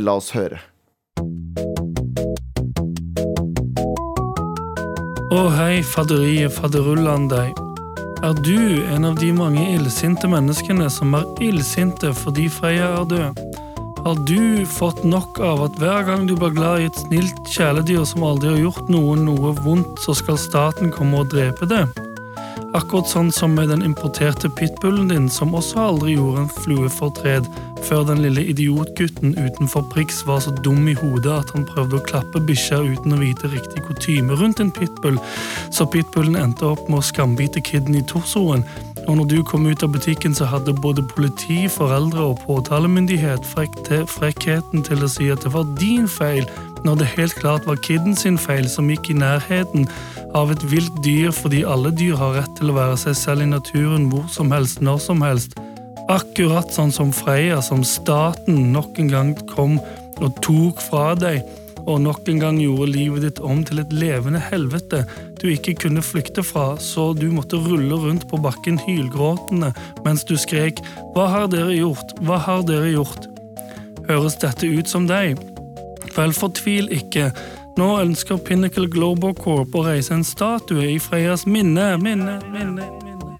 La 0.00 0.18
oss 0.20 0.32
høre. 0.36 0.62
Å 5.34 5.48
hei, 5.50 5.80
fadderiet, 5.82 6.52
fadderullan 6.54 7.24
deg. 7.26 7.56
Er 8.22 8.36
du 8.46 8.84
en 8.94 9.08
av 9.08 9.16
de 9.18 9.32
mange 9.34 9.64
illsinte 9.72 10.28
menneskene 10.30 10.86
som 10.92 11.16
er 11.18 11.26
illsinte 11.42 12.12
fordi 12.14 12.44
Freya 12.54 12.92
er 13.00 13.08
død? 13.10 13.42
Har 14.04 14.22
du 14.30 14.62
fått 14.70 15.02
nok 15.02 15.42
av 15.42 15.64
at 15.66 15.80
hver 15.82 16.06
gang 16.06 16.28
du 16.30 16.36
blir 16.38 16.54
glad 16.54 16.84
i 16.84 16.86
et 16.86 17.02
snilt 17.02 17.42
kjæledyr 17.50 18.06
som 18.06 18.22
aldri 18.30 18.52
har 18.52 18.62
gjort 18.62 18.94
noen 18.94 19.26
noe 19.26 19.56
vondt, 19.64 19.98
så 20.06 20.14
skal 20.14 20.38
staten 20.38 20.94
komme 20.94 21.24
og 21.24 21.34
drepe 21.34 21.66
det? 21.66 21.82
Akkurat 22.74 23.06
sånn 23.06 23.28
som 23.30 23.52
med 23.54 23.68
den 23.70 23.84
importerte 23.86 24.48
pitbullen 24.58 25.06
din, 25.12 25.28
som 25.30 25.52
også 25.54 25.78
aldri 25.78 26.16
gjorde 26.16 26.40
en 26.42 26.48
flue 26.50 26.88
fortred, 26.90 27.46
før 27.86 28.02
den 28.08 28.24
lille 28.24 28.42
idiotgutten 28.50 29.36
utenfor 29.38 29.84
Prix 29.92 30.24
var 30.26 30.40
så 30.42 30.50
dum 30.66 30.88
i 30.90 30.96
hodet 30.98 31.36
at 31.36 31.52
han 31.54 31.68
prøvde 31.68 32.00
å 32.00 32.06
klappe 32.08 32.42
bikkja 32.48 32.80
uten 32.82 33.14
å 33.14 33.20
vite 33.20 33.50
riktig 33.52 33.84
kutyme 33.86 34.34
rundt 34.40 34.58
en 34.64 34.72
pitbull, 34.74 35.20
så 35.70 35.86
pitbullen 35.86 36.34
endte 36.40 36.66
opp 36.72 36.82
med 36.88 36.98
å 36.98 37.06
skambite 37.06 37.62
kiden 37.62 37.94
i 37.94 38.02
torsoen. 38.10 38.66
Og 39.04 39.20
når 39.20 39.30
du 39.30 39.38
kom 39.46 39.68
ut 39.70 39.86
av 39.86 39.94
butikken, 39.94 40.34
så 40.34 40.48
hadde 40.50 40.74
både 40.74 41.04
politi, 41.14 41.68
foreldre 41.70 42.32
og 42.32 42.42
påtalemyndighet 42.42 43.46
frekkheten 43.54 44.82
til 44.82 45.04
å 45.04 45.12
si 45.14 45.30
at 45.30 45.46
det 45.46 45.54
var 45.54 45.70
din 45.78 46.10
feil, 46.10 46.48
når 46.84 47.00
det 47.00 47.12
helt 47.14 47.38
klart 47.38 47.70
var 47.70 47.78
kidden 47.86 48.18
sin 48.18 48.40
feil 48.40 48.66
som 48.68 48.90
gikk 48.90 49.12
i 49.12 49.20
nærheten 49.22 49.86
av 50.34 50.50
et 50.52 50.64
vilt 50.70 50.96
dyr 51.04 51.32
fordi 51.34 51.62
alle 51.68 51.92
dyr 51.94 52.16
har 52.18 52.38
rett 52.38 52.56
til 52.58 52.72
å 52.72 52.78
være 52.78 52.98
seg 53.00 53.16
selv 53.18 53.44
i 53.44 53.50
naturen 53.50 54.08
hvor 54.12 54.26
som 54.32 54.52
helst, 54.54 54.82
når 54.84 55.02
som 55.06 55.22
helst. 55.24 55.58
Akkurat 56.12 56.72
sånn 56.74 56.92
som 56.92 57.12
Freya, 57.16 57.62
som 57.64 57.84
staten 57.86 58.72
nok 58.74 58.98
en 59.00 59.12
gang 59.12 59.34
kom 59.54 59.78
og 60.20 60.40
tok 60.44 60.82
fra 60.84 61.14
deg, 61.18 61.42
og 61.84 62.00
nok 62.00 62.28
en 62.32 62.40
gang 62.40 62.58
gjorde 62.60 62.92
livet 62.92 63.24
ditt 63.26 63.40
om 63.44 63.60
til 63.66 63.82
et 63.82 63.92
levende 63.92 64.40
helvete 64.40 65.02
du 65.40 65.50
ikke 65.52 65.74
kunne 65.82 66.04
flykte 66.04 66.44
fra, 66.46 66.74
så 66.80 67.10
du 67.16 67.26
måtte 67.32 67.60
rulle 67.60 67.98
rundt 68.00 68.24
på 68.30 68.40
bakken 68.40 68.78
hylgråtende 68.86 69.74
mens 70.04 70.24
du 70.24 70.36
skrek 70.40 70.80
'Hva 71.12 71.26
har 71.28 71.46
dere 71.52 71.76
gjort? 71.76 72.16
Hva 72.20 72.38
har 72.38 72.62
dere 72.62 72.92
gjort?' 72.92 73.28
Høres 74.08 74.36
dette 74.36 74.68
ut 74.68 74.88
som 74.88 75.06
deg? 75.08 75.38
Vel, 76.16 76.32
fortvil 76.32 76.90
ikke. 76.92 77.32
Nå 77.76 77.88
ønsker 78.00 78.38
Pinnacle 78.46 78.86
Global 78.90 79.34
Corp 79.34 79.74
å 79.74 79.82
reise 79.88 80.14
en 80.14 80.22
statue 80.26 80.92
i 80.92 81.00
Freias 81.02 81.42
minne, 81.46 81.94
minne, 81.98 82.38
minne, 82.52 82.86
minne. 83.02 83.34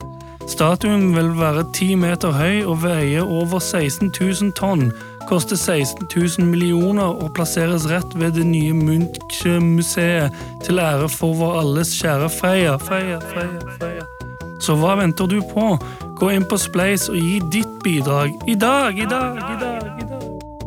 Statuen 0.51 1.13
vil 1.15 1.31
være 1.39 1.63
ti 1.77 1.95
meter 1.97 2.35
høy 2.35 2.65
og 2.67 2.83
veie 2.83 3.23
over 3.23 3.63
16 3.63 4.11
000 4.11 4.51
tonn. 4.59 4.91
Koster 5.29 5.57
16 5.57 6.11
000 6.11 6.51
millioner 6.51 7.15
og 7.15 7.31
plasseres 7.39 7.87
rett 7.89 8.19
ved 8.19 8.35
det 8.37 8.45
nye 8.51 8.75
Munch-museet 8.77 10.35
til 10.67 10.83
ære 10.83 11.09
for 11.09 11.39
vår 11.39 11.61
alles 11.63 11.95
kjære 12.01 12.29
Freya. 12.35 12.77
Freya, 12.83 13.23
Freya, 13.31 13.63
Freya. 13.79 14.05
Så 14.61 14.77
hva 14.81 14.99
venter 15.01 15.31
du 15.31 15.39
på? 15.55 15.75
Gå 16.19 16.35
inn 16.35 16.47
på 16.49 16.59
Spleis 16.61 17.09
og 17.13 17.19
gi 17.19 17.41
ditt 17.55 17.81
bidrag 17.87 18.35
i 18.47 18.59
dag, 18.59 18.99
i 18.99 19.09
dag, 19.09 19.39
i 19.39 19.59
dag. 19.63 19.84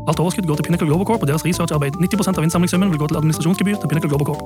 Alt 0.08 0.22
overskudd 0.24 0.48
går 0.48 0.62
til 0.62 0.70
Pinnacle 0.70 0.88
Global 0.88 1.04
Corp 1.08 1.24
og 1.26 1.28
deres 1.28 1.44
researcharbeid. 1.44 1.98
90% 2.00 2.40
av 2.40 2.46
innsamlingssummen 2.48 2.94
vil 2.94 3.02
gå 3.02 3.10
til 3.12 3.18
administrasjonsgebyr 3.20 3.76
til 3.82 3.90
Pinnacle 3.92 4.12
Global 4.14 4.30
Corp. 4.30 4.44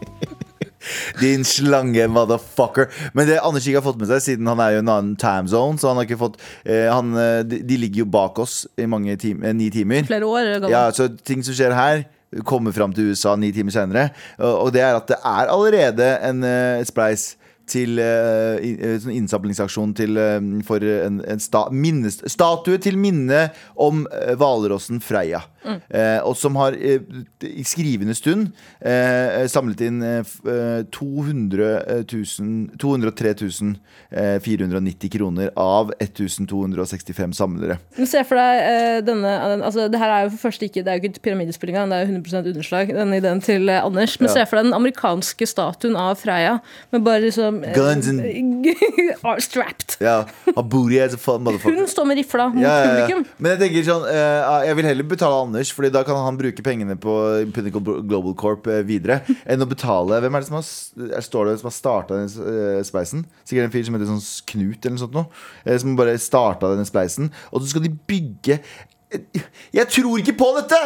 Din 1.22 1.46
slange 1.48 2.04
motherfucker. 2.12 2.90
Men 3.16 3.30
det 3.30 3.38
Anders 3.40 3.64
ikke 3.64 3.80
har 3.80 3.86
fått 3.86 4.02
med 4.02 4.12
seg, 4.12 4.20
siden 4.26 4.50
han 4.52 4.60
er 4.60 4.74
jo 4.74 4.82
i 4.82 4.84
en 4.84 4.92
annen 4.92 5.16
time 5.20 5.48
zone, 5.48 5.80
så 5.80 5.88
han 5.88 5.96
har 5.96 6.04
ikke 6.08 6.20
fått 6.20 6.36
eh, 6.66 6.92
han, 6.92 7.16
eh, 7.16 7.40
de, 7.48 7.62
de 7.64 7.80
ligger 7.80 8.04
jo 8.04 8.10
bak 8.12 8.38
oss 8.44 8.66
i 8.76 8.84
mange 8.84 9.16
tim 9.20 9.40
eh, 9.40 9.56
ni 9.56 9.72
timer. 9.72 10.04
Flere 10.12 10.28
år 10.28 10.52
gammel. 10.58 10.76
Ja, 10.76 10.84
så 10.92 11.08
ting 11.08 11.40
som 11.46 11.56
skjer 11.56 11.72
her 11.76 12.04
kommer 12.46 12.76
fram 12.76 12.92
til 12.94 13.10
USA 13.10 13.32
ni 13.34 13.48
timer 13.50 13.74
senere 13.74 14.04
Og 14.38 14.66
og 14.66 14.68
det 14.70 14.84
er 14.86 14.94
at 14.94 15.08
det 15.08 15.16
er 15.18 15.50
allerede 15.50 16.10
en 16.28 16.44
eh, 16.46 16.84
spleis 16.86 17.32
til 17.70 18.00
uh, 18.02 18.58
innsamlingsaksjon 19.14 19.94
eh, 20.02 20.36
for 20.66 20.84
en, 20.84 21.20
en 21.22 21.42
sta, 21.42 21.66
minnes, 21.70 22.20
statue 22.30 22.80
til 22.82 22.98
minne 23.00 23.48
om 23.80 24.04
hvalrossen 24.40 25.00
Freya. 25.04 25.44
Eh, 25.92 26.18
og 26.24 26.34
som 26.40 26.56
har 26.56 26.74
i 26.74 27.64
skrivende 27.68 28.14
stund 28.16 28.48
samlet 29.50 29.82
inn 29.84 30.00
eh, 30.04 30.24
eh, 30.48 30.80
200 30.92 32.04
000 32.08 32.78
203 32.80 33.34
eh, 34.10 34.38
490 34.40 35.12
kroner 35.12 35.50
av 35.60 35.92
1265 36.00 37.36
samlere. 37.36 37.78
Men 37.98 38.08
se 38.10 38.22
for 38.26 38.40
deg 38.40 39.04
denne 39.06 39.34
altså, 39.60 39.88
Det 39.92 40.00
her 40.00 40.14
er 40.14 40.24
jo 40.26 40.32
for 40.34 40.48
første 40.48 40.66
ikke 40.68 40.84
Det 40.84 40.92
er 40.92 40.98
jo 40.98 41.10
ikke 41.10 41.24
pyramidespilling 41.28 41.76
engang, 41.76 41.92
det 41.92 41.98
er 41.98 42.06
jo 42.06 42.20
100% 42.20 42.50
underslag, 42.54 42.94
denne 42.96 43.20
ideen 43.20 43.42
til 43.44 43.70
Anders. 43.70 44.16
Men 44.20 44.30
Ja. 44.30 44.34
se 44.34 44.46
for 44.48 44.60
deg 44.60 44.70
den 44.70 44.76
amerikanske 44.76 45.46
statuen 45.48 45.96
av 45.96 46.18
Freia 46.20 46.58
med 46.92 47.04
bare 47.04 47.24
liksom 47.26 47.59
Guns 47.74 48.08
and- 48.08 48.66
are 49.24 49.40
strapped. 49.40 49.96
Ja, 50.00 50.24
han 50.56 50.68
booty 50.72 50.98
as 51.00 51.14
a 51.14 51.18
fun 51.20 51.42
motherfucker. 51.46 51.76
Hun 51.78 51.88
står 51.90 52.06
med 52.10 52.18
rifla 52.20 52.48
mot 52.52 52.62
Ja, 52.62 52.74
ja, 52.80 52.90
publikum. 52.90 53.24
Men 53.38 53.52
jeg 53.54 53.60
tenker 53.64 53.86
sånn 53.88 54.06
uh, 54.08 54.64
Jeg 54.66 54.76
vil 54.78 54.88
heller 54.90 55.08
betale 55.10 55.40
Anders, 55.44 55.72
Fordi 55.76 55.90
da 55.94 56.02
kan 56.08 56.18
han 56.24 56.38
bruke 56.40 56.64
pengene 56.66 56.96
på 57.00 57.14
Pinnacle 57.54 57.98
Global 58.08 58.34
Corp 58.40 58.66
eh, 58.72 58.80
videre 58.88 59.20
enn 59.44 59.60
å 59.64 59.68
betale 59.70 60.20
Hvem 60.24 60.38
er 60.38 60.44
det 60.44 60.48
som 60.50 60.58
har, 60.60 61.20
står 61.26 61.50
det 61.50 61.56
som 61.60 61.68
har 61.70 61.76
starta 61.76 62.20
den 62.20 62.30
uh, 62.40 62.80
spleisen? 62.86 63.26
Sikkert 63.44 63.68
en 63.68 63.74
fyr 63.74 63.84
som 63.88 63.98
heter 63.98 64.10
sånn 64.12 64.24
Knut 64.54 64.80
eller 64.86 64.96
noe 64.96 65.04
sånt. 65.04 65.18
noe. 65.20 65.26
eh, 65.66 65.76
som 65.82 65.96
bare 65.98 66.16
starta 66.20 66.72
denne 66.72 66.88
spleisen. 66.88 67.30
Og 67.52 67.60
så 67.64 67.72
skal 67.74 67.86
de 67.88 67.92
bygge 68.10 68.60
Eh, 69.10 69.40
Jeg 69.74 69.88
tror 69.90 70.20
ikke 70.20 70.36
på 70.38 70.46
dette! 70.60 70.78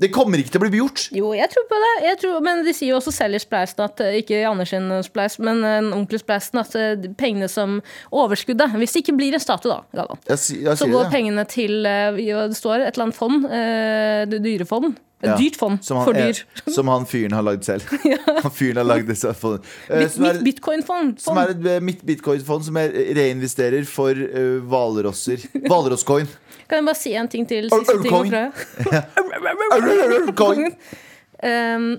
Det 0.00 0.08
kommer 0.14 0.40
ikke 0.40 0.54
til 0.54 0.62
å 0.62 0.64
bli 0.64 0.78
gjort. 0.80 1.02
Jo, 1.12 1.32
jeg 1.36 1.50
tror 1.52 1.66
på 1.68 1.80
det. 1.84 2.14
Tror, 2.22 2.38
men 2.46 2.62
de 2.64 2.72
sier 2.76 2.94
jo 2.94 2.98
også 3.00 3.12
selv 3.12 3.36
i 3.36 3.42
Spleisen 3.42 3.84
at 3.84 4.00
eh, 4.00 4.16
ikke 4.22 4.40
Anders 4.48 4.72
sin 4.72 4.88
spleis, 5.04 5.36
men 5.42 5.60
en 5.64 5.90
ordentlig 5.92 6.22
Spleisen, 6.22 6.62
at 6.62 6.74
eh, 6.78 7.10
pengene 7.20 7.48
som 7.52 7.78
overskuddet 8.10 8.72
Hvis 8.80 8.96
det 8.96 9.04
ikke 9.04 9.16
blir 9.20 9.36
en 9.36 9.42
statue, 9.44 9.70
da, 9.76 9.84
Galvan, 10.00 10.24
så 10.40 10.88
går 10.88 11.04
det. 11.04 11.12
pengene 11.12 11.44
til 11.50 11.84
eh, 11.86 12.16
Det 12.16 12.56
står 12.58 12.86
et 12.86 12.94
eller 12.96 13.10
annet 13.10 13.20
fond. 13.20 13.44
eh, 13.50 14.24
det 14.30 14.42
dyrefond. 14.48 14.96
Ja. 15.20 15.34
dyrt 15.36 15.58
fond 15.60 15.76
han, 15.84 15.98
for 16.06 16.16
dyr. 16.16 16.32
er- 16.32 16.72
som 16.78 16.88
han 16.88 17.02
fyren 17.04 17.34
har 17.36 17.42
lagd 17.44 17.66
selv. 17.68 17.84
Han 18.40 18.52
fyren 18.56 18.78
har 18.80 18.86
lagd 18.88 19.10
disse 19.10 19.28
fondene. 19.36 19.68
Eh, 19.92 20.06
Mitt, 20.16 20.38
bitcoin-fond. 20.46 21.18
Som 21.20 21.36
er 21.36 21.52
et 21.52 21.66
eh, 21.74 21.80
mitt 21.84 22.00
bitcoin-fond 22.08 22.64
som 22.64 22.78
jeg 22.80 23.12
reinvesterer 23.18 23.84
for 23.84 24.16
uh, 24.16 24.62
hvalrosser. 24.64 25.44
Hvalrosscoin. 25.66 26.24
Kan 26.70 26.80
jeg 26.80 26.86
bare 26.88 26.96
si 27.02 27.12
en 27.20 27.28
ting 27.28 27.44
til? 27.50 27.68
Siste 27.68 27.98
ting 28.00 28.30
fra. 28.32 28.46
Um, 31.40 31.94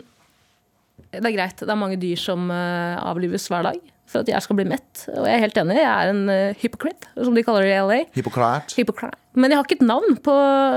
det 1.12 1.26
er 1.26 1.34
greit. 1.34 1.58
Det 1.58 1.72
er 1.72 1.80
mange 1.80 1.98
dyr 1.98 2.20
som 2.20 2.52
eh, 2.54 3.00
avlives 3.02 3.48
hver 3.50 3.66
dag 3.66 3.80
for 4.12 4.26
at 4.26 4.30
jeg 4.30 4.44
skal 4.44 4.58
bli 4.60 4.66
mett. 4.68 5.06
Og 5.14 5.26
jeg 5.26 5.34
er 5.34 5.44
helt 5.46 5.58
enig. 5.62 5.78
Jeg 5.80 5.88
er 5.88 6.12
en 6.12 6.22
uh, 6.28 6.60
hypocrite, 6.62 7.08
som 7.16 7.36
de 7.36 7.44
kaller 7.48 7.66
det 7.66 7.74
i 7.74 7.82
LA. 7.88 8.00
Hippokrat. 8.16 8.74
Hypocrite. 8.76 9.18
Men 9.40 9.54
jeg 9.54 9.60
har 9.60 9.68
ikke 9.68 9.78
et 9.80 9.86
navn 9.88 10.18
på 10.24 10.34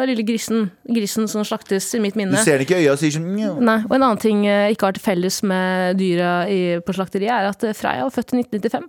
lille 0.06 0.24
grisen. 0.26 0.68
Grisen 0.87 1.26
som 1.30 1.42
slaktes 1.46 1.88
i 1.98 2.02
mitt 2.02 2.18
minne. 2.18 2.38
Du 2.38 2.46
ser 2.46 2.60
den 2.60 2.66
ikke 2.68 2.78
i 2.78 2.87
øya 2.87 2.94
og 2.94 3.00
sier 3.02 3.16
sånn 3.16 3.32
Nei, 3.34 3.80
og 3.88 3.96
En 3.96 4.04
annen 4.04 4.22
ting 4.22 4.44
jeg 4.46 4.76
ikke 4.76 4.90
har 4.90 4.98
til 4.98 5.02
felles 5.02 5.40
med 5.50 5.98
dyra 5.98 6.34
i, 6.46 6.60
på 6.84 6.94
slakteriet, 6.94 7.34
er 7.34 7.50
at 7.50 7.66
eh, 7.66 7.74
Freia 7.74 8.06
var 8.06 8.14
født 8.14 8.37
i 8.37 8.44
1995. 8.44 8.87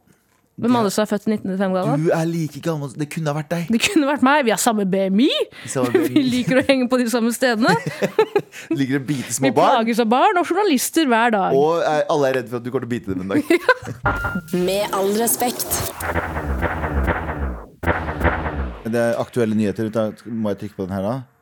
Hvem 0.56 0.76
andre 0.80 0.91
som 0.94 1.02
er 1.04 1.10
født 1.10 1.26
i 1.28 1.34
1995? 1.36 1.74
Galvan? 1.76 2.04
Du 2.06 2.12
er 2.15 2.28
like 2.30 2.62
gammel 2.63 2.91
Det 2.96 3.10
kunne 3.12 3.28
ha 3.28 3.36
vært 3.36 3.50
deg. 3.52 3.72
Det 3.76 3.80
kunne 3.84 4.08
vært 4.08 4.22
meg. 4.24 4.46
Vi 4.48 4.54
har 4.54 4.62
samme 4.63 4.86
BMI. 4.88 5.28
samme 5.68 6.04
Vi 6.13 6.24
liker 6.24 6.62
å 6.62 6.63
henge 6.70 6.88
på 6.91 7.00
de 7.02 7.10
samme 7.12 7.34
stedene. 7.36 7.74
liker 8.80 9.02
å 9.02 9.04
bite 9.04 9.28
Vi 9.28 9.36
små 9.36 9.52
barn. 9.52 9.52
Vi 9.52 9.91
plages 9.91 10.00
av 10.06 10.08
barn 10.15 10.39
og 10.39 10.48
journalister 10.48 11.12
hver 11.12 11.36
dag. 11.36 11.60
Og 11.60 11.84
er, 11.84 12.06
alle 12.15 12.32
er 12.32 12.39
redd 12.39 12.50
for 12.54 12.62
at 12.62 12.63
du 12.63 12.72
kommer 12.72 12.88
til 12.88 12.91
å 12.91 12.94
bite 12.96 13.12
dem 13.12 13.26
en 13.26 13.36
dag. 13.36 13.44
Med 14.70 14.96
all 14.96 15.12
respekt. 15.20 15.68
Det 18.86 19.02
er 19.02 19.20
aktuelle 19.20 19.60
nyheter. 19.60 19.91
Da 19.91 20.08
må 20.24 20.56
jeg 20.56 20.63
trykke 20.63 20.80
på 20.80 20.88
den 20.88 20.96
her, 20.96 21.04
da. 21.04 21.35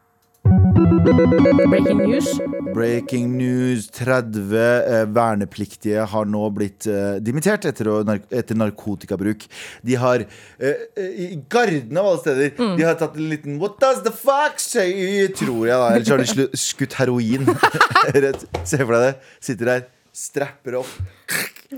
Breaking 0.74 1.98
news. 2.08 2.28
Breaking 2.74 3.38
news. 3.38 3.88
30 3.94 4.54
eh, 4.58 5.04
vernepliktige 5.14 6.06
har 6.10 6.26
nå 6.30 6.42
blitt 6.56 6.88
eh, 6.90 7.20
dimittert 7.22 7.68
etter, 7.70 7.90
å, 7.92 8.00
etter 8.34 8.58
narkotikabruk. 8.58 9.46
De 9.86 9.98
har 10.02 10.24
eh, 10.26 10.86
eh, 10.98 11.20
I 11.26 11.28
Garden 11.52 11.98
av 12.02 12.10
alle 12.14 12.22
steder 12.24 12.52
Mm. 12.54 12.76
De 12.78 12.84
har 12.86 12.96
tatt 13.00 13.16
en 13.18 13.30
liten 13.30 13.56
What 13.62 13.78
does 13.82 14.02
the 14.06 14.12
fuck 14.14 14.60
say? 14.62 15.28
Tror 15.38 15.68
jeg, 15.68 15.78
da. 15.78 15.90
Ellers 15.96 16.10
har 16.12 16.22
de 16.22 16.48
skutt 16.60 16.96
heroin. 17.00 17.48
Se 18.70 18.80
for 18.82 18.94
deg 18.96 19.06
det. 19.06 19.14
Sitter 19.44 19.70
der, 19.70 19.86
strapper 20.14 20.80
opp. 20.82 20.94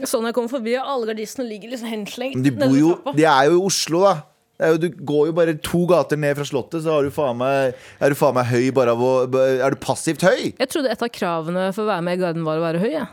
Så 0.04 0.20
når 0.20 0.32
jeg 0.32 0.38
kommer 0.38 0.52
forbi, 0.52 0.76
og 0.80 0.90
alle 0.96 1.12
gardistene 1.12 1.48
ligger 1.48 1.72
liksom 1.74 1.92
henslengt. 1.92 2.42
De, 2.44 2.52
bor 2.56 2.76
jo, 2.76 2.96
de 3.16 3.28
er 3.28 3.52
jo 3.52 3.60
i 3.60 3.68
Oslo, 3.70 4.04
da. 4.08 4.16
Jo, 4.56 4.78
du 4.80 4.88
går 4.88 5.30
jo 5.30 5.36
bare 5.36 5.58
to 5.60 5.82
gater 5.90 6.20
ned 6.20 6.38
fra 6.38 6.46
Slottet, 6.48 6.86
så 6.86 7.02
du 7.04 7.12
meg, 7.40 7.76
er 8.00 8.14
du 8.14 8.16
faen 8.16 8.38
meg 8.38 8.48
høy 8.48 8.70
bare 8.76 8.94
av 8.96 9.04
å 9.04 9.12
Er 9.36 9.76
du 9.76 9.82
passivt 9.84 10.24
høy? 10.24 10.54
Jeg 10.56 10.72
trodde 10.72 10.94
et 10.94 11.04
av 11.04 11.12
kravene 11.12 11.68
for 11.76 11.84
å 11.84 11.92
være 11.92 12.06
med 12.08 12.16
i 12.16 12.24
Garden 12.24 12.48
var 12.48 12.62
å 12.62 12.64
være 12.64 12.84
høy. 12.84 12.92
Ja. 12.96 13.10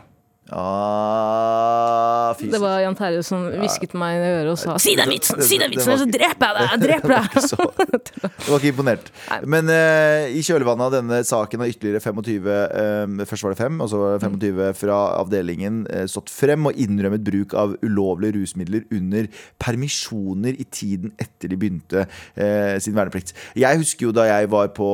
Ah, 0.51 2.35
Det 2.35 2.59
var 2.59 2.81
Jan 2.83 2.95
Terje 2.97 3.21
som 3.23 3.45
hvisket 3.47 3.93
meg 3.95 4.17
i 4.19 4.25
øret 4.27 4.51
og 4.51 4.57
sa 4.59 4.75
Si 4.81 4.91
den 4.99 5.07
vitsen! 5.13 5.39
Si 5.45 5.55
den 5.61 5.71
vitsen, 5.71 5.95
så 6.01 6.07
dreper 6.09 6.49
jeg 6.49 6.57
deg! 6.57 6.67
Jeg 6.73 6.81
dreper 6.83 7.13
deg! 7.13 7.23
Det 7.33 8.27
jeg 8.27 8.49
var 8.51 8.57
ikke 8.59 8.73
imponert. 8.73 9.11
Men 9.47 9.71
uh, 9.71 10.27
i 10.27 10.43
kjølvannet 10.43 10.87
av 10.89 10.95
denne 10.97 11.21
saken 11.27 11.63
har 11.63 11.71
ytterligere 11.71 12.03
25 12.03 12.49
uh, 12.51 13.23
Først 13.29 13.47
var 13.47 13.55
det 13.55 13.61
fem, 13.61 13.79
og 13.83 13.91
så 13.91 14.01
var 14.01 14.17
det 14.17 14.27
25 14.27 14.61
fra 14.81 14.99
avdelingen 15.21 15.83
uh, 15.87 16.03
stått 16.11 16.31
frem 16.33 16.67
og 16.69 16.79
innrømmet 16.79 17.23
bruk 17.23 17.55
av 17.59 17.77
ulovlige 17.85 18.35
rusmidler 18.41 18.83
under 18.93 19.29
permisjoner 19.63 20.59
i 20.59 20.67
tiden 20.73 21.13
etter 21.21 21.51
de 21.51 21.57
begynte 21.59 22.03
eh, 22.35 22.75
sin 22.83 22.95
verneplikt. 22.95 23.33
Jeg 23.59 23.79
husker 23.79 24.07
jo 24.09 24.13
da 24.15 24.25
jeg 24.27 24.49
var 24.51 24.71
på 24.75 24.87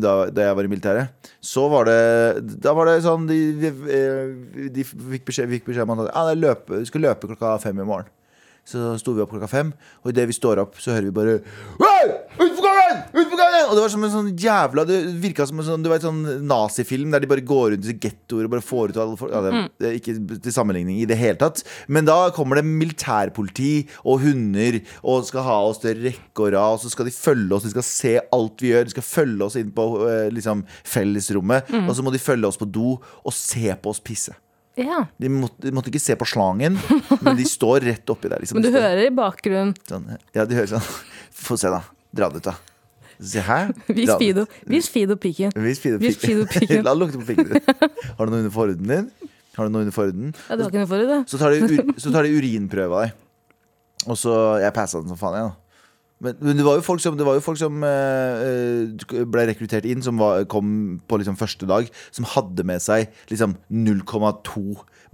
Da, 0.00 0.12
da 0.34 0.48
jeg 0.48 0.56
var 0.58 0.66
i 0.66 0.70
militæret, 0.70 1.30
så 1.44 1.66
var 1.70 1.86
det 1.88 2.58
Da 2.62 2.72
var 2.76 2.88
det 2.88 2.96
sånn 3.04 3.26
De, 3.28 3.38
de, 3.60 3.70
eh, 3.94 4.68
de 4.74 4.84
fikk 4.92 5.26
beskjed, 5.28 5.50
fikk 5.56 5.68
beskjed 5.70 5.86
om 5.86 5.96
at 5.96 6.12
ah, 6.12 6.30
det 6.30 6.40
løpe, 6.40 6.80
du 6.80 6.88
skal 6.88 7.04
løpe 7.08 7.30
klokka 7.30 7.56
fem 7.62 7.82
i 7.82 7.86
morgen. 7.88 8.10
Så 8.68 8.90
sto 9.00 9.14
vi 9.16 9.22
opp 9.24 9.30
klokka 9.32 9.48
fem, 9.48 9.70
og 10.02 10.10
idet 10.12 10.26
vi 10.28 10.34
står 10.36 10.60
opp, 10.60 10.74
så 10.82 10.92
hører 10.92 11.06
vi 11.08 11.14
bare 11.16 11.38
«Hei! 11.80 12.08
På 12.36 12.44
gangen! 12.60 12.98
Gangen! 13.38 13.68
Og 13.70 13.76
det 13.76 13.80
var 13.80 13.92
som 13.92 14.02
en 14.04 14.12
sånn 14.12 14.28
jævla 14.38 14.82
Det 14.88 14.96
virka 15.22 15.46
som 15.48 15.60
en 15.62 15.66
sånn, 15.66 15.84
du 15.84 15.88
vet, 15.88 16.04
sånn 16.04 16.20
nazifilm 16.48 17.14
der 17.14 17.22
de 17.24 17.30
bare 17.30 17.44
går 17.48 17.72
rundt 17.72 17.88
i 17.88 17.94
gettoer 17.96 18.44
og 18.44 18.52
bare 18.52 18.64
får 18.64 18.92
ut 18.92 18.98
alle 19.00 19.16
folk. 19.20 19.32
Ja, 19.32 19.40
det, 19.46 19.62
det 19.80 19.88
er 19.88 19.96
ikke 19.96 20.14
til 20.44 20.54
sammenligning 20.54 20.98
i 21.00 21.06
det 21.08 21.16
hele 21.16 21.38
tatt. 21.40 21.62
Men 21.88 22.08
da 22.08 22.16
kommer 22.36 22.60
det 22.60 22.66
militærpoliti 22.68 23.70
og 24.02 24.26
hunder 24.26 24.80
og 25.00 25.24
skal 25.30 25.46
ha 25.46 25.56
oss 25.70 25.80
til 25.84 26.02
rekke 26.04 26.44
og 26.44 26.52
rad, 26.56 26.76
og 26.76 26.82
så 26.82 26.92
skal 26.92 27.08
de 27.08 27.14
følge 27.14 27.56
oss, 27.56 27.64
de 27.64 27.72
skal 27.72 27.86
se 27.88 28.12
alt 28.20 28.64
vi 28.64 28.74
gjør, 28.74 28.84
de 28.90 28.96
skal 28.98 29.06
følge 29.06 29.48
oss 29.48 29.56
inn 29.62 29.72
på 29.72 29.86
eh, 30.10 30.26
liksom, 30.34 30.66
fellesrommet, 30.84 31.72
og 31.86 31.94
så 31.96 32.04
må 32.04 32.12
de 32.12 32.20
følge 32.20 32.52
oss 32.52 32.60
på 32.60 32.68
do 32.68 32.98
og 32.98 33.32
se 33.36 33.72
på 33.80 33.94
oss 33.94 34.04
pisse. 34.04 34.36
Ja. 34.78 35.02
De 35.18 35.30
måtte, 35.32 35.64
de 35.66 35.72
måtte 35.74 35.90
ikke 35.90 36.02
se 36.02 36.14
på 36.18 36.26
slangen, 36.28 36.78
men 37.24 37.38
de 37.38 37.46
står 37.48 37.82
rett 37.88 38.10
oppi 38.12 38.30
der. 38.30 38.42
Liksom. 38.44 38.60
Men 38.60 38.68
du 38.68 38.76
hører 38.76 39.04
i 39.08 39.12
bakgrunnen 39.14 39.74
Sånn, 39.88 40.06
ja, 40.36 40.44
de 40.46 40.58
hører 40.58 40.70
sånn 40.76 40.84
Få 41.48 41.58
se, 41.58 41.70
da. 41.72 41.82
Dra 42.14 42.28
det 42.32 42.40
ut, 42.42 42.48
da. 42.50 42.56
Se 43.18 43.42
her. 43.42 43.72
Vis 43.90 44.10
Fido. 44.20 44.44
Vis 44.70 44.88
Fido 44.94 45.16
piken. 45.18 45.50
Vis 45.58 45.80
Fido 45.82 45.98
pikken. 45.98 46.44
Pikken. 46.52 46.84
La 46.86 46.94
lukte 46.94 47.18
på 47.18 47.26
pikken 47.32 47.50
din. 47.50 47.62
Har 48.18 48.26
du 48.26 48.32
noe 48.32 48.44
under 48.44 48.54
forhuden 48.54 48.90
din? 48.90 49.08
Har 49.58 49.66
du 49.66 49.74
noe 49.74 49.82
under 49.86 49.94
forhuden? 49.94 50.34
Ja, 50.46 50.54
du 50.54 50.62
har 50.62 50.70
ikke 50.70 50.84
noe 50.84 50.90
forhud, 50.90 51.10
da. 51.10 51.18
Så 51.26 51.40
tar 51.40 51.54
de, 51.54 51.66
ur, 51.66 51.94
så 51.98 52.12
tar 52.14 52.26
de 52.28 52.36
urinprøve 52.38 52.94
av 52.94 53.08
deg. 53.08 53.16
Og 54.06 54.18
så 54.18 54.34
Jeg 54.62 54.74
passa 54.76 55.00
den 55.02 55.10
som 55.10 55.18
faen, 55.18 55.34
jeg, 55.40 55.50
da. 55.50 55.67
Men, 56.24 56.34
men 56.42 56.58
det 56.58 56.64
var 56.66 56.78
jo 56.80 56.82
folk 56.82 57.02
som, 57.02 57.14
det 57.18 57.26
var 57.26 57.36
jo 57.38 57.42
folk 57.44 57.60
som 57.60 57.82
eh, 57.86 58.40
eh, 58.42 59.24
ble 59.30 59.44
rekruttert 59.52 59.86
inn, 59.86 60.00
som 60.02 60.18
var, 60.18 60.42
kom 60.50 60.98
på 61.06 61.20
liksom 61.20 61.36
første 61.38 61.68
dag, 61.70 61.86
som 62.14 62.26
hadde 62.32 62.64
med 62.66 62.82
seg 62.82 63.06
liksom 63.30 63.54
0,2 63.70 64.64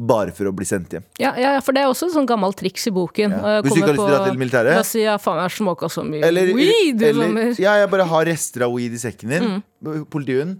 bare 0.00 0.32
for 0.34 0.48
å 0.50 0.54
bli 0.56 0.66
sendt 0.66 0.96
hjem. 0.96 1.04
Ja, 1.22 1.34
ja, 1.38 1.52
for 1.62 1.76
det 1.76 1.84
er 1.84 1.90
også 1.92 2.08
et 2.08 2.16
sånn 2.16 2.26
gammelt 2.26 2.56
triks 2.58 2.88
i 2.90 2.94
boken. 2.94 3.36
Ja. 3.36 3.60
Hvis 3.62 3.76
du 3.76 3.82
ikke 3.82 3.92
har 3.92 3.98
lyst 3.98 4.00
til 4.00 4.08
å 4.08 4.16
dra 4.16 4.24
til 4.30 4.40
militæret? 4.40 4.88
Si, 4.88 5.04
ja, 5.04 5.18
faen, 5.22 5.42
jeg 5.44 5.54
smoka 5.60 5.90
så 5.92 6.02
mye 6.08 6.24
Eller, 6.26 6.50
weed 6.56 7.04
eller 7.10 7.52
ja, 7.60 7.76
jeg 7.82 7.92
bare 7.92 8.08
har 8.10 8.26
rester 8.30 8.66
av 8.66 8.74
weed 8.74 8.96
i 8.96 9.02
sekken 9.04 9.36
din. 9.36 9.46
Mm. 9.84 10.02
Politihunden. 10.10 10.58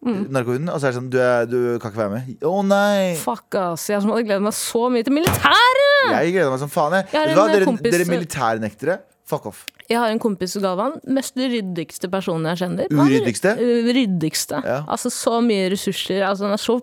Narkohunden. 0.00 0.70
Og 0.72 0.80
så 0.80 0.88
er 0.88 0.94
det 0.94 0.96
sånn 0.96 1.10
Du, 1.12 1.18
er, 1.20 1.44
du 1.50 1.58
kan 1.82 1.92
ikke 1.92 2.00
være 2.06 2.14
med. 2.14 2.30
Å 2.48 2.62
nei! 2.64 3.10
Fuck, 3.20 3.58
ass. 3.60 3.84
Jeg 3.92 4.00
som 4.00 4.14
hadde 4.14 4.24
gledet 4.30 4.46
meg 4.46 4.56
så 4.56 4.86
mye 4.92 5.04
til 5.04 5.18
militæret! 5.18 6.14
Jeg 6.14 6.32
gleder 6.38 6.54
meg 6.54 6.62
som 6.62 6.72
faen. 6.72 6.96
Jeg. 7.02 7.10
Jeg 7.18 7.36
hva? 7.36 7.46
Dere, 7.52 7.68
kompis- 7.68 7.96
dere 7.98 8.08
militærnektere. 8.08 8.98
Fuck 9.28 9.50
off. 9.52 9.66
Jeg 9.90 9.98
har 9.98 10.12
en 10.12 10.20
kompis, 10.22 10.54
Galvan. 10.62 10.92
Mest 11.10 11.34
ryddigste 11.34 12.06
personen 12.12 12.46
jeg 12.52 12.60
kjenner. 12.62 12.92
Uryddigste? 12.94 13.56
Ryddigste. 13.90 14.60
Ja. 14.62 14.82
Altså 14.86 15.10
så 15.10 15.40
mye 15.42 15.66
ressurser. 15.72 16.22
Altså, 16.22 16.46
han 16.46 16.54
er 16.54 16.62
så 16.62 16.76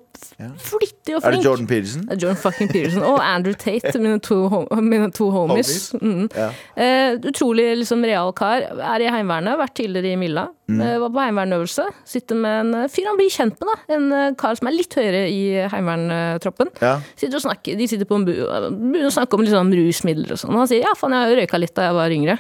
flittig 0.60 1.16
og 1.16 1.22
flink. 1.22 1.26
Er 1.26 1.38
det 1.38 1.46
Jordan 1.46 1.68
Peterson? 1.70 2.04
Det 2.08 2.18
er 2.18 2.22
Jordan 2.26 2.40
fucking 2.42 2.72
Peterson 2.74 3.06
og 3.08 3.22
Andrew 3.24 3.56
Tate, 3.56 3.94
mine 4.02 4.20
to, 4.20 4.42
mine 4.82 5.08
to 5.16 5.30
homies. 5.32 5.94
Mm. 6.02 6.28
Ja. 6.36 6.50
Uh, 6.76 7.30
utrolig 7.32 7.70
liksom, 7.80 8.04
real 8.04 8.34
kar. 8.36 8.66
Er 8.76 9.06
i 9.06 9.08
Heimevernet, 9.14 9.56
vært 9.62 9.78
tidligere 9.80 10.18
i 10.18 10.20
Milla. 10.20 10.50
Mm. 10.68 10.82
Uh, 10.84 10.98
var 11.06 11.14
på 11.16 11.24
heimevernøvelse. 11.24 11.88
Sitter 12.12 12.42
med 12.44 12.58
en 12.66 12.76
eh, 12.82 12.90
fyr 12.92 13.08
han 13.08 13.20
blir 13.20 13.32
kjent 13.32 13.64
med. 13.64 13.72
da 13.72 13.96
En 13.96 14.36
kar 14.40 14.60
som 14.60 14.68
er 14.68 14.76
litt 14.76 15.00
høyere 15.00 15.24
i 15.32 15.42
heimeverntroppen. 15.72 16.74
Ja. 16.84 16.98
Sitter 17.16 17.40
og 17.40 17.48
snakker, 17.48 17.80
de 17.80 17.88
sitter 17.88 18.10
på 18.10 18.20
en 18.20 18.28
bu 18.28 18.34
og 18.36 18.68
begynner 18.74 19.08
å 19.08 19.16
snakke 19.16 19.40
om 19.40 19.48
liksom, 19.48 19.72
rusmidler 19.80 20.36
og 20.36 20.44
sånn. 20.44 20.60
Han 20.60 20.68
sier 20.68 20.84
ja, 20.84 20.92
faen, 21.00 21.16
jeg 21.16 21.24
har 21.24 21.32
jo 21.32 21.40
røyka 21.40 21.64
litt 21.64 21.76
da 21.78 21.88
jeg 21.88 22.00
var 22.02 22.20
yngre. 22.20 22.40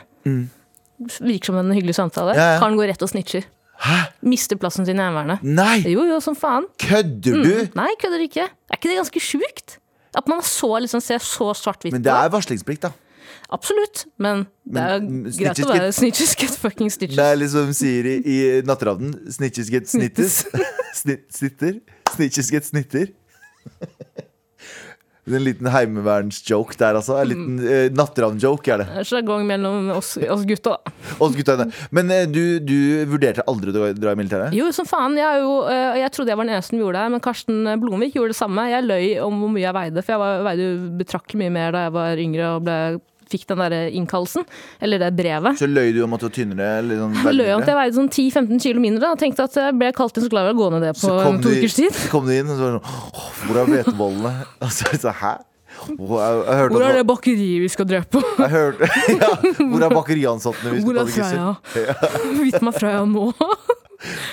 Virker 0.98 1.52
som 1.52 1.60
en 1.62 1.74
hyggelig 1.76 1.96
samtale. 1.98 2.34
Mm. 2.34 2.40
Ja, 2.42 2.52
ja. 2.56 2.60
Karen 2.62 2.78
går 2.80 2.92
rett 2.94 3.04
og 3.06 3.12
snitcher. 3.12 3.46
Hæ? 3.86 3.98
Mister 4.26 4.58
plassen 4.58 4.88
sin 4.88 4.98
i 4.98 5.04
Heimevernet. 5.04 5.44
Nei! 5.46 5.84
Jo, 5.86 6.06
jo, 6.10 6.18
som 6.24 6.36
faen. 6.38 6.66
Kødder 6.82 7.44
du? 7.44 7.52
Nei, 7.78 7.92
kødder 8.02 8.24
ikke. 8.26 8.48
Er 8.50 8.80
ikke 8.80 8.90
det 8.90 8.98
ganske 8.98 9.22
sjukt? 9.22 9.78
At 10.18 10.30
man 10.32 10.42
så, 10.42 10.72
liksom, 10.82 11.04
ser 11.04 11.22
så 11.22 11.52
svart-hvitt 11.54 11.94
Men 11.94 12.02
på 12.02 12.10
det 12.10 12.16
er 12.16 12.32
varslingsplikt, 12.34 12.88
da. 12.88 12.94
Absolutt. 13.54 14.08
Men 14.18 14.48
det 14.66 14.82
er 14.82 15.00
Men, 15.00 15.22
mm, 15.28 15.36
greit 15.38 15.62
å 15.64 15.70
være 15.70 15.92
snitches 15.96 16.34
get 16.40 16.58
fucking 16.58 16.90
snitches. 16.92 17.20
Det 17.20 17.28
er 17.32 17.38
liksom 17.40 17.70
sier 17.78 18.10
i, 18.10 18.16
i 18.26 18.38
Natteravnen. 18.68 19.14
Snitches 19.32 19.70
get 19.72 19.88
snittes. 19.92 20.42
Snitter. 21.38 21.78
Snitches 22.16 22.50
get 22.52 22.66
snitter. 22.66 23.14
En 25.28 25.43
liten 25.43 25.67
heimevernsjoke 25.67 26.78
der, 26.80 26.95
altså. 26.95 27.17
En 27.19 27.28
liten 27.28 27.57
eh, 27.67 27.88
natteravn-joke 27.91 28.71
er 28.73 28.84
det. 28.86 29.05
Sjargong 29.09 29.43
mellom 29.49 29.89
oss, 29.97 30.13
oss 30.23 30.45
gutta. 30.47 30.78
da. 30.78 30.93
Oss 31.19 31.36
gutta. 31.36 31.65
Men 31.91 32.11
eh, 32.15 32.23
du, 32.32 32.59
du 32.63 32.75
vurderte 33.11 33.43
aldri 33.51 33.73
å 33.75 33.89
dra- 33.97 34.13
i 34.15 34.19
militæret? 34.21 34.55
Jo, 34.55 34.69
som 34.75 34.88
faen. 34.88 35.17
Jeg, 35.19 35.41
jo, 35.43 35.57
eh, 35.67 35.99
jeg 36.03 36.13
trodde 36.15 36.32
jeg 36.32 36.39
var 36.39 36.47
den 36.47 36.55
eneste 36.55 36.71
som 36.75 36.80
gjorde 36.80 37.03
det, 37.03 37.11
men 37.17 37.23
Karsten 37.28 37.59
Blomvik 37.84 38.15
gjorde 38.15 38.32
det 38.36 38.39
samme. 38.39 38.69
Jeg 38.71 38.88
løy 38.88 39.05
om 39.25 39.43
hvor 39.43 39.51
mye 39.57 39.65
jeg 39.67 39.78
veide, 39.82 40.03
for 40.07 40.15
jeg 40.15 40.23
var, 40.23 40.45
veide 40.47 40.69
betraktelig 41.03 41.43
mye 41.43 41.55
mer 41.59 41.75
da 41.75 41.86
jeg 41.89 41.95
var 41.99 42.23
yngre 42.23 42.49
og 42.55 42.63
ble, 42.69 42.80
fikk 43.32 43.45
den 43.51 43.61
der 43.63 43.75
innkallelsen, 43.91 44.45
eller 44.84 45.01
det 45.05 45.11
brevet. 45.17 45.59
Så 45.59 45.67
løy 45.69 45.91
du 45.95 46.01
om 46.05 46.13
at 46.17 46.23
du 46.23 46.28
var 46.30 46.36
tynnere? 46.38 46.69
Eller 46.82 47.01
sånn 47.03 47.17
Jeg 47.23 47.38
løy 47.41 47.51
om 47.55 47.61
at 47.65 47.71
jeg 47.73 47.80
veide 47.82 47.97
sånn 47.99 48.09
10-15 48.13 48.63
kilo 48.67 48.84
mindre 48.84 49.11
og 49.13 49.19
tenkte 49.21 49.45
at 49.47 49.59
jeg 49.61 49.75
ble 49.80 49.91
kalt 49.97 50.17
inn, 50.17 50.28
så 50.28 50.32
glad 50.34 50.49
jeg 50.49 50.57
å 50.57 50.61
gå 50.61 50.69
ned 50.75 50.88
det 50.88 50.93
på 50.99 51.11
to 51.11 51.36
du- 51.43 51.51
ukers 51.57 51.78
tid. 51.82 51.93
Så 52.03 52.09
kom 52.13 52.25
du 52.30 52.34
inn 52.36 52.47
og 52.49 52.55
så 52.57 52.63
var 52.63 52.78
det 52.78 52.82
sånn 52.88 53.45
Hvor 53.47 53.61
er 53.61 53.71
hvetebollene? 53.73 54.34
Og 54.65 54.71
så 54.73 54.88
er 54.88 54.95
det 54.97 55.01
sånn 55.03 55.21
Hæ? 55.21 55.36
Hvor 55.99 56.21
er 56.49 56.95
det 56.97 57.03
bakeriet 57.05 57.61
vi 57.61 57.67
skal 57.69 57.86
drepe? 57.86 58.21
Jeg 58.39 58.49
hørte, 58.49 58.88
ja, 59.13 59.28
hvor 59.59 59.84
er 59.86 59.93
bakeriansattene 59.93 60.73
vi 60.73 60.82
skal 60.82 60.97
ta 60.97 61.03
gisler? 61.11 62.39
Vis 62.41 62.57
meg 62.65 62.78
Freya 62.80 63.03
nå. 63.05 63.28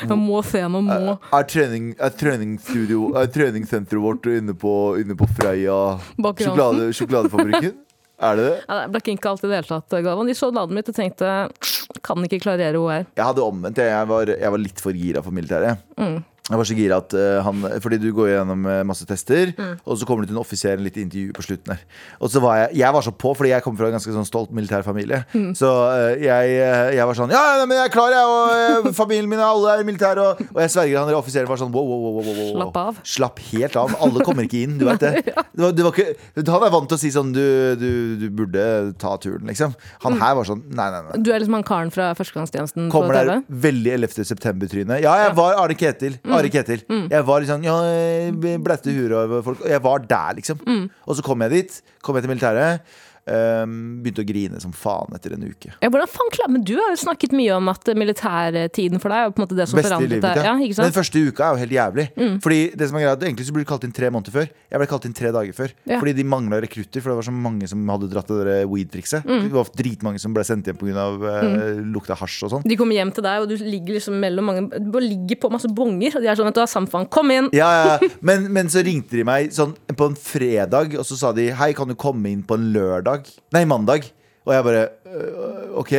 Jeg 0.04 0.16
må 0.20 0.40
se 0.44 0.60
henne 0.60 0.80
må. 0.84 1.14
Er, 1.32 1.44
trening, 1.48 1.92
er 1.96 2.12
treningsstudio 2.20 3.14
Er 3.16 3.30
treningssenteret 3.32 4.02
vårt 4.04 4.26
inne 4.28 4.52
på, 4.60 4.72
inne 5.00 5.16
på 5.16 5.28
Freia 5.38 5.78
sjokolade, 6.16 6.90
sjokoladefabrikken? 6.96 7.78
Er 8.24 8.38
det 8.38 8.44
det? 8.46 8.58
Ja, 8.68 8.76
ble 8.88 9.00
ikke 9.02 9.12
innkalt 9.12 9.42
i 9.44 9.50
det 9.50 9.58
hele 9.58 9.68
tatt, 9.68 9.96
Galvan. 10.04 10.28
De 10.30 10.36
så 10.38 10.48
navnet 10.54 10.78
mitt 10.78 10.92
og 10.92 10.96
tenkte 10.96 11.32
kan 12.04 12.26
ikke 12.26 12.40
klarere 12.44 12.80
OR. 12.80 13.04
Jeg 13.16 13.26
hadde 13.26 13.44
omvendt. 13.44 13.82
Jeg 13.84 14.08
var, 14.10 14.30
jeg 14.32 14.54
var 14.54 14.62
litt 14.62 14.80
for 14.82 14.96
gira 14.96 15.22
for 15.24 15.34
militæret. 15.36 15.82
Mm. 16.00 16.22
Jeg 16.44 16.58
var 16.60 16.66
så 16.68 16.74
gira 16.76 16.96
at 17.00 17.14
eh, 17.16 17.38
han 17.40 17.62
Fordi 17.80 17.96
du 17.96 18.10
går 18.12 18.26
gjennom 18.34 18.66
eh, 18.68 18.82
masse 18.84 19.06
tester, 19.08 19.52
Mm. 19.54 19.78
og 19.86 19.96
så 19.96 20.06
kommer 20.08 20.24
du 20.24 20.28
til 20.30 20.36
en 20.36 20.40
offiser, 20.42 20.80
litt 20.82 20.96
intervju 20.98 21.32
på 21.36 21.42
slutten 21.44 21.72
her. 21.72 21.80
Og 22.20 22.28
så 22.32 22.40
var 22.42 22.56
jeg 22.58 22.78
Jeg 22.82 22.92
var 22.92 23.02
så 23.06 23.12
på, 23.16 23.30
fordi 23.36 23.50
jeg 23.52 23.62
kommer 23.62 23.78
fra 23.78 23.86
en 23.88 23.94
ganske 23.96 24.12
sånn 24.12 24.26
stolt 24.28 24.50
militær 24.52 24.82
familie. 24.84 25.22
Mm. 25.32 25.54
Så 25.56 25.68
eh, 25.94 26.24
jeg, 26.24 26.56
jeg 26.98 27.06
var 27.08 27.16
sånn 27.16 27.32
Ja, 27.32 27.64
men 27.64 27.76
jeg 27.78 27.88
er 27.88 27.92
klar, 27.94 28.12
jeg, 28.12 28.82
og 28.82 28.90
familien 28.96 29.30
min, 29.30 29.40
alle 29.40 29.72
er 29.72 29.84
i 29.84 29.86
militær, 29.88 30.20
og, 30.20 30.42
og 30.50 30.60
jeg 30.60 30.72
sverger 30.74 31.00
han 31.00 31.14
offiseren 31.16 31.48
var 31.48 31.60
sånn 31.60 31.72
wow, 31.72 31.86
wow, 31.88 32.18
wow, 32.18 32.28
wow. 32.28 32.50
Slapp 32.50 32.76
av. 32.82 33.00
Slapp 33.14 33.40
helt 33.52 33.78
av. 33.80 33.94
Alle 34.04 34.26
kommer 34.26 34.48
ikke 34.48 34.60
inn, 34.66 34.76
du 34.80 34.84
veit 34.88 35.00
det. 35.00 35.14
det, 35.56 35.62
var, 35.64 35.72
det 35.72 35.86
var 35.86 35.96
ikke, 35.96 36.44
han 36.50 36.66
er 36.68 36.74
vant 36.76 36.90
til 36.92 36.98
å 36.98 37.02
si 37.06 37.12
sånn 37.14 37.32
du, 37.32 37.44
du, 37.80 37.90
du 38.20 38.26
burde 38.34 38.66
ta 39.00 39.14
turen, 39.22 39.46
liksom. 39.48 39.72
Mm. 39.72 40.04
Han 40.04 40.20
her 40.20 40.36
var 40.40 40.50
sånn 40.50 40.62
Nei, 40.74 40.90
nei, 40.92 41.00
nei. 41.08 41.22
Du 41.24 41.32
er 41.32 41.40
liksom 41.40 41.56
han 41.56 41.64
karen 41.66 41.94
fra 41.94 42.10
førstegangstjenesten 42.18 42.90
på 42.90 42.98
Kommer 42.98 43.16
der 43.16 43.44
veldig 43.48 43.96
11. 43.96 44.28
september-tryne. 44.28 45.00
Ja, 45.04 45.14
jeg 45.24 45.34
var 45.38 45.56
Arne 45.62 45.76
Ketil. 45.78 46.18
Mm. 46.24 46.33
Are 46.38 46.50
Ketil. 46.52 46.84
Jeg 47.12 47.26
var 47.28 47.46
sånn 47.48 47.64
ja, 47.66 47.76
blæste 48.62 48.94
huet 48.94 49.12
over 49.14 49.44
folk. 49.46 49.64
Og 49.64 49.72
jeg 49.72 49.82
var 49.84 50.04
der, 50.10 50.38
liksom. 50.40 50.60
Mm. 50.66 50.86
Og 51.06 51.18
så 51.18 51.24
kom 51.26 51.44
jeg 51.46 51.54
dit. 51.54 51.80
Kom 52.04 52.18
jeg 52.18 52.26
til 52.26 52.34
militæret. 52.34 52.94
Ehm, 53.30 54.02
begynte 54.04 54.24
å 54.24 54.28
grine 54.28 54.60
som 54.62 54.72
faen 54.76 55.14
etter 55.16 55.34
en 55.36 55.44
uke. 55.44 55.72
Ja, 55.80 55.90
hvordan 55.90 56.10
faen 56.10 56.32
klar, 56.34 56.50
Men 56.52 56.64
du 56.66 56.74
har 56.78 56.92
jo 56.92 57.00
snakket 57.00 57.34
mye 57.36 57.56
om 57.56 57.70
at 57.72 57.88
militærtiden 57.96 59.02
for 59.02 59.14
deg 59.14 59.28
er 59.28 59.34
på 59.34 59.40
en 59.40 59.46
måte 59.46 59.58
det 59.58 59.68
som 59.70 59.80
Beste 59.80 59.90
forandret 59.90 60.16
livet 60.16 60.26
deg. 60.26 60.40
Ja, 60.42 60.52
ja. 60.52 60.54
ikke 60.64 60.80
Men 60.82 60.90
den 60.90 60.98
første 60.98 61.24
uka 61.24 61.46
er 61.46 61.54
jo 61.54 61.62
helt 61.64 61.76
jævlig. 61.76 62.06
Mm. 62.18 62.36
Fordi 62.44 62.60
det 62.74 62.90
som 62.90 62.98
er 62.98 63.06
greit, 63.06 63.22
Egentlig 63.24 63.46
så 63.48 63.54
blir 63.56 63.64
du 63.64 63.68
kalt 63.68 63.84
inn 63.86 63.94
tre 63.94 64.10
måneder 64.12 64.34
før. 64.34 64.48
Jeg 64.70 64.80
ble 64.80 64.88
kalt 64.90 65.06
inn 65.08 65.16
tre 65.16 65.30
dager 65.32 65.56
før. 65.56 65.72
Ja. 65.88 65.98
Fordi 66.02 66.12
de 66.18 66.26
mangla 66.28 66.60
rekrutter. 66.60 67.00
For 67.00 67.12
det 67.12 67.18
var 67.20 67.28
så 67.28 67.34
mange 67.34 67.68
som 67.70 67.88
hadde 67.88 68.10
dratt 68.12 68.32
det 68.44 68.58
weed-trikset. 68.68 69.24
Mm. 69.24 69.46
Det 69.46 69.54
var 69.54 69.70
dritmange 69.78 70.20
som 70.22 70.34
ble 70.36 70.44
sendt 70.46 70.68
hjem 70.68 70.80
pga. 70.80 71.06
Uh, 71.14 71.80
lukta 71.94 72.16
hasj 72.18 72.44
og 72.46 72.52
sånn. 72.56 72.66
De 72.68 72.76
kommer 72.78 72.98
hjem 72.98 73.12
til 73.14 73.24
deg, 73.24 73.44
og 73.44 73.48
du 73.50 73.56
ligger 73.64 73.98
liksom 73.98 74.18
mellom 74.20 74.50
mange 74.50 74.80
Du 74.82 74.98
ligger 75.00 75.38
på 75.40 75.50
masse 75.52 75.70
bonger, 75.72 76.18
og 76.18 76.24
de 76.24 76.30
er 76.30 76.38
sånn 76.38 76.50
at 76.50 76.56
du 76.56 76.62
har 76.62 76.70
samfunn, 76.70 77.08
Kom 77.14 77.30
inn! 77.30 77.48
Ja, 77.54 77.68
ja, 77.70 77.84
ja. 77.94 78.10
Men, 78.24 78.48
men 78.52 78.70
så 78.72 78.82
ringte 78.84 79.18
de 79.18 79.24
meg 79.26 79.52
sånn 79.54 79.74
på 79.94 80.08
en 80.10 80.16
fredag, 80.18 80.96
og 80.98 81.06
så 81.06 81.18
sa 81.20 81.32
de 81.36 81.50
Hei, 81.54 81.70
kan 81.76 81.90
du 81.90 81.96
komme 81.98 82.32
inn 82.32 82.42
på 82.46 82.58
en 82.58 82.70
lørdag? 82.74 83.13
Nei, 83.52 83.64
mandag. 83.64 84.10
Og 84.44 84.54
jeg 84.54 84.64
bare 84.64 84.88
«Øh, 85.06 85.78
OK. 85.80 85.92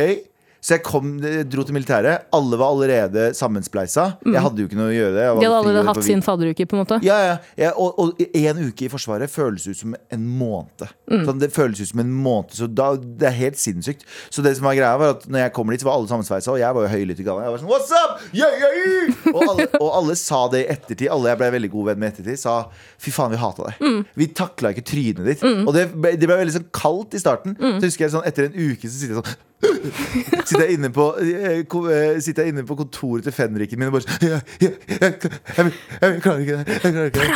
Så 0.66 0.74
jeg 0.74 0.82
kom, 0.82 1.12
dro 1.46 1.62
til 1.62 1.76
militæret. 1.76 2.24
Alle 2.34 2.58
var 2.58 2.72
allerede 2.74 3.28
sammenspleisa. 3.38 4.08
Jeg 4.26 4.40
hadde 4.42 4.64
jo 4.64 4.66
ikke 4.66 4.78
noe 4.80 4.90
å 4.90 4.94
gjøre. 4.96 5.12
det. 5.14 5.26
Mm. 5.28 5.38
De 5.38 5.46
hadde 5.46 5.58
allerede 5.60 5.84
hatt 5.86 6.00
sin 6.02 6.24
fadderuke, 6.26 6.66
på 6.66 6.74
en 6.74 6.80
måte. 6.82 6.98
ja, 7.06 7.18
ja, 7.22 7.36
ja. 7.60 7.70
Og, 7.78 7.94
og 8.02 8.24
en 8.26 8.62
uke 8.66 8.88
i 8.88 8.90
Forsvaret 8.90 9.30
føles 9.30 9.68
ut 9.68 9.78
som 9.78 9.94
en 9.94 10.24
måned. 10.26 10.82
Mm. 11.06 11.22
Sånn, 11.28 11.38
det 11.38 11.52
føles 11.54 11.78
ut 11.84 11.92
som 11.92 12.02
en 12.02 12.10
måned 12.10 12.56
Så 12.58 12.66
da, 12.66 12.88
det 12.98 13.28
er 13.28 13.36
helt 13.36 13.60
sinnssykt. 13.62 14.02
Så 14.26 14.42
det 14.42 14.56
som 14.58 14.66
var 14.66 14.74
greia 14.74 14.98
var 14.98 15.14
at 15.14 15.28
når 15.30 15.44
jeg 15.44 15.54
kom 15.54 15.70
dit, 15.70 15.84
så 15.84 15.86
var 15.86 16.00
alle 16.00 16.10
sammensveisa, 16.10 16.56
og 16.56 16.58
jeg 16.58 16.78
var 16.80 16.88
jo 16.88 16.92
høylytt 16.96 17.22
i 17.22 17.28
galla. 17.28 17.46
Jeg 17.46 17.54
var 17.54 17.62
sånn 17.62 17.70
What's 17.70 17.94
up? 18.02 18.26
Yeah, 18.34 18.58
yeah, 18.58 18.76
yeah! 18.82 19.32
Og, 19.36 19.40
alle, 19.46 19.70
og 19.78 19.88
alle 20.00 20.18
sa 20.18 20.42
det 20.50 20.64
i 20.64 20.68
ettertid. 20.74 21.06
Alle 21.14 21.30
jeg 21.30 21.44
ble 21.44 21.54
veldig 21.60 21.74
god 21.78 21.92
venn 21.92 22.02
med 22.02 22.10
ettertid, 22.10 22.42
sa 22.42 22.58
fy 22.98 23.14
faen, 23.14 23.30
vi 23.36 23.38
hata 23.38 23.70
deg. 23.70 23.86
Mm. 23.86 24.02
Vi 24.18 24.32
takla 24.42 24.74
ikke 24.74 24.88
trynet 24.90 25.26
ditt. 25.30 25.46
Og 25.62 25.70
det, 25.78 25.92
det 25.94 26.26
ble 26.26 26.42
veldig 26.42 26.58
sånn 26.58 26.70
kaldt 26.74 27.14
i 27.14 27.22
starten. 27.22 27.54
Mm. 27.54 27.78
Så 27.78 27.92
husker 27.92 28.08
jeg 28.08 28.16
sånn 28.18 28.26
etter 28.26 28.50
en 28.50 28.58
uke 28.58 28.90
så 28.90 28.96
sitter 28.96 29.14
jeg 29.14 29.22
sånn 29.22 29.44
Sitter 29.62 30.66
jeg 30.66 30.76
inne 30.76 30.90
på 30.92 31.04
eh, 31.22 31.62
eh, 31.62 32.18
Sitter 32.22 32.44
jeg 32.44 32.52
inne 32.52 32.64
på 32.68 32.76
kontoret 32.78 33.24
til 33.26 33.32
fenriken 33.34 33.80
min 33.80 33.88
og 33.88 33.96
bare 33.96 34.04
sånn 34.04 34.26
«Ja, 34.28 34.40
ja, 34.60 34.68
jeg, 34.68 34.98
jeg, 35.00 35.14
jeg, 35.56 35.72
jeg 36.02 36.20
klarer 36.24 36.42
ikke 36.44 36.58
det. 36.60 36.76
Jeg 36.76 36.92
klarer 36.92 37.10
ikke 37.10 37.22
det. 37.22 37.30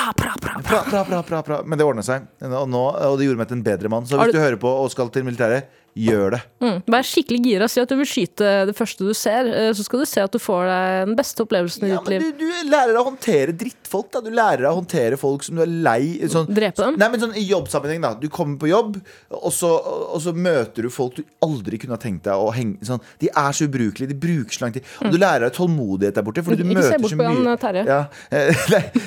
Pra, 0.68 0.80
pra, 1.08 1.22
pra, 1.26 1.40
pra. 1.46 1.60
Men 1.64 1.80
det 1.80 1.86
ordna 1.88 2.04
seg. 2.04 2.26
Og, 2.44 2.66
nå, 2.70 2.82
og 2.92 3.16
det 3.18 3.26
gjorde 3.28 3.40
meg 3.40 3.48
til 3.50 3.58
en 3.60 3.64
bedre 3.66 3.92
mann. 3.92 4.06
Så 4.08 4.18
hvis 4.20 4.34
du- 4.34 4.38
du 4.38 4.42
hører 4.44 4.60
på 4.60 4.68
og 4.82 4.90
skal 4.92 5.08
til 5.14 5.24
militæret, 5.26 5.70
gjør 5.98 6.36
det. 6.36 6.40
Mm. 6.60 6.76
Vær 6.92 7.06
skikkelig 7.06 7.40
gira. 7.44 7.68
Si 7.70 7.80
at 7.82 7.88
du 7.90 7.96
vil 7.98 8.08
skyte 8.08 8.50
det 8.68 8.74
første 8.78 9.06
du 9.06 9.12
ser, 9.16 9.48
eh, 9.50 9.70
så 9.76 9.84
skal 9.86 10.02
du 10.02 10.06
se 10.08 10.22
at 10.22 10.32
du 10.32 10.38
får 10.42 10.68
deg 10.70 11.08
den 11.10 11.16
beste 11.18 11.42
opplevelsen 11.44 11.86
i 11.88 11.90
Ja, 11.92 11.98
ditt 12.00 12.08
liv. 12.12 12.26
du, 12.38 12.44
du 12.44 12.70
lærer 12.70 12.92
deg 12.94 13.00
å 13.00 13.06
håndtere 13.08 13.54
drittfolk. 13.56 14.10
Da. 14.14 14.22
Du 14.24 14.30
lærer 14.30 14.64
deg 14.64 14.70
å 14.70 14.78
håndtere 14.78 15.18
folk 15.20 15.42
som 15.46 15.58
du 15.58 15.64
er 15.64 15.70
lei 15.70 16.20
sånn, 16.30 16.46
Drepe 16.50 16.84
dem? 16.84 16.98
Nei, 17.00 17.08
men 17.10 17.20
sånn 17.24 17.34
I 17.36 17.44
jobbsammenheng. 17.50 18.02
da 18.04 18.14
Du 18.20 18.28
kommer 18.32 18.58
på 18.60 18.70
jobb, 18.70 19.00
og 19.34 19.52
så, 19.54 19.70
og 20.14 20.20
så 20.22 20.34
møter 20.36 20.86
du 20.86 20.90
folk 20.94 21.16
du 21.18 21.24
aldri 21.42 21.78
kunne 21.82 21.96
ha 21.96 22.00
tenkt 22.00 22.24
deg 22.28 22.38
å 22.38 22.52
henge 22.54 22.78
sånn. 22.86 23.02
De 23.20 23.28
er 23.32 23.56
så 23.56 23.66
ubrukelige. 23.66 24.12
De 24.14 24.18
bruker 24.20 24.54
så 24.56 24.66
lang 24.66 24.76
tid. 24.76 24.86
Og 25.02 25.10
du 25.14 25.18
lærer 25.18 25.48
deg 25.48 25.56
tålmodighet 25.58 26.14
der 26.20 26.26
borte. 26.26 26.44
Fordi 26.46 26.62
du 26.62 26.68
Mm. 26.70 26.76
Ikke 26.76 26.82
se 26.86 26.90
møter 26.90 27.02
bort 27.02 27.10
så 27.10 27.16
på 27.18 27.24
han 27.26 27.40
mye 27.42 27.56
Terje. 27.58 27.82
Ja, 27.88 28.00
eh, 28.30 28.54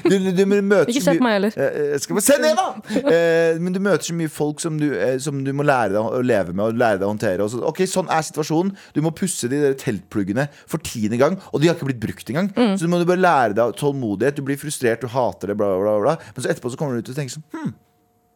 du, 0.04 0.32
du, 0.36 0.46
møter 0.46 0.90
Ikke 0.92 1.04
se 1.06 1.14
på 1.16 1.24
meg 1.24 1.38
heller. 1.38 1.54
Eh, 1.56 1.98
skal 2.04 2.18
vi 2.18 2.24
Se 2.26 2.38
ned, 2.42 2.60
da! 2.60 2.68
Men 3.64 3.74
du 3.76 3.80
møter 3.80 4.10
så 4.10 4.16
mye 4.18 4.32
folk 4.34 4.60
som 4.60 4.78
du, 4.82 4.90
som 5.24 5.40
du 5.46 5.52
må 5.56 5.64
lære 5.64 5.94
deg 5.96 6.02
å 6.20 6.22
leve 6.26 6.52
med 6.54 6.73
lære 6.80 7.00
deg 7.02 7.08
å 7.08 7.12
håndtere. 7.14 7.44
Og 7.46 7.52
så, 7.54 7.62
ok, 7.70 7.84
Sånn 7.90 8.10
er 8.10 8.22
situasjonen. 8.26 8.74
Du 8.96 9.02
må 9.06 9.12
pusse 9.16 9.50
de 9.52 9.60
der 9.62 9.74
teltpluggene 9.80 10.48
for 10.66 10.78
tiende 10.84 11.18
gang, 11.22 11.38
og 11.52 11.62
de 11.62 11.68
har 11.70 11.76
ikke 11.78 11.90
blitt 11.92 12.02
brukt 12.04 12.30
engang. 12.34 12.50
Mm. 12.56 12.76
Så 12.78 12.86
du 12.86 12.92
må 12.94 13.00
du 13.02 13.06
bare 13.10 13.22
lære 13.24 13.54
deg 13.58 13.76
tålmodighet. 13.80 14.36
Du 14.40 14.42
blir 14.48 14.58
frustrert, 14.62 15.02
du 15.02 15.08
hater 15.14 15.54
det, 15.54 15.58
bla, 15.60 15.72
bla, 15.80 15.98
bla. 16.04 16.18
Men 16.36 16.46
så 16.46 16.50
etterpå 16.54 16.72
så 16.74 16.80
kommer 16.80 16.96
du 16.98 17.04
ut 17.06 17.14
og 17.14 17.20
tenker 17.20 17.38
sånn 17.38 17.46
Hm, 17.54 17.74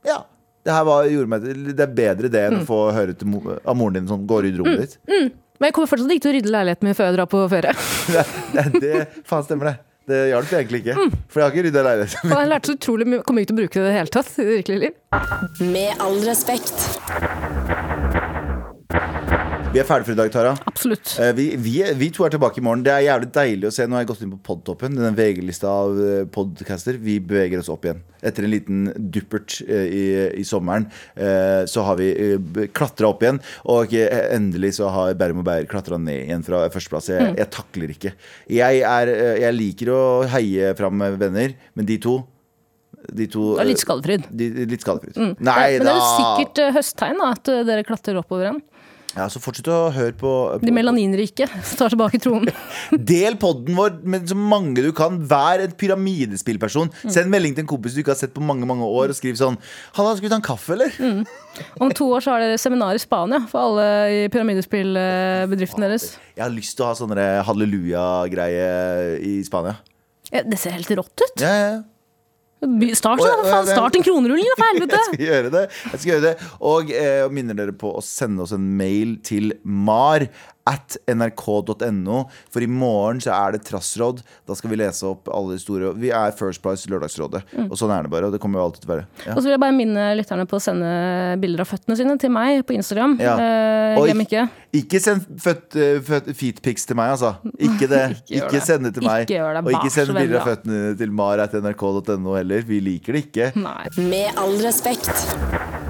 ja. 0.07 0.21
Det 0.67 0.73
her 0.75 0.83
var, 0.83 1.05
gjorde 1.07 1.29
meg 1.31 1.43
til, 1.47 1.59
Det 1.77 1.83
er 1.85 1.93
bedre 1.95 2.27
det 2.29 2.41
Mm. 2.49 2.53
enn 2.57 2.63
å 2.63 2.67
få 2.67 2.79
høre 2.91 3.13
til, 3.15 3.27
av 3.65 3.75
moren 3.79 3.93
din 4.01 4.07
sånn 4.09 4.25
Gå 4.27 4.41
og 4.41 4.43
rydd 4.43 4.57
rommet 4.59 4.79
ditt. 4.83 4.97
Men 5.07 5.69
jeg 5.71 5.73
kommer 5.73 5.87
fortsatt 5.89 6.11
ikke 6.11 6.21
til 6.27 6.33
å 6.33 6.35
rydde 6.37 6.51
leiligheten 6.53 6.83
min 6.85 6.93
før 6.93 7.07
jeg 7.07 7.15
drar 7.15 7.29
på 7.31 7.39
ferie. 7.49 7.71
Det, 8.53 8.65
det, 8.81 9.07
faen 9.25 9.45
stemmer 9.47 9.71
det. 9.71 9.75
Det 10.07 10.19
hjalp 10.29 10.51
egentlig 10.55 10.79
ikke. 10.85 10.93
Mm. 10.95 11.15
For 11.27 11.39
jeg 11.41 11.43
har 11.47 11.55
ikke 11.55 11.63
rydda 11.65 11.81
leiligheten 11.87 12.29
min. 12.29 12.37
Jeg 12.37 12.47
lærte 12.51 12.69
så 12.69 12.75
utrolig 12.77 13.07
mye. 13.11 13.23
Kommer 13.27 13.41
ikke 13.43 13.49
til 13.51 13.57
å 13.57 13.61
bruke 13.63 13.73
det 13.79 13.81
i 13.81 13.87
det 13.89 13.95
hele 13.97 14.13
tatt 14.13 14.29
i 14.37 14.45
det 14.45 14.53
virkelige 14.53 14.83
liv. 14.85 14.93
Med 15.73 16.05
all 16.05 16.19
respekt. 16.27 16.77
Vi 18.87 19.81
er 19.81 19.85
ferdige 19.85 20.07
for 20.07 20.13
i 20.13 20.17
dag, 20.17 20.29
Tara. 20.31 20.51
Absolutt. 20.69 21.09
Eh, 21.19 21.33
Vi, 21.35 21.45
vi, 21.59 21.73
vi 21.99 22.07
to 22.15 22.23
er 22.25 22.31
tilbake 22.31 22.61
i 22.61 22.63
morgen. 22.63 22.85
Det 22.85 22.93
er 22.93 23.03
jævlig 23.09 23.27
deilig 23.35 23.67
å 23.67 23.71
se. 23.75 23.83
Nå 23.85 23.97
har 23.97 24.05
jeg 24.05 24.09
gått 24.13 24.21
inn 24.23 24.31
på 24.31 24.39
Podtoppen, 24.47 24.95
den 24.95 25.17
VG-lista 25.17 25.67
av 25.69 25.97
eh, 25.99 26.21
podcaster. 26.31 26.95
Vi 27.03 27.17
beveger 27.19 27.59
oss 27.59 27.67
opp 27.73 27.83
igjen. 27.85 27.99
Etter 28.25 28.47
en 28.47 28.53
liten 28.53 28.85
duppert 29.13 29.57
eh, 29.67 29.89
i, 29.91 30.05
i 30.39 30.45
sommeren, 30.47 30.87
så 31.67 31.83
har 31.85 31.99
vi 31.99 32.07
klatra 32.75 33.11
opp 33.11 33.21
igjen. 33.25 33.41
Og 33.69 33.91
endelig 33.99 34.77
så 34.79 34.87
har 34.93 35.17
Bærum 35.19 35.43
og 35.43 35.47
Beyer 35.49 35.67
klatra 35.69 35.99
ned 36.01 36.23
igjen 36.29 36.47
fra 36.47 36.63
førsteplass. 36.73 37.11
Jeg, 37.11 37.35
jeg 37.41 37.51
takler 37.53 37.93
ikke. 37.93 38.15
Jeg, 38.55 38.81
er, 38.87 39.11
jeg 39.43 39.57
liker 39.57 39.91
å 39.93 40.01
heie 40.31 40.71
fram 40.79 41.03
venner, 41.19 41.53
men 41.75 41.89
de 41.91 41.99
to 42.07 42.21
de 43.13 43.27
to 43.31 43.53
Det 43.59 43.63
litt 43.69 43.79
skadefryd. 43.79 44.25
de, 44.35 44.47
litt 44.67 44.81
skadefryd. 44.83 45.15
Mm. 45.15 45.35
Nei 45.45 45.77
Men 45.77 45.85
det 45.85 45.91
er 45.91 45.99
jo 45.99 46.07
sikkert 46.17 46.61
høsttegn 46.75 47.21
da, 47.21 47.27
at 47.35 47.51
dere 47.69 47.85
klatrer 47.87 48.17
oppover 48.19 48.47
igjen. 48.49 48.57
Ja, 49.17 49.25
så 49.33 49.39
fortsett 49.41 49.67
å 49.73 49.87
høre 49.95 50.13
på, 50.17 50.31
De 50.61 50.73
melaninrike 50.73 51.47
tar 51.49 51.89
tilbake 51.93 52.19
tronen. 52.21 52.53
Del 53.11 53.37
podden 53.41 53.73
vår 53.77 53.95
med 54.05 54.29
så 54.29 54.37
mange 54.37 54.83
du 54.85 54.91
kan. 54.95 55.17
Vær 55.25 55.63
en 55.63 55.73
pyramidespillperson. 55.73 56.91
Mm. 57.01 57.13
Send 57.15 57.33
melding 57.33 57.57
til 57.57 57.65
en 57.65 57.71
kompis 57.71 57.97
du 57.97 58.03
ikke 58.03 58.13
har 58.13 58.19
sett 58.19 58.35
på 58.35 58.45
mange 58.45 58.69
mange 58.69 58.85
år, 58.85 59.09
og 59.09 59.17
skriv 59.17 59.39
sånn 59.39 59.57
Halla, 59.97 60.13
skal 60.13 60.27
vi 60.27 60.33
ta 60.35 60.37
en 60.37 60.45
kaffe, 60.45 60.77
eller? 60.77 60.93
Mm. 61.01 61.25
Om 61.81 61.93
to 61.97 62.11
år 62.13 62.21
så 62.21 62.35
har 62.35 62.45
dere 62.45 62.61
seminar 62.61 62.97
i 62.97 63.01
Spania 63.01 63.41
for 63.49 63.71
alle 63.71 63.89
i 64.13 64.23
pyramidespillbedriften 64.33 65.87
deres. 65.87 66.11
Jeg 66.37 66.45
har 66.45 66.53
lyst 66.53 66.77
til 66.77 66.85
å 66.85 66.91
ha 66.91 66.97
sånne 67.01 67.27
halleluja-greie 67.47 68.71
i 69.25 69.37
Spania. 69.47 69.79
Ja, 70.29 70.43
det 70.45 70.59
ser 70.61 70.75
helt 70.75 70.91
rått 70.99 71.25
ut. 71.25 71.39
Ja, 71.41 71.49
ja, 71.49 71.69
ja. 71.77 71.85
Start, 72.97 73.21
da, 73.21 73.59
start 73.67 73.95
en 73.99 74.03
kronerulling, 74.03 74.47
da, 74.49 74.55
for 74.57 74.71
helvete! 74.71 74.97
Jeg 74.97 75.11
skal 75.11 75.25
gjøre 75.27 75.51
det. 75.53 75.63
Jeg 75.91 75.99
skal 76.01 76.11
gjøre 76.11 76.23
det 76.23 76.47
Og 76.65 76.93
eh, 76.97 77.25
minner 77.29 77.57
dere 77.59 77.75
på 77.77 77.91
å 77.99 78.01
sende 78.01 78.41
oss 78.47 78.53
en 78.57 78.65
mail 78.79 79.19
til 79.25 79.53
mar 79.61 80.25
at 80.67 80.97
nrk.no. 81.07 82.19
For 82.53 82.63
i 82.63 82.69
morgen 82.69 83.21
så 83.23 83.33
er 83.35 83.55
det 83.55 83.63
Trassråd. 83.67 84.21
Da 84.47 84.57
skal 84.57 84.71
vi 84.73 84.79
lese 84.81 85.07
opp 85.09 85.29
alle 85.33 85.55
de 85.55 85.61
store 85.61 85.93
Vi 85.97 86.11
er 86.15 86.35
First 86.37 86.61
Price 86.63 86.89
Lørdagsrådet. 86.91 87.43
Og 87.67 87.75
sånn 87.79 87.93
er 87.95 88.05
det 88.05 88.11
bare. 88.13 88.29
Og 88.29 88.35
det 88.35 88.41
kommer 88.43 88.61
jo 88.61 88.67
alltid 88.67 88.83
til 88.83 88.91
å 88.91 88.95
være. 88.95 89.07
Ja. 89.25 89.33
Og 89.35 89.39
så 89.39 89.47
vil 89.47 89.55
jeg 89.55 89.63
bare 89.63 89.77
minne 89.77 90.07
lytterne 90.19 90.47
på 90.49 90.59
å 90.59 90.63
sende 90.63 90.91
bilder 91.41 91.63
av 91.63 91.71
føttene 91.71 91.97
sine 91.99 92.17
til 92.21 92.33
meg 92.35 92.63
på 92.67 92.77
Instagram. 92.77 93.17
Ja. 93.23 93.35
Eh, 93.39 94.01
glem 94.03 94.25
ikke. 94.25 94.47
Ikke 94.77 95.01
send 95.03 95.25
født, 95.41 95.77
eh, 95.79 96.13
feetpics 96.37 96.87
til 96.89 96.99
meg, 96.99 97.15
altså. 97.15 97.35
Ikke 97.67 97.89
det. 97.91 98.03
Ikke 98.29 98.61
send 98.63 98.89
det 98.89 98.95
til 98.97 99.07
meg. 99.07 99.25
Ikke 99.27 99.39
gjør 99.39 99.59
det, 99.59 99.65
og 99.65 99.75
ikke 99.77 99.93
send 99.93 100.13
bilder 100.17 100.41
av 100.41 100.51
føttene 100.51 100.93
til 100.99 101.17
mar.nrk.no 101.21 102.37
heller. 102.37 102.65
Vi 102.67 102.81
liker 102.83 103.17
det 103.17 103.27
ikke. 103.27 103.51
Nei. 103.63 103.83
Med 104.11 104.41
all 104.41 104.57
respekt. 104.65 105.86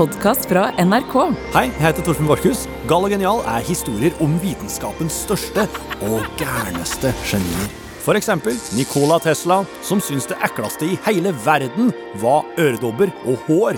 Podkast 0.00 0.46
fra 0.48 0.70
NRK. 0.80 1.14
Hei, 1.52 1.66
jeg 1.66 1.82
heter 1.82 2.04
Torfinn 2.06 2.24
Borchhus. 2.24 2.62
Gal 2.88 3.04
og 3.04 3.12
genial 3.12 3.42
er 3.44 3.60
historier 3.66 4.14
om 4.24 4.38
vitenskapens 4.40 5.18
største 5.26 5.66
og 6.06 6.24
gærneste 6.40 7.10
genier. 7.28 7.66
For 8.00 8.16
eksempel 8.16 8.56
Nikola 8.72 9.18
Tesla, 9.20 9.58
som 9.84 10.00
syntes 10.00 10.30
det 10.30 10.38
ekleste 10.46 10.88
i 10.88 10.96
hele 11.04 11.34
verden 11.44 11.92
var 12.22 12.48
øredobber 12.56 13.12
og 13.28 13.44
hår. 13.44 13.76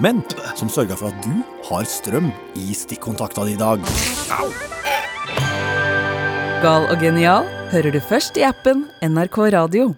Men 0.00 0.22
som 0.56 0.72
sørga 0.72 0.96
for 0.96 1.12
at 1.12 1.20
du 1.26 1.44
har 1.68 1.84
strøm 1.84 2.30
i 2.56 2.72
stikkontakta 2.72 3.44
di 3.44 3.58
i 3.58 3.60
dag. 3.60 3.84
Gal 6.64 6.88
og 6.88 6.96
genial 6.96 7.44
hører 7.74 7.92
du 7.92 8.00
først 8.00 8.40
i 8.40 8.48
appen 8.48 8.86
NRK 9.04 9.42
Radio. 9.52 9.92